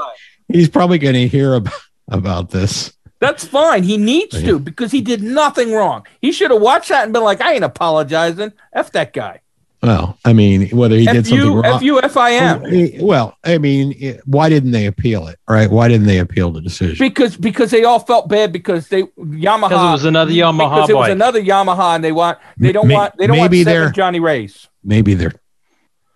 he's 0.49 0.69
probably 0.69 0.97
going 0.97 1.15
to 1.15 1.27
hear 1.27 1.53
about, 1.55 1.73
about 2.09 2.49
this. 2.51 2.93
That's 3.19 3.45
fine. 3.45 3.83
He 3.83 3.97
needs 3.97 4.41
to 4.43 4.59
because 4.59 4.91
he 4.91 5.01
did 5.01 5.23
nothing 5.23 5.71
wrong. 5.73 6.05
He 6.21 6.31
should 6.31 6.51
have 6.51 6.61
watched 6.61 6.89
that 6.89 7.03
and 7.05 7.13
been 7.13 7.23
like, 7.23 7.41
"I 7.41 7.53
ain't 7.53 7.63
apologizing. 7.63 8.53
F 8.73 8.91
that 8.91 9.11
guy. 9.11 9.41
Well, 9.81 10.17
I 10.25 10.33
mean, 10.33 10.69
whether 10.69 10.95
he 10.95 11.05
did 11.05 11.25
something 11.25 11.33
you, 11.35 11.53
wrong. 11.61 11.65
F 11.65 11.81
you, 11.81 11.99
F 11.99 12.15
I 12.15 12.29
am." 12.31 12.63
Eh, 12.65 12.97
Well, 12.99 13.35
I 13.43 13.57
mean, 13.57 14.19
why 14.25 14.49
didn't 14.49 14.69
they 14.71 14.85
appeal 14.85 15.27
it? 15.27 15.39
Right? 15.49 15.69
Why 15.69 15.87
didn't 15.87 16.05
they 16.05 16.19
appeal 16.19 16.51
the 16.51 16.61
decision? 16.61 16.97
Because 16.99 17.35
because 17.35 17.71
they 17.71 17.83
all 17.85 17.97
felt 17.99 18.29
bad 18.29 18.51
because 18.53 18.87
they 18.89 19.03
Yamaha 19.03 19.69
Because 19.69 19.89
it 19.89 19.91
was 19.93 20.05
another 20.05 20.31
Yamaha 20.31 20.75
because 20.75 20.89
it 20.91 20.95
was 20.95 21.09
another 21.09 21.41
Yamaha 21.41 21.95
and 21.95 22.03
they 22.03 22.11
want 22.11 22.37
they 22.57 22.71
don't 22.71 22.87
May- 22.87 22.93
want 22.93 23.17
they 23.17 23.25
don't 23.25 23.37
want 23.39 23.51
maybe 23.51 23.63
seven 23.63 23.93
Johnny 23.93 24.19
Reas. 24.19 24.67
Maybe 24.83 25.15
they're, 25.15 25.33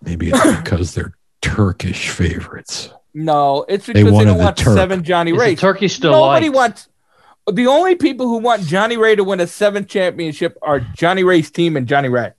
maybe 0.02 0.30
it's 0.30 0.58
because 0.62 0.94
they're 0.94 1.14
Turkish 1.42 2.10
favorites. 2.10 2.90
No, 3.14 3.66
it's 3.68 3.86
They 3.88 3.94
because 3.94 4.06
they, 4.06 4.12
wanted 4.12 4.26
don't 4.30 4.38
the 4.38 4.44
want 4.44 4.58
Turk. 4.58 4.76
seven 4.78 5.04
Johnny 5.04 5.32
It's 5.32 5.42
a 5.42 5.46
Reas. 5.46 5.60
Turkish 5.60 6.00
Nobody 6.02 6.46
delight. 6.48 6.56
wants. 6.56 6.88
The 7.52 7.68
only 7.68 7.96
people 7.96 8.28
who 8.28 8.38
want 8.38 8.64
Johnny 8.68 8.98
Rea 8.98 9.16
to 9.16 9.24
win 9.24 9.40
a 9.40 9.48
seventh 9.48 9.88
championship 9.88 10.58
are 10.62 10.80
Johnny 10.80 11.24
Rea's 11.24 11.50
team 11.52 11.76
and 11.76 11.88
Johnny 11.88 12.08
Rea. 12.08 12.32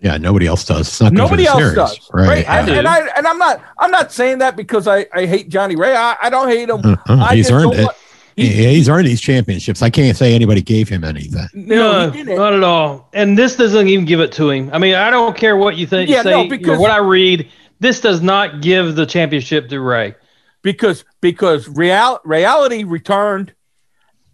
Yeah, 0.00 0.16
nobody 0.16 0.46
else 0.46 0.64
does. 0.64 0.86
It's 0.88 1.00
not 1.00 1.12
Nobody 1.12 1.44
else 1.46 1.58
series, 1.58 1.74
does, 1.74 2.10
right? 2.12 2.44
And, 2.46 2.70
I, 2.70 2.76
and 2.76 2.86
I 2.88 2.98
and 3.16 3.26
I'm 3.26 3.38
not 3.38 3.60
I'm 3.78 3.90
not 3.90 4.12
saying 4.12 4.38
that 4.38 4.54
because 4.54 4.86
I, 4.86 5.06
I 5.12 5.26
hate 5.26 5.48
Johnny 5.48 5.74
Rea. 5.76 5.94
I, 5.96 6.16
I 6.22 6.30
don't 6.30 6.48
hate 6.48 6.68
him. 6.68 6.80
Uh-huh. 6.84 7.16
I 7.20 7.34
he's 7.36 7.50
earned 7.50 7.74
it. 7.74 7.84
want- 7.84 7.96
he- 7.96 7.97
He- 7.97 7.97
he's 8.46 8.88
earned 8.88 9.06
these 9.06 9.20
championships. 9.20 9.82
I 9.82 9.90
can't 9.90 10.16
say 10.16 10.34
anybody 10.34 10.62
gave 10.62 10.88
him 10.88 11.04
anything. 11.04 11.48
no, 11.54 12.06
No, 12.06 12.10
didn't. 12.10 12.40
at 12.40 12.62
all. 12.62 13.08
And 13.12 13.36
this 13.36 13.56
doesn't 13.56 13.88
even 13.88 14.04
give 14.04 14.20
it 14.20 14.32
to 14.32 14.50
him. 14.50 14.70
I 14.72 14.78
mean, 14.78 14.94
I 14.94 15.10
don't 15.10 15.36
care 15.36 15.56
what 15.56 15.76
you 15.76 15.86
think. 15.86 16.08
Yeah, 16.08 16.22
say, 16.22 16.30
no, 16.30 16.38
you 16.38 16.44
know, 16.44 16.50
because- 16.50 16.78
what 16.78 16.90
I 16.90 16.98
read, 16.98 17.48
this 17.80 18.00
does 18.00 18.22
not 18.22 18.60
give 18.60 18.96
the 18.96 19.06
championship 19.06 19.68
to 19.68 19.80
Rea. 19.80 20.14
because 20.62 21.04
because 21.20 21.68
real 21.68 22.20
reality 22.24 22.84
returned, 22.84 23.54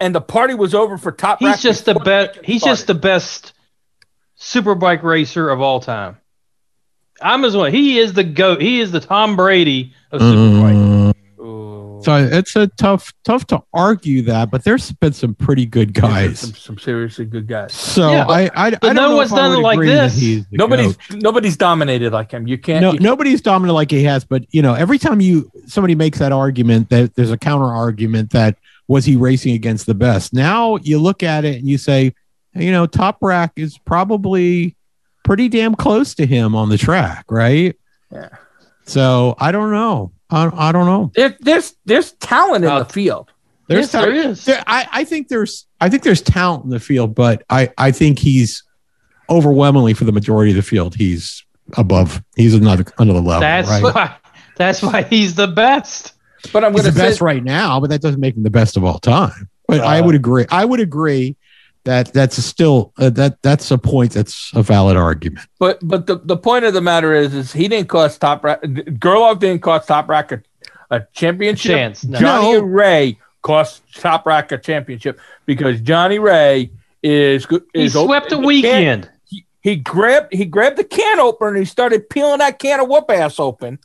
and 0.01 0.14
the 0.14 0.21
party 0.21 0.55
was 0.55 0.75
over 0.75 0.99
for 0.99 1.12
top. 1.12 1.38
He's 1.40 1.62
just 1.62 1.85
the 1.85 1.95
best. 1.95 2.31
weekend 2.31 2.47
He's 2.47 2.62
just 2.62 2.87
the 2.87 2.95
best 2.95 3.53
superbike 4.38 5.03
racer 5.03 5.49
of 5.49 5.61
all 5.61 5.81
time. 5.81 6.17
I'm 7.21 7.45
as 7.45 7.57
well. 7.57 7.71
He 7.71 7.99
is 7.99 8.12
the 8.12 8.25
goat. 8.25 8.61
He 8.61 8.81
is 8.81 8.90
the 8.90 9.01
Tom 9.01 9.37
Brady 9.37 9.95
of 10.11 10.21
mm-hmm. 10.21 10.62
superbike. 10.62 10.84
Ooh. 12.05 12.29
so 12.31 12.37
it's 12.38 12.57
a 12.57 12.67
tough, 12.69 13.12
tough 13.25 13.47
to 13.49 13.62
argue 13.73 14.23
that, 14.23 14.51
but 14.51 14.64
there's 14.64 14.93
been 14.93 15.12
some 15.12 15.35
pretty 15.35 15.67
good 15.67 15.93
guys. 15.95 16.40
some, 16.40 16.55
some 16.55 16.79
seriously 16.79 17.25
good 17.25 17.47
guys. 17.47 17.73
So 17.73 18.11
Yeah, 18.11 18.27
I, 18.27 18.43
I, 18.43 18.51
I 18.67 18.71
don't 18.71 18.95
no 18.95 19.09
know 19.11 19.17
one's 19.17 19.31
if 19.31 19.35
I 19.35 19.40
done 19.40 19.51
would 19.57 19.62
like 19.62 19.77
agree 19.77 19.88
that 19.90 20.03
this. 20.11 20.17
he's 20.19 20.47
the 20.49 20.57
Nobody's 20.57 20.97
goat. 20.97 21.23
nobody's 21.23 21.57
dominated 21.57 22.12
like 22.12 22.31
him. 22.33 22.47
You 22.47 22.59
can't. 22.59 22.83
no, 22.83 22.93
you- 22.93 23.01
nobody's 23.01 23.40
dominant 23.40 23.75
like 23.75 23.90
he 23.90 24.05
has, 24.05 24.25
but 24.25 24.45
you 24.53 24.62
know, 24.62 24.75
every 24.75 24.99
time 24.99 25.21
you 25.21 25.51
somebody 25.67 25.95
makes 25.95 26.19
that 26.19 26.33
argument, 26.33 26.90
that 26.90 27.14
there's 27.14 27.31
a 27.31 27.38
counter 27.38 27.67
argument 27.67 28.31
that 28.33 28.57
was 28.88 29.05
he 29.05 29.17
racing 29.17 29.55
against 29.55 29.87
the 29.87 29.95
best. 29.95 30.33
Now 30.35 30.77
you 30.77 30.99
look 30.99 31.23
at 31.23 31.45
it 31.45 31.57
and 31.59 31.67
you 31.69 31.79
say, 31.79 32.14
you 32.55 32.71
know, 32.71 32.87
Toprak 32.87 33.51
is 33.57 33.79
probably 33.79 34.77
pretty 35.25 35.49
damn 35.49 35.75
close 35.75 36.14
to 36.17 36.27
him 36.27 36.55
on 36.55 36.69
the 36.69 36.77
track, 36.77 37.25
right? 37.31 37.75
Yeah. 38.12 38.29
So 38.85 39.35
I 39.38 39.51
don't 39.53 39.71
know. 39.73 40.12
I, 40.31 40.51
I 40.69 40.73
don't 40.73 40.87
know. 40.87 41.13
there, 41.15 41.37
there's 41.41 41.75
there's 41.85 42.13
talent 42.13 42.65
in 42.65 42.71
Uh, 42.71 42.81
the 42.81 42.93
field. 42.93 43.31
There's 43.69 43.93
Yes, 43.93 43.93
there 43.93 44.13
talent. 44.13 44.39
There- 44.45 44.65
I, 44.67 44.87
I 44.93 45.05
think 45.05 45.29
there's 45.29 45.67
I 45.81 45.89
think 45.89 46.03
there's 46.03 46.23
talent 46.23 46.65
in 46.65 46.71
the 46.71 46.81
field, 46.81 47.15
but 47.15 47.43
I, 47.51 47.71
I 47.79 47.91
think 47.93 48.19
he's 48.19 48.63
overwhelmingly 49.31 49.95
for 49.95 50.05
the 50.05 50.13
majority 50.13 50.51
of 50.53 50.57
the 50.57 50.63
field, 50.63 50.95
he's 50.95 51.45
above. 51.77 52.23
He's 52.37 52.55
another 52.55 52.85
another 52.99 53.21
level. 53.21 53.41
That's 53.41 53.69
right? 53.69 53.83
why. 53.83 54.17
That's 54.57 54.83
why 54.83 55.03
he's 55.03 55.35
the 55.35 55.47
best. 55.49 56.13
But 56.53 56.63
I'm 56.65 56.73
he's 56.73 56.83
going 56.83 56.95
the 56.95 57.01
to 57.01 57.05
say 57.05 57.11
best 57.11 57.21
right 57.21 57.43
now, 57.43 57.81
but 57.81 57.91
that 57.91 58.03
doesn't 58.03 58.21
make 58.21 58.37
him 58.37 58.43
the 58.43 58.51
best 58.51 58.77
of 58.77 58.85
all 58.85 58.99
time. 58.99 59.49
But 59.67 59.81
I 59.81 60.01
Uh, 60.01 60.05
would 60.07 60.15
agree. 60.15 60.45
I 60.51 60.65
would 60.65 60.81
agree 60.81 61.37
that 61.85 62.12
that's 62.12 62.42
still 62.42 62.92
uh, 62.99 63.11
that 63.11 63.40
that's 63.42 63.70
a 63.70 63.79
point 63.79 64.12
that's 64.12 64.51
a 64.55 64.62
valid 64.62 64.97
argument. 64.97 65.47
But 65.59 65.79
but 65.83 66.07
the, 66.07 66.16
the 66.18 66.37
point 66.37 66.64
of 66.64 66.73
the 66.75 66.81
matter 66.81 67.12
is 67.12 67.35
is 67.35 67.53
he 67.53 67.68
didn't 67.68 67.88
cost 67.88 68.20
Toprak. 68.20 68.62
Gerloff 68.99 69.38
didn't 69.38 69.62
cost 69.62 69.88
Toprak 69.88 70.33
a, 70.90 70.97
a 70.97 71.07
championship. 71.12 71.73
Chance, 71.73 72.05
no. 72.05 72.18
Johnny 72.18 72.53
No. 72.55 72.61
Rea 72.61 73.18
cost 73.42 73.83
Toprak 73.94 74.51
a 74.53 74.59
championship 74.59 75.18
because 75.47 75.81
Johnny 75.81 76.18
Rea 76.18 76.70
is 77.03 77.44
good. 77.47 77.64
He 77.75 77.85
is 77.85 77.92
swept 77.92 78.31
the 78.31 78.37
can- 78.37 78.44
weekend. 78.44 79.11
He, 79.27 79.44
he 79.61 79.77
grabbed 79.77 80.33
he 80.33 80.47
grabbed 80.47 80.79
the 80.79 80.85
can 80.85 81.20
opener 81.20 81.49
and 81.51 81.59
he 81.59 81.64
started 81.64 82.09
peeling 82.09 82.38
that 82.38 82.59
can 82.59 82.81
of 82.81 82.88
whoop 82.88 83.11
ass 83.11 83.38
open. 83.38 83.79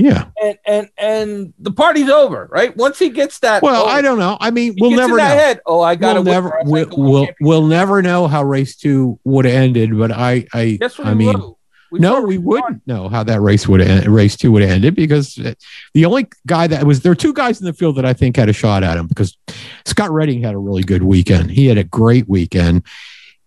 Yeah. 0.00 0.26
And 0.42 0.58
and 0.66 0.88
and 0.96 1.54
the 1.58 1.72
party's 1.72 2.08
over, 2.08 2.48
right? 2.50 2.76
Once 2.76 2.98
he 2.98 3.10
gets 3.10 3.38
that, 3.40 3.62
Well, 3.62 3.84
oh, 3.84 3.86
I 3.86 4.02
don't 4.02 4.18
know. 4.18 4.36
I 4.40 4.50
mean, 4.50 4.74
we'll 4.78 4.92
never 4.92 5.16
know. 5.16 5.24
head. 5.24 5.60
Oh, 5.66 5.80
I 5.80 5.94
got 5.94 6.14
We'll 6.14 6.24
to 6.24 6.30
never 6.30 6.60
we'll, 6.64 6.88
we'll, 6.92 7.28
we'll 7.40 7.66
never 7.66 8.02
know 8.02 8.26
how 8.26 8.42
race 8.42 8.76
two 8.76 9.18
would 9.24 9.44
have 9.44 9.54
ended. 9.54 9.96
But 9.96 10.12
I 10.12 10.46
I 10.52 10.78
I 10.98 11.14
mean. 11.14 11.54
We 11.92 11.98
no, 11.98 12.20
we 12.20 12.38
wouldn't 12.38 12.86
know 12.86 13.08
how 13.08 13.24
that 13.24 13.40
race 13.40 13.66
would 13.66 13.80
end, 13.80 14.06
race 14.06 14.36
two 14.36 14.52
would 14.52 14.62
have 14.62 14.70
ended 14.70 14.94
because 14.94 15.34
the 15.34 16.04
only 16.04 16.28
guy 16.46 16.68
that 16.68 16.84
was 16.84 17.00
there 17.00 17.10
were 17.10 17.16
two 17.16 17.32
guys 17.32 17.58
in 17.58 17.66
the 17.66 17.72
field 17.72 17.96
that 17.96 18.04
I 18.04 18.12
think 18.12 18.36
had 18.36 18.48
a 18.48 18.52
shot 18.52 18.84
at 18.84 18.96
him 18.96 19.08
because 19.08 19.36
Scott 19.84 20.12
Redding 20.12 20.40
had 20.40 20.54
a 20.54 20.58
really 20.58 20.84
good 20.84 21.02
weekend. 21.02 21.50
He 21.50 21.66
had 21.66 21.78
a 21.78 21.82
great 21.82 22.28
weekend. 22.28 22.84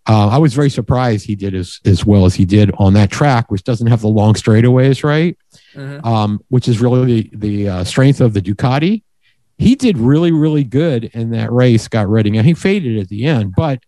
Uh, 0.06 0.28
I 0.28 0.36
was 0.36 0.52
very 0.52 0.68
surprised 0.68 1.24
he 1.24 1.36
did 1.36 1.54
as 1.54 1.80
as 1.86 2.04
well 2.04 2.26
as 2.26 2.34
he 2.34 2.44
did 2.44 2.70
on 2.76 2.92
that 2.92 3.10
track, 3.10 3.50
which 3.50 3.64
doesn't 3.64 3.86
have 3.86 4.02
the 4.02 4.08
long 4.08 4.34
straightaways, 4.34 5.02
right? 5.02 5.38
Mhm. 5.74 6.04
Um, 6.04 6.40
which 6.48 6.68
is 6.68 6.80
really 6.80 7.04
the, 7.22 7.30
the 7.34 7.68
uh, 7.68 7.84
strength 7.84 8.20
of 8.20 8.32
the 8.34 8.40
Ducati. 8.40 9.02
He 9.58 9.74
did 9.74 9.98
really, 9.98 10.32
really 10.32 10.64
good 10.64 11.04
in 11.14 11.30
that 11.30 11.52
race, 11.52 11.86
got 11.88 12.08
Redding, 12.08 12.36
and 12.36 12.46
he 12.46 12.54
faded 12.54 12.98
at 12.98 13.08
the 13.08 13.24
end, 13.26 13.54
but 13.56 13.80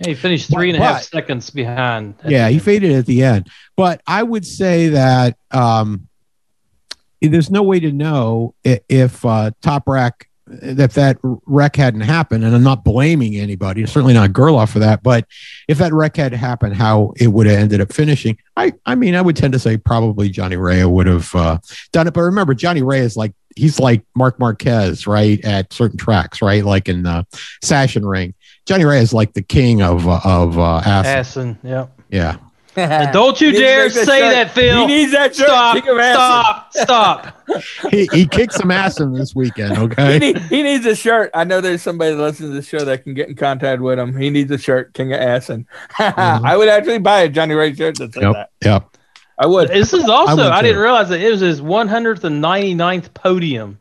Yeah, 0.00 0.08
he 0.08 0.14
finished 0.14 0.50
three 0.50 0.70
and 0.70 0.78
a 0.78 0.84
half 0.84 0.94
But- 0.96 1.04
seconds 1.04 1.50
behind. 1.50 2.14
yeah, 2.26 2.48
he 2.48 2.58
faded 2.58 2.92
at 2.92 3.06
the 3.06 3.22
end. 3.22 3.48
But 3.76 4.00
I 4.06 4.22
would 4.22 4.46
say 4.46 4.88
that 4.88 5.36
um, 5.50 6.08
there's 7.20 7.50
no 7.50 7.62
way 7.62 7.78
to 7.80 7.92
know 7.92 8.54
i- 8.66 8.80
if 8.88 9.24
uh, 9.24 9.50
Toprak, 9.62 10.12
if 10.60 10.94
that 10.94 11.18
wreck 11.22 11.76
hadn't 11.76 12.02
happened, 12.02 12.44
and 12.44 12.54
I'm 12.54 12.62
not 12.62 12.84
blaming 12.84 13.36
anybody, 13.36 13.86
certainly 13.86 14.14
not 14.14 14.30
Gerloff 14.30 14.70
for 14.70 14.80
that, 14.80 15.02
but 15.02 15.26
if 15.68 15.78
that 15.78 15.92
wreck 15.92 16.16
had 16.16 16.32
happened, 16.32 16.76
how 16.76 17.12
it 17.16 17.28
would 17.28 17.46
have 17.46 17.58
ended 17.58 17.80
up 17.80 17.92
finishing. 17.92 18.36
I, 18.56 18.72
I 18.86 18.94
mean, 18.94 19.14
I 19.14 19.22
would 19.22 19.36
tend 19.36 19.52
to 19.54 19.58
say 19.58 19.76
probably 19.76 20.28
Johnny 20.28 20.56
Rea 20.56 20.84
would 20.84 21.06
have 21.06 21.34
uh, 21.34 21.58
done 21.92 22.06
it. 22.06 22.14
But 22.14 22.22
remember, 22.22 22.54
Johnny 22.54 22.82
Rea 22.82 23.00
is 23.00 23.16
like, 23.16 23.32
he's 23.56 23.80
like 23.80 24.02
Marc 24.14 24.38
Marquez, 24.38 25.06
right? 25.06 25.42
At 25.44 25.72
certain 25.72 25.98
tracks, 25.98 26.42
right? 26.42 26.64
Like 26.64 26.88
in 26.88 27.02
the 27.02 27.26
Sachsenring. 27.62 28.34
Johnny 28.66 28.84
Rea 28.84 29.00
is 29.00 29.12
like 29.12 29.32
the 29.32 29.42
king 29.42 29.82
of, 29.82 30.06
uh, 30.06 30.20
of 30.24 30.58
uh, 30.58 30.82
Assen. 30.84 31.18
Assen, 31.18 31.58
yeah. 31.62 31.86
Yeah. 32.10 32.36
And 32.76 33.12
don't 33.12 33.40
you 33.40 33.52
dare 33.52 33.90
say 33.90 34.04
shirt. 34.04 34.06
that, 34.32 34.50
Phil. 34.52 34.78
He 34.80 34.86
needs 34.86 35.12
that 35.12 35.34
shirt. 35.36 35.46
Stop! 35.46 35.74
King 35.76 35.88
of 35.88 35.98
Assen. 35.98 36.14
Stop! 36.72 36.72
Stop! 37.52 37.90
he, 37.90 38.06
he 38.12 38.26
kicked 38.26 38.54
some 38.54 38.70
ass 38.70 38.98
in 39.00 39.12
this 39.12 39.34
weekend. 39.34 39.76
He, 39.76 39.82
Okay. 39.84 40.18
need, 40.18 40.38
he 40.38 40.62
needs 40.62 40.86
a 40.86 40.94
shirt. 40.94 41.30
I 41.34 41.44
know 41.44 41.60
there's 41.60 41.82
somebody 41.82 42.14
that 42.14 42.22
listens 42.22 42.50
to 42.50 42.54
the 42.54 42.62
show 42.62 42.84
that 42.84 43.04
can 43.04 43.14
get 43.14 43.28
in 43.28 43.34
contact 43.36 43.82
with 43.82 43.98
him. 43.98 44.16
He 44.16 44.30
needs 44.30 44.50
a 44.50 44.58
shirt, 44.58 44.94
King 44.94 45.12
of 45.12 45.20
Assen. 45.20 45.66
I 45.98 46.56
would 46.56 46.68
actually 46.68 46.98
buy 46.98 47.20
a 47.22 47.28
Johnny 47.28 47.54
Rea 47.54 47.74
shirt 47.74 47.98
that 47.98 48.14
said 48.14 48.22
Yep. 48.22 48.32
that. 48.32 48.50
Yep. 48.64 48.96
I 49.38 49.46
would. 49.46 49.68
This 49.68 49.92
is 49.92 50.08
also, 50.08 50.36
would 50.36 50.46
I, 50.46 50.62
didn't 50.62 50.80
realize 50.80 51.08
that 51.08 51.20
it 51.20 51.30
was 51.30 51.40
his 51.40 51.60
199th 51.60 53.12
podium 53.14 53.78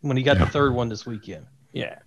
when 0.00 0.16
he 0.16 0.22
got 0.22 0.38
Yeah. 0.38 0.44
the 0.44 0.50
third 0.50 0.74
one 0.74 0.88
this 0.88 1.06
weekend. 1.06 1.46
Yeah. 1.72 1.98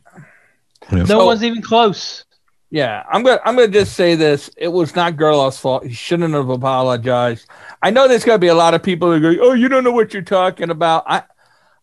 Yeah. 0.92 0.98
No 0.98 1.06
So- 1.06 1.26
one's 1.26 1.44
even 1.44 1.62
close. 1.62 2.26
Yeah, 2.74 3.04
I'm 3.12 3.22
gonna 3.24 3.40
I'm 3.44 3.56
gonna 3.56 3.68
just 3.68 3.94
say 3.94 4.16
this. 4.16 4.50
It 4.56 4.70
was 4.70 4.96
not 4.96 5.18
Gerloff's 5.18 5.60
fault. 5.60 5.86
He 5.86 5.94
shouldn't 5.94 6.34
have 6.34 6.50
apologized. 6.50 7.46
I 7.82 7.90
know 7.90 8.08
there's 8.08 8.24
gonna 8.24 8.40
be 8.40 8.48
a 8.48 8.56
lot 8.56 8.74
of 8.74 8.82
people 8.82 9.12
that 9.12 9.20
go, 9.20 9.36
"Oh, 9.42 9.54
you 9.54 9.68
don't 9.68 9.84
know 9.84 9.92
what 9.92 10.14
you're 10.14 10.22
talking 10.22 10.70
about." 10.70 11.04
I, 11.06 11.24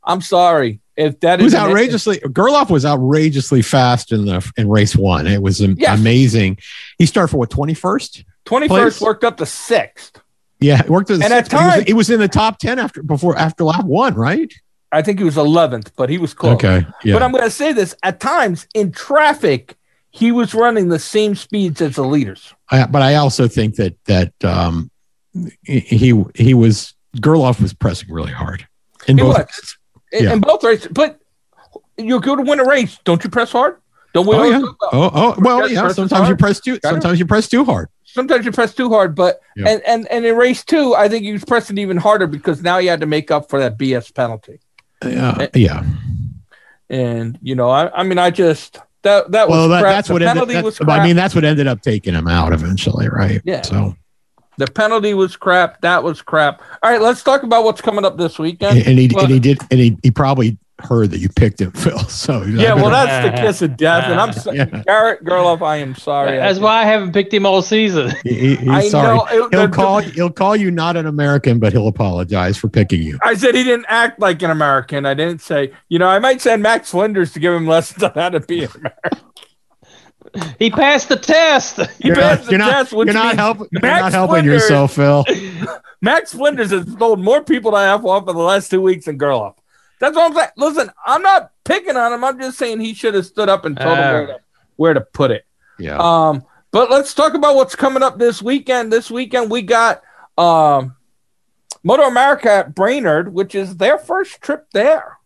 I'm 0.02 0.22
sorry 0.22 0.80
if 0.96 1.20
that 1.20 1.40
It 1.40 1.44
was 1.44 1.54
outrageously. 1.54 2.20
Gerloff 2.20 2.70
was 2.70 2.86
outrageously 2.86 3.60
fast 3.60 4.12
in 4.12 4.24
the 4.24 4.50
in 4.56 4.70
race 4.70 4.96
one. 4.96 5.26
It 5.26 5.42
was 5.42 5.60
Yes. 5.60 5.98
amazing. 6.00 6.56
He 6.98 7.04
started 7.04 7.28
for 7.28 7.36
what 7.36 7.50
twenty 7.50 7.74
first. 7.74 8.24
21st 8.46 8.68
place. 8.68 9.00
worked 9.02 9.24
up 9.24 9.36
to 9.36 9.44
sixth. 9.46 10.22
Yeah, 10.58 10.80
it 10.80 10.88
worked. 10.88 11.10
As 11.10 11.20
And 11.20 11.34
at 11.34 11.48
he, 11.52 11.54
was, 11.54 11.62
times- 11.74 11.84
he 11.84 11.92
was 11.92 12.08
in 12.08 12.18
the 12.18 12.28
top 12.28 12.58
ten 12.58 12.78
after 12.78 13.02
before 13.02 13.36
after 13.36 13.64
lap 13.64 13.84
one, 13.84 14.14
right? 14.14 14.50
I 14.90 15.02
think 15.02 15.18
he 15.18 15.24
was 15.26 15.36
11th, 15.36 15.90
but 15.98 16.08
he 16.08 16.16
was 16.16 16.32
close. 16.32 16.54
Okay. 16.54 16.86
Yeah. 17.04 17.12
But 17.12 17.22
I'm 17.22 17.30
going 17.30 17.44
to 17.44 17.50
say 17.50 17.74
this: 17.74 17.94
at 18.02 18.20
times 18.20 18.66
in 18.72 18.90
traffic, 18.90 19.76
he 20.10 20.32
was 20.32 20.54
running 20.54 20.88
the 20.88 20.98
same 20.98 21.34
speeds 21.34 21.80
as 21.80 21.96
the 21.96 22.04
leaders. 22.04 22.54
I, 22.70 22.86
but 22.86 23.02
I 23.02 23.16
also 23.16 23.48
think 23.48 23.76
that 23.76 23.96
that 24.06 24.32
um, 24.44 24.90
he 25.64 26.24
he 26.34 26.54
was 26.54 26.94
Gerloff 27.16 27.60
was 27.60 27.72
pressing 27.74 28.10
really 28.12 28.32
hard 28.32 28.66
in 29.06 29.18
He 29.18 29.24
both. 29.24 29.38
was. 29.38 29.76
In, 30.12 30.24
Yeah. 30.24 30.32
in 30.32 30.40
both 30.40 30.64
races. 30.64 30.88
But 30.90 31.20
you're 31.98 32.20
going 32.20 32.44
to 32.44 32.48
win 32.50 32.60
a 32.60 32.64
race. 32.64 32.98
Don't 33.04 33.22
you 33.22 33.30
press 33.30 33.52
hard? 33.52 33.76
Don't 34.14 34.26
we? 34.26 34.34
Oh 34.36 34.42
yeah. 34.44 34.62
Oh 34.92 35.10
oh 35.14 35.34
well 35.38 35.70
yeah. 35.70 35.88
Sometimes 35.88 36.28
you 36.28 36.36
press 36.36 36.60
too. 36.60 36.78
Sometimes 36.82 37.18
you 37.18 37.26
press 37.26 37.48
too 37.48 37.64
hard. 37.64 37.88
Sometimes 38.04 38.46
you 38.46 38.52
press 38.52 38.74
too 38.74 38.88
hard, 38.88 39.14
but 39.14 39.40
Yeah. 39.54 39.68
and, 39.68 39.82
and 39.86 40.08
and 40.08 40.24
in 40.24 40.34
race 40.34 40.64
two, 40.64 40.94
I 40.94 41.08
think 41.10 41.24
he 41.24 41.32
was 41.32 41.44
pressing 41.44 41.76
even 41.76 41.98
harder 41.98 42.26
because 42.26 42.62
now 42.62 42.78
he 42.78 42.86
had 42.86 43.00
to 43.00 43.06
make 43.06 43.30
up 43.30 43.50
for 43.50 43.58
that 43.60 43.76
BS 43.78 44.14
penalty. 44.14 44.60
Yeah. 45.04 45.46
Yeah. 45.54 45.84
And 46.88 47.38
you 47.42 47.54
know, 47.54 47.68
I, 47.68 48.00
I 48.00 48.02
mean, 48.02 48.18
I 48.18 48.30
just 48.30 48.78
that 49.02 49.30
that 49.32 49.48
was 49.48 49.56
Well, 49.56 49.68
that, 49.68 49.80
crap. 49.82 49.94
that's 49.94 50.08
the 50.08 50.14
what 50.14 50.22
penalty 50.22 50.52
ended. 50.54 50.64
was 50.64 50.78
crap. 50.78 51.00
I 51.00 51.04
mean, 51.06 51.16
that's 51.16 51.34
what 51.34 51.44
ended 51.44 51.66
up 51.66 51.82
taking 51.82 52.14
him 52.14 52.28
out 52.28 52.52
eventually, 52.52 53.08
right? 53.08 53.40
Yeah. 53.44 53.62
So 53.62 53.96
the 54.56 54.66
penalty 54.66 55.14
was 55.14 55.36
crap. 55.36 55.80
That 55.82 56.02
was 56.02 56.20
crap. 56.20 56.60
All 56.82 56.90
right, 56.90 57.00
let's 57.00 57.22
talk 57.22 57.42
about 57.44 57.64
what's 57.64 57.80
coming 57.80 58.04
up 58.04 58.16
this 58.18 58.38
weekend. 58.38 58.78
and, 58.78 58.86
and 58.88 58.98
he 58.98 59.10
Well- 59.14 59.24
and 59.24 59.32
he 59.32 59.40
did 59.40 59.58
and 59.70 59.78
he, 59.80 59.96
he 60.02 60.10
probably 60.10 60.58
heard 60.80 61.10
that 61.10 61.18
you 61.18 61.28
picked 61.28 61.60
him, 61.60 61.70
Phil. 61.72 61.98
So 62.00 62.42
yeah, 62.44 62.74
well, 62.74 62.90
that's 62.90 63.26
the 63.36 63.42
kiss 63.42 63.62
of 63.62 63.76
death, 63.76 64.04
and 64.04 64.20
I'm 64.20 64.32
so, 64.32 64.52
Yeah. 64.52 64.64
Garrett 64.86 65.24
Gerloff. 65.24 65.60
I 65.62 65.76
am 65.76 65.94
sorry. 65.94 66.36
That's 66.36 66.58
why 66.58 66.82
I 66.82 66.84
haven't 66.84 67.12
picked 67.12 67.32
him 67.34 67.44
all 67.46 67.62
season. 67.62 68.12
he, 68.22 68.34
he- 68.34 68.56
he's 68.56 68.68
I 68.68 68.88
sorry. 68.88 69.16
know. 69.16 69.24
it- 69.26 69.54
He'll 69.54 69.66
the- 69.66 69.68
call 69.68 69.98
he'll 70.00 70.30
call 70.30 70.54
you 70.56 70.70
not 70.70 70.96
an 70.96 71.06
American, 71.06 71.58
but 71.58 71.72
he'll 71.72 71.88
apologize 71.88 72.56
for 72.56 72.68
picking 72.68 73.02
you. 73.02 73.18
I 73.22 73.34
said 73.34 73.54
he 73.54 73.64
didn't 73.64 73.86
act 73.88 74.20
like 74.20 74.40
an 74.42 74.50
American. 74.50 75.04
I 75.06 75.14
didn't 75.14 75.40
say, 75.40 75.72
you 75.88 75.98
know, 75.98 76.08
I 76.08 76.18
might 76.18 76.40
send 76.40 76.62
Max 76.62 76.90
Flinders 76.90 77.32
to 77.32 77.40
give 77.40 77.52
him 77.54 77.66
lessons 77.66 78.02
on 78.02 78.12
how 78.14 78.28
to 78.30 78.40
be 78.40 78.64
an 78.64 78.70
American. 78.74 79.24
He 80.58 80.70
passed 80.70 81.08
the 81.08 81.16
test. 81.16 81.80
He 82.00 82.08
You're 82.08 82.16
passed 82.16 82.40
not, 82.42 82.44
the 82.46 82.50
you're 82.52 82.58
not, 82.58 82.70
test, 82.70 82.92
which 82.92 83.06
you're 83.06 83.14
not 83.14 83.26
means 83.28 83.38
helping. 83.38 83.66
You're 83.72 83.80
not 83.82 84.12
helping 84.12 84.32
Flinders- 84.44 84.62
yourself, 84.62 84.94
Phil. 84.94 85.24
Max 86.02 86.32
Flinders 86.32 86.70
has 86.70 86.94
told 86.96 87.18
more 87.18 87.42
people 87.42 87.70
to 87.72 87.78
F 87.78 88.04
off 88.04 88.28
in 88.28 88.36
the 88.36 88.42
last 88.42 88.70
two 88.70 88.80
weeks 88.80 89.06
than 89.06 89.18
Gerloff. 89.18 89.54
That's 90.00 90.16
what 90.16 90.30
I'm 90.30 90.34
saying. 90.36 90.48
Listen, 90.56 90.90
I'm 91.04 91.22
not 91.22 91.52
picking 91.64 91.96
on 91.96 92.12
him. 92.12 92.22
I'm 92.24 92.38
just 92.40 92.58
saying 92.58 92.80
he 92.80 92.94
should 92.94 93.14
have 93.14 93.26
stood 93.26 93.48
up 93.48 93.64
and 93.64 93.76
told 93.76 93.98
him 93.98 94.04
Ah. 94.04 94.12
where 94.12 94.26
to, 94.26 94.38
where 94.76 94.94
to 94.94 95.00
put 95.00 95.30
it. 95.30 95.44
Yeah. 95.78 95.98
Um, 95.98 96.44
but 96.70 96.90
let's 96.90 97.14
talk 97.14 97.34
about 97.34 97.56
what's 97.56 97.74
coming 97.74 98.02
up 98.02 98.18
this 98.18 98.42
weekend. 98.42 98.92
This 98.92 99.10
weekend 99.10 99.50
we 99.50 99.62
got 99.62 100.02
um, 100.36 100.94
Moto 101.82 102.02
America 102.04 102.50
at 102.50 102.74
Brainerd, 102.74 103.32
which 103.32 103.54
is 103.54 103.76
their 103.76 103.98
first 103.98 104.40
trip 104.40 104.66
there. 104.72 105.18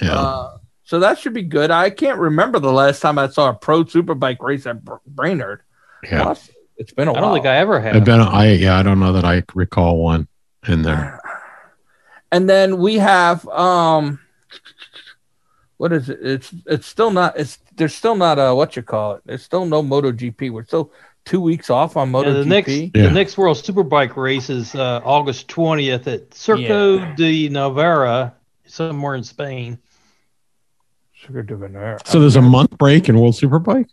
yeah. 0.00 0.14
Uh, 0.14 0.58
so 0.84 0.98
that 1.00 1.18
should 1.18 1.32
be 1.32 1.42
good. 1.42 1.70
I 1.70 1.88
can't 1.90 2.18
remember 2.18 2.58
the 2.58 2.72
last 2.72 3.00
time 3.00 3.18
I 3.18 3.28
saw 3.28 3.48
a 3.48 3.54
pro 3.54 3.84
superbike 3.84 4.40
race 4.40 4.66
at 4.66 4.84
Br- 4.84 4.94
Brainerd. 5.06 5.62
yeah. 6.02 6.24
Well, 6.26 6.38
it's 6.76 6.92
been 6.92 7.08
a 7.08 7.12
I 7.12 7.14
while. 7.14 7.24
I 7.24 7.26
don't 7.28 7.34
think 7.36 7.46
I 7.46 7.56
ever 7.56 7.76
I've 7.78 7.94
have. 7.94 8.04
been. 8.04 8.20
I 8.20 8.52
yeah. 8.54 8.76
I 8.78 8.82
don't 8.82 8.98
know 9.00 9.12
that 9.14 9.24
I 9.24 9.42
recall 9.54 9.98
one 10.02 10.26
in 10.68 10.82
there. 10.82 11.18
And 12.32 12.48
then 12.50 12.78
we 12.78 12.96
have 12.96 13.46
um 13.48 14.18
what 15.76 15.92
is 15.92 16.08
it 16.08 16.18
it's 16.22 16.54
it's 16.66 16.86
still 16.86 17.10
not 17.10 17.38
it's 17.38 17.58
there's 17.76 17.94
still 17.94 18.14
not 18.16 18.38
a 18.38 18.54
what 18.54 18.74
you 18.76 18.82
call 18.82 19.14
it 19.14 19.22
there's 19.24 19.42
still 19.42 19.64
no 19.66 19.82
moto 19.82 20.10
gp 20.12 20.50
we're 20.50 20.64
still 20.64 20.90
two 21.24 21.40
weeks 21.40 21.70
off 21.70 21.96
on 21.96 22.08
Yeah, 22.08 22.12
moto 22.12 22.32
the 22.32 22.44
next 22.44 22.68
Yeah. 22.72 22.88
the 22.94 23.10
next 23.12 23.38
World 23.38 23.56
Superbike 23.56 24.16
race 24.16 24.50
is 24.50 24.74
uh, 24.74 25.00
August 25.04 25.46
20th 25.48 26.06
at 26.08 26.30
Circo 26.30 26.98
Yeah. 26.98 27.14
de 27.14 27.48
Navarra, 27.48 28.34
somewhere 28.66 29.14
in 29.14 29.22
Spain. 29.22 29.78
So 32.04 32.18
there's 32.20 32.36
a 32.36 32.42
month 32.42 32.76
break 32.78 33.08
in 33.08 33.16
World 33.18 33.34
Superbike. 33.34 33.88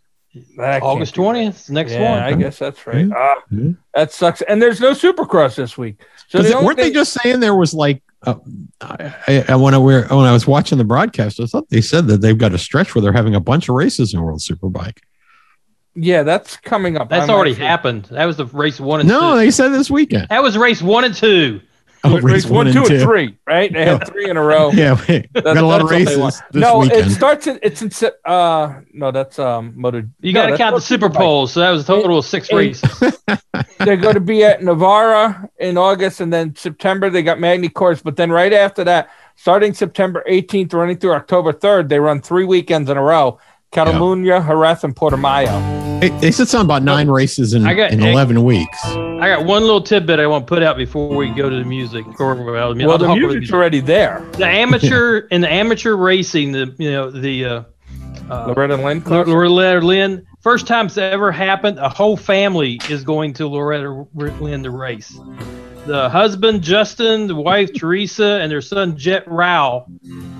That 0.57 0.81
August 0.81 1.13
20th, 1.15 1.67
the 1.67 1.73
next 1.73 1.91
yeah, 1.91 2.09
one. 2.11 2.19
I 2.23 2.33
guess 2.33 2.57
that's 2.57 2.85
right. 2.87 3.05
Yeah. 3.07 3.13
Ah, 3.15 3.35
Yeah. 3.51 3.71
that 3.93 4.11
sucks. 4.11 4.41
And 4.41 4.59
there's 4.59 4.79
no 4.81 4.93
Supercross 4.93 5.55
this 5.55 5.77
week. 5.77 6.01
So 6.29 6.41
the 6.41 6.53
only 6.53 6.65
weren't 6.65 6.77
they 6.77 6.85
thing- 6.85 6.93
just 6.93 7.13
saying 7.13 7.39
there 7.39 7.55
was 7.55 7.73
like 7.75 8.01
Oh, 8.25 8.41
I, 8.81 9.45
I 9.47 9.55
when 9.55 9.73
I 9.73 9.77
were 9.77 10.03
when 10.09 10.25
I 10.25 10.33
was 10.33 10.45
watching 10.45 10.77
the 10.77 10.83
broadcast, 10.83 11.39
I 11.39 11.45
thought 11.45 11.69
they 11.69 11.79
said 11.81 12.07
that 12.07 12.19
they've 12.21 12.37
got 12.37 12.53
a 12.53 12.57
stretch 12.57 12.93
where 12.93 13.01
they're 13.01 13.13
having 13.13 13.33
a 13.35 13.39
bunch 13.39 13.69
of 13.69 13.75
races 13.75 14.13
in 14.13 14.21
World 14.21 14.39
Superbike. 14.41 14.97
Yeah, 15.95 16.23
that's 16.23 16.57
coming 16.57 16.97
up. 16.97 17.09
That's 17.09 17.23
I'm 17.23 17.29
already 17.35 17.51
actually- 17.51 17.65
happened. 17.67 18.03
That 18.11 18.25
was 18.25 18.37
the 18.37 18.45
race 18.45 18.79
one 18.79 18.99
and 18.99 19.09
No, 19.09 19.33
two. 19.33 19.37
they 19.39 19.51
said 19.51 19.69
this 19.69 19.89
weekend. 19.89 20.27
That 20.29 20.43
was 20.43 20.57
race 20.57 20.81
one 20.81 21.03
and 21.05 21.15
two. 21.15 21.61
Oh, 22.05 22.17
race, 22.21 22.45
one, 22.45 22.71
two, 22.71 22.85
and 22.85 23.01
three, 23.01 23.37
right? 23.45 23.73
They 23.73 23.83
had 23.83 24.07
three 24.07 24.29
in 24.29 24.37
a 24.37 24.41
row. 24.41 24.71
Yeah, 24.71 24.97
we 25.07 25.27
we 25.35 25.41
got 25.41 25.57
a 25.57 25.65
lot 25.65 25.81
of 25.81 25.89
that's 25.89 25.91
what 25.91 26.05
they 26.05 26.05
races 26.05 26.17
want. 26.17 26.35
this 26.51 26.61
no, 26.61 26.83
it 26.83 27.09
starts 27.09 27.47
in 27.47 27.59
it's 27.61 27.81
in 27.81 27.91
uh 28.23 28.79
no, 28.93 29.11
that's 29.11 29.37
um 29.37 29.73
motor. 29.75 30.09
You 30.21 30.31
no, 30.31 30.39
got 30.41 30.45
to 30.45 30.51
that's 30.51 30.57
count 30.59 30.75
the 30.75 30.81
Super 30.81 31.09
Superbike. 31.09 31.15
Poles. 31.15 31.51
So 31.51 31.59
that 31.59 31.71
was 31.71 31.83
a 31.83 31.87
total 31.87 32.19
of 32.19 32.25
six 32.25 32.49
Eight. 32.51 32.55
races. 32.55 33.17
They're 33.79 33.97
going 33.97 34.13
to 34.13 34.21
be 34.21 34.45
at 34.45 34.63
Navarra 34.63 35.49
in 35.59 35.77
August, 35.77 36.21
and 36.21 36.31
then 36.31 36.55
September 36.55 37.09
they 37.09 37.21
got 37.21 37.39
Magny-Cours. 37.39 38.01
But 38.01 38.15
then 38.15 38.31
right 38.31 38.53
after 38.53 38.85
that, 38.85 39.09
starting 39.35 39.73
September 39.73 40.23
18th, 40.27 40.73
running 40.73 40.97
through 40.97 41.13
October 41.13 41.51
3rd, 41.51 41.89
they 41.89 41.99
run 41.99 42.21
three 42.21 42.45
weekends 42.45 42.89
in 42.89 42.95
a 42.95 43.03
row: 43.03 43.39
Catalunya, 43.71 44.45
Jerez, 44.45 44.83
and 44.83 44.95
Portimao. 44.95 45.99
They, 46.01 46.09
they 46.19 46.31
said 46.31 46.47
something 46.47 46.65
about 46.65 46.83
nine 46.83 47.09
races 47.09 47.53
in, 47.53 47.65
I 47.65 47.73
got- 47.73 47.91
in 47.91 48.01
11 48.01 48.43
weeks. 48.43 48.83
I 48.85 49.27
got 49.27 49.45
one 49.45 49.63
little 49.63 49.81
tidbit 49.81 50.19
I 50.19 50.27
want 50.27 50.47
to 50.47 50.49
put 50.49 50.63
out 50.63 50.77
before 50.77 51.13
we 51.13 51.29
go 51.31 51.49
to 51.49 51.55
the 51.57 51.65
music. 51.65 52.05
Or, 52.21 52.35
well, 52.35 52.73
Well, 52.73 52.91
I'll 52.91 52.97
the 52.97 53.05
talk 53.07 53.17
about 53.17 53.17
music's 53.17 53.51
already 53.51 53.81
there. 53.81 54.25
the 54.33 54.45
amateur 54.45 55.17
in 55.31 55.41
the 55.41 55.51
amateur 55.51 55.95
racing. 55.97 56.53
The 56.53 56.73
you 56.77 56.89
know 56.91 57.11
the 57.11 57.45
uh, 57.45 57.63
uh, 58.29 58.45
Loretta 58.47 58.77
Lynn. 58.77 59.03
Lor- 59.03 59.25
Loretta 59.27 59.85
Lynn. 59.85 60.25
First 60.39 60.67
time 60.67 60.85
it's 60.85 60.97
ever 60.97 61.33
happened. 61.33 61.79
A 61.79 61.89
whole 61.89 62.15
family 62.15 62.79
is 62.89 63.03
going 63.03 63.33
to 63.33 63.47
Loretta 63.47 64.07
Lynn 64.15 64.63
to 64.63 64.71
race. 64.71 65.19
The 65.85 66.07
husband 66.09 66.61
Justin, 66.61 67.27
the 67.27 67.35
wife 67.35 67.71
Teresa, 67.73 68.39
and 68.41 68.49
their 68.49 68.61
son 68.61 68.95
Jet 68.95 69.25
Rao 69.27 69.85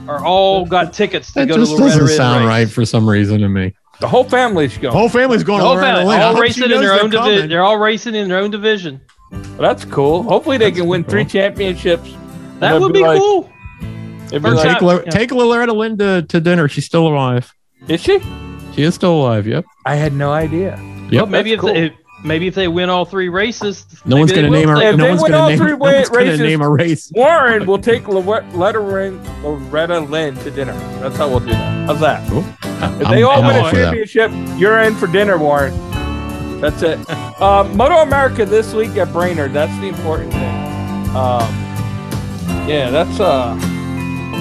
are 0.09 0.25
all 0.25 0.65
got 0.65 0.91
tickets 0.93 1.27
to 1.33 1.39
That 1.41 1.47
go 1.47 1.55
just 1.57 1.71
to 1.71 1.77
Loretta 1.77 1.99
doesn't 1.99 2.07
Lynn 2.07 2.17
sound 2.17 2.45
race. 2.45 2.47
right 2.47 2.69
for 2.69 2.85
some 2.85 3.07
reason 3.09 3.39
to 3.41 3.49
me. 3.49 3.73
The 3.99 4.07
whole 4.07 4.23
family's 4.23 4.73
The 4.75 4.81
going. 4.81 4.93
whole 4.95 5.09
family's 5.09 5.43
going 5.43 5.59
The 5.59 5.63
to 5.65 5.67
whole 5.69 5.77
family, 5.79 6.05
Lynn. 6.05 6.19
I 6.19 6.23
all 6.23 6.39
racing 6.39 6.71
in 6.71 6.81
their 6.81 6.93
own 6.93 7.09
division. 7.09 7.49
They're 7.49 7.63
all 7.63 7.77
racing 7.77 8.15
in 8.15 8.29
their 8.29 8.39
own 8.39 8.49
division. 8.51 9.01
That's 9.57 9.85
cool. 9.85 10.23
Hopefully 10.23 10.57
they 10.57 10.65
That's 10.69 10.79
can 10.79 10.87
win 10.87 11.03
cool. 11.03 11.11
three 11.11 11.25
championships. 11.25 12.09
That 12.59 12.79
would 12.79 12.93
be 12.93 12.99
be 12.99 13.05
like- 13.05 13.19
cool. 13.19 13.49
Be 14.31 14.39
like, 14.39 14.61
Take, 14.73 14.81
Lo- 14.81 15.01
Yeah. 15.03 15.11
take 15.11 15.31
Loretta 15.31 15.73
Lynn 15.73 15.97
to, 15.97 16.21
to 16.23 16.39
dinner. 16.39 16.67
She's 16.67 16.85
still 16.85 17.07
alive. 17.07 17.51
is 17.87 18.01
she? 18.01 18.19
She 18.75 18.83
is 18.83 18.93
still 18.95 19.13
alive. 19.21 19.47
Yep. 19.47 19.65
I 19.85 19.95
had 19.95 20.13
no 20.13 20.31
idea. 20.31 20.79
Yep. 21.09 21.11
Well, 21.13 21.25
maybe 21.25 21.53
if 21.53 21.61
that's 21.61 21.73
they, 21.73 21.91
maybe 22.23 22.47
if 22.47 22.55
they 22.55 22.67
win 22.67 22.89
all 22.89 23.05
three 23.05 23.29
races, 23.29 23.85
No 24.05 24.17
one's 24.17 24.31
going 24.31 24.45
to 24.45 24.49
name. 24.51 24.69
If 24.69 24.95
No 24.97 25.03
they 25.03 25.09
one's 25.09 25.21
win 25.21 25.31
going 25.31 25.41
all 25.41 25.49
to 25.49 25.55
name. 25.57 25.69
No 25.69 25.75
one's 25.77 26.09
races- 26.09 26.39
name 26.39 26.61
a 26.61 26.69
race. 26.69 27.11
Warren 27.15 27.65
will 27.65 27.79
take 27.79 28.07
Loretta 28.07 28.79
Lynn, 28.79 29.23
Loretta 29.43 29.99
Lynn 29.99 30.35
to 30.37 30.51
dinner. 30.51 30.73
That's 30.99 31.15
how 31.17 31.29
we'll 31.29 31.39
do 31.39 31.47
that. 31.47 31.87
How's 31.87 31.99
that? 32.01 32.29
Cool. 32.29 32.39
If 32.39 33.07
I'm, 33.07 33.11
they 33.11 33.23
all 33.23 33.41
I'm 33.41 33.47
win 33.47 33.65
a 33.65 33.71
championship, 33.71 34.31
you're 34.57 34.79
in 34.79 34.95
for 34.95 35.07
dinner, 35.07 35.37
Warren. 35.37 35.73
That's 36.61 36.81
it. 36.81 36.99
uh, 37.09 37.63
MotoAmerica 37.73 38.45
this 38.47 38.73
week 38.73 38.95
at 38.97 39.11
Brainerd. 39.13 39.53
That's 39.53 39.77
the 39.79 39.87
important 39.87 40.31
thing. 40.33 40.55
Um, 41.15 41.47
yeah, 42.67 42.89
that's 42.91 43.19
uh, 43.19 43.55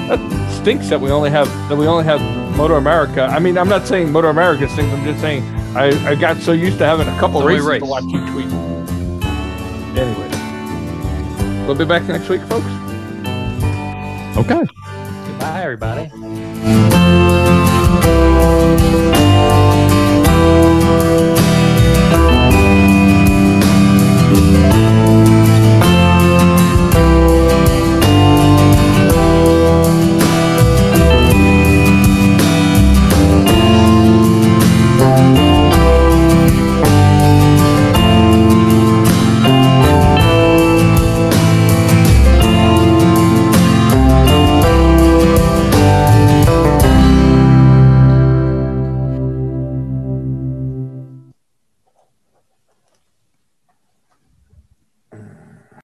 that 0.09 0.51
stinks 0.63 0.89
that 0.91 1.01
we 1.01 1.11
only 1.11 1.31
have 1.31 1.47
that 1.69 1.77
we 1.77 1.87
only 1.87 2.05
have 2.05 2.21
MotoAmerica. 2.57 3.29
I 3.29 3.39
mean, 3.39 3.57
I'm 3.57 3.69
not 3.69 3.87
saying 3.87 4.09
MotoAmerica 4.09 4.69
stinks. 4.69 4.93
I'm 4.93 5.05
just 5.05 5.21
saying 5.21 5.43
I, 5.77 6.11
I 6.11 6.15
got 6.15 6.39
so 6.39 6.53
used 6.53 6.79
to 6.79 6.87
having 6.87 7.09
a 7.09 7.19
couple 7.19 7.43
races 7.43 7.67
race. 7.67 7.83
to 7.83 7.87
watch 7.89 8.05
each 8.05 8.31
week. 8.35 8.53
Anyway, 9.97 10.29
we'll 11.67 11.77
be 11.77 11.85
back 11.85 12.03
next 12.05 12.29
week, 12.29 12.41
folks. 12.43 12.67
Okay. 14.37 14.65
Goodbye, 15.27 15.63
everybody. 15.63 16.98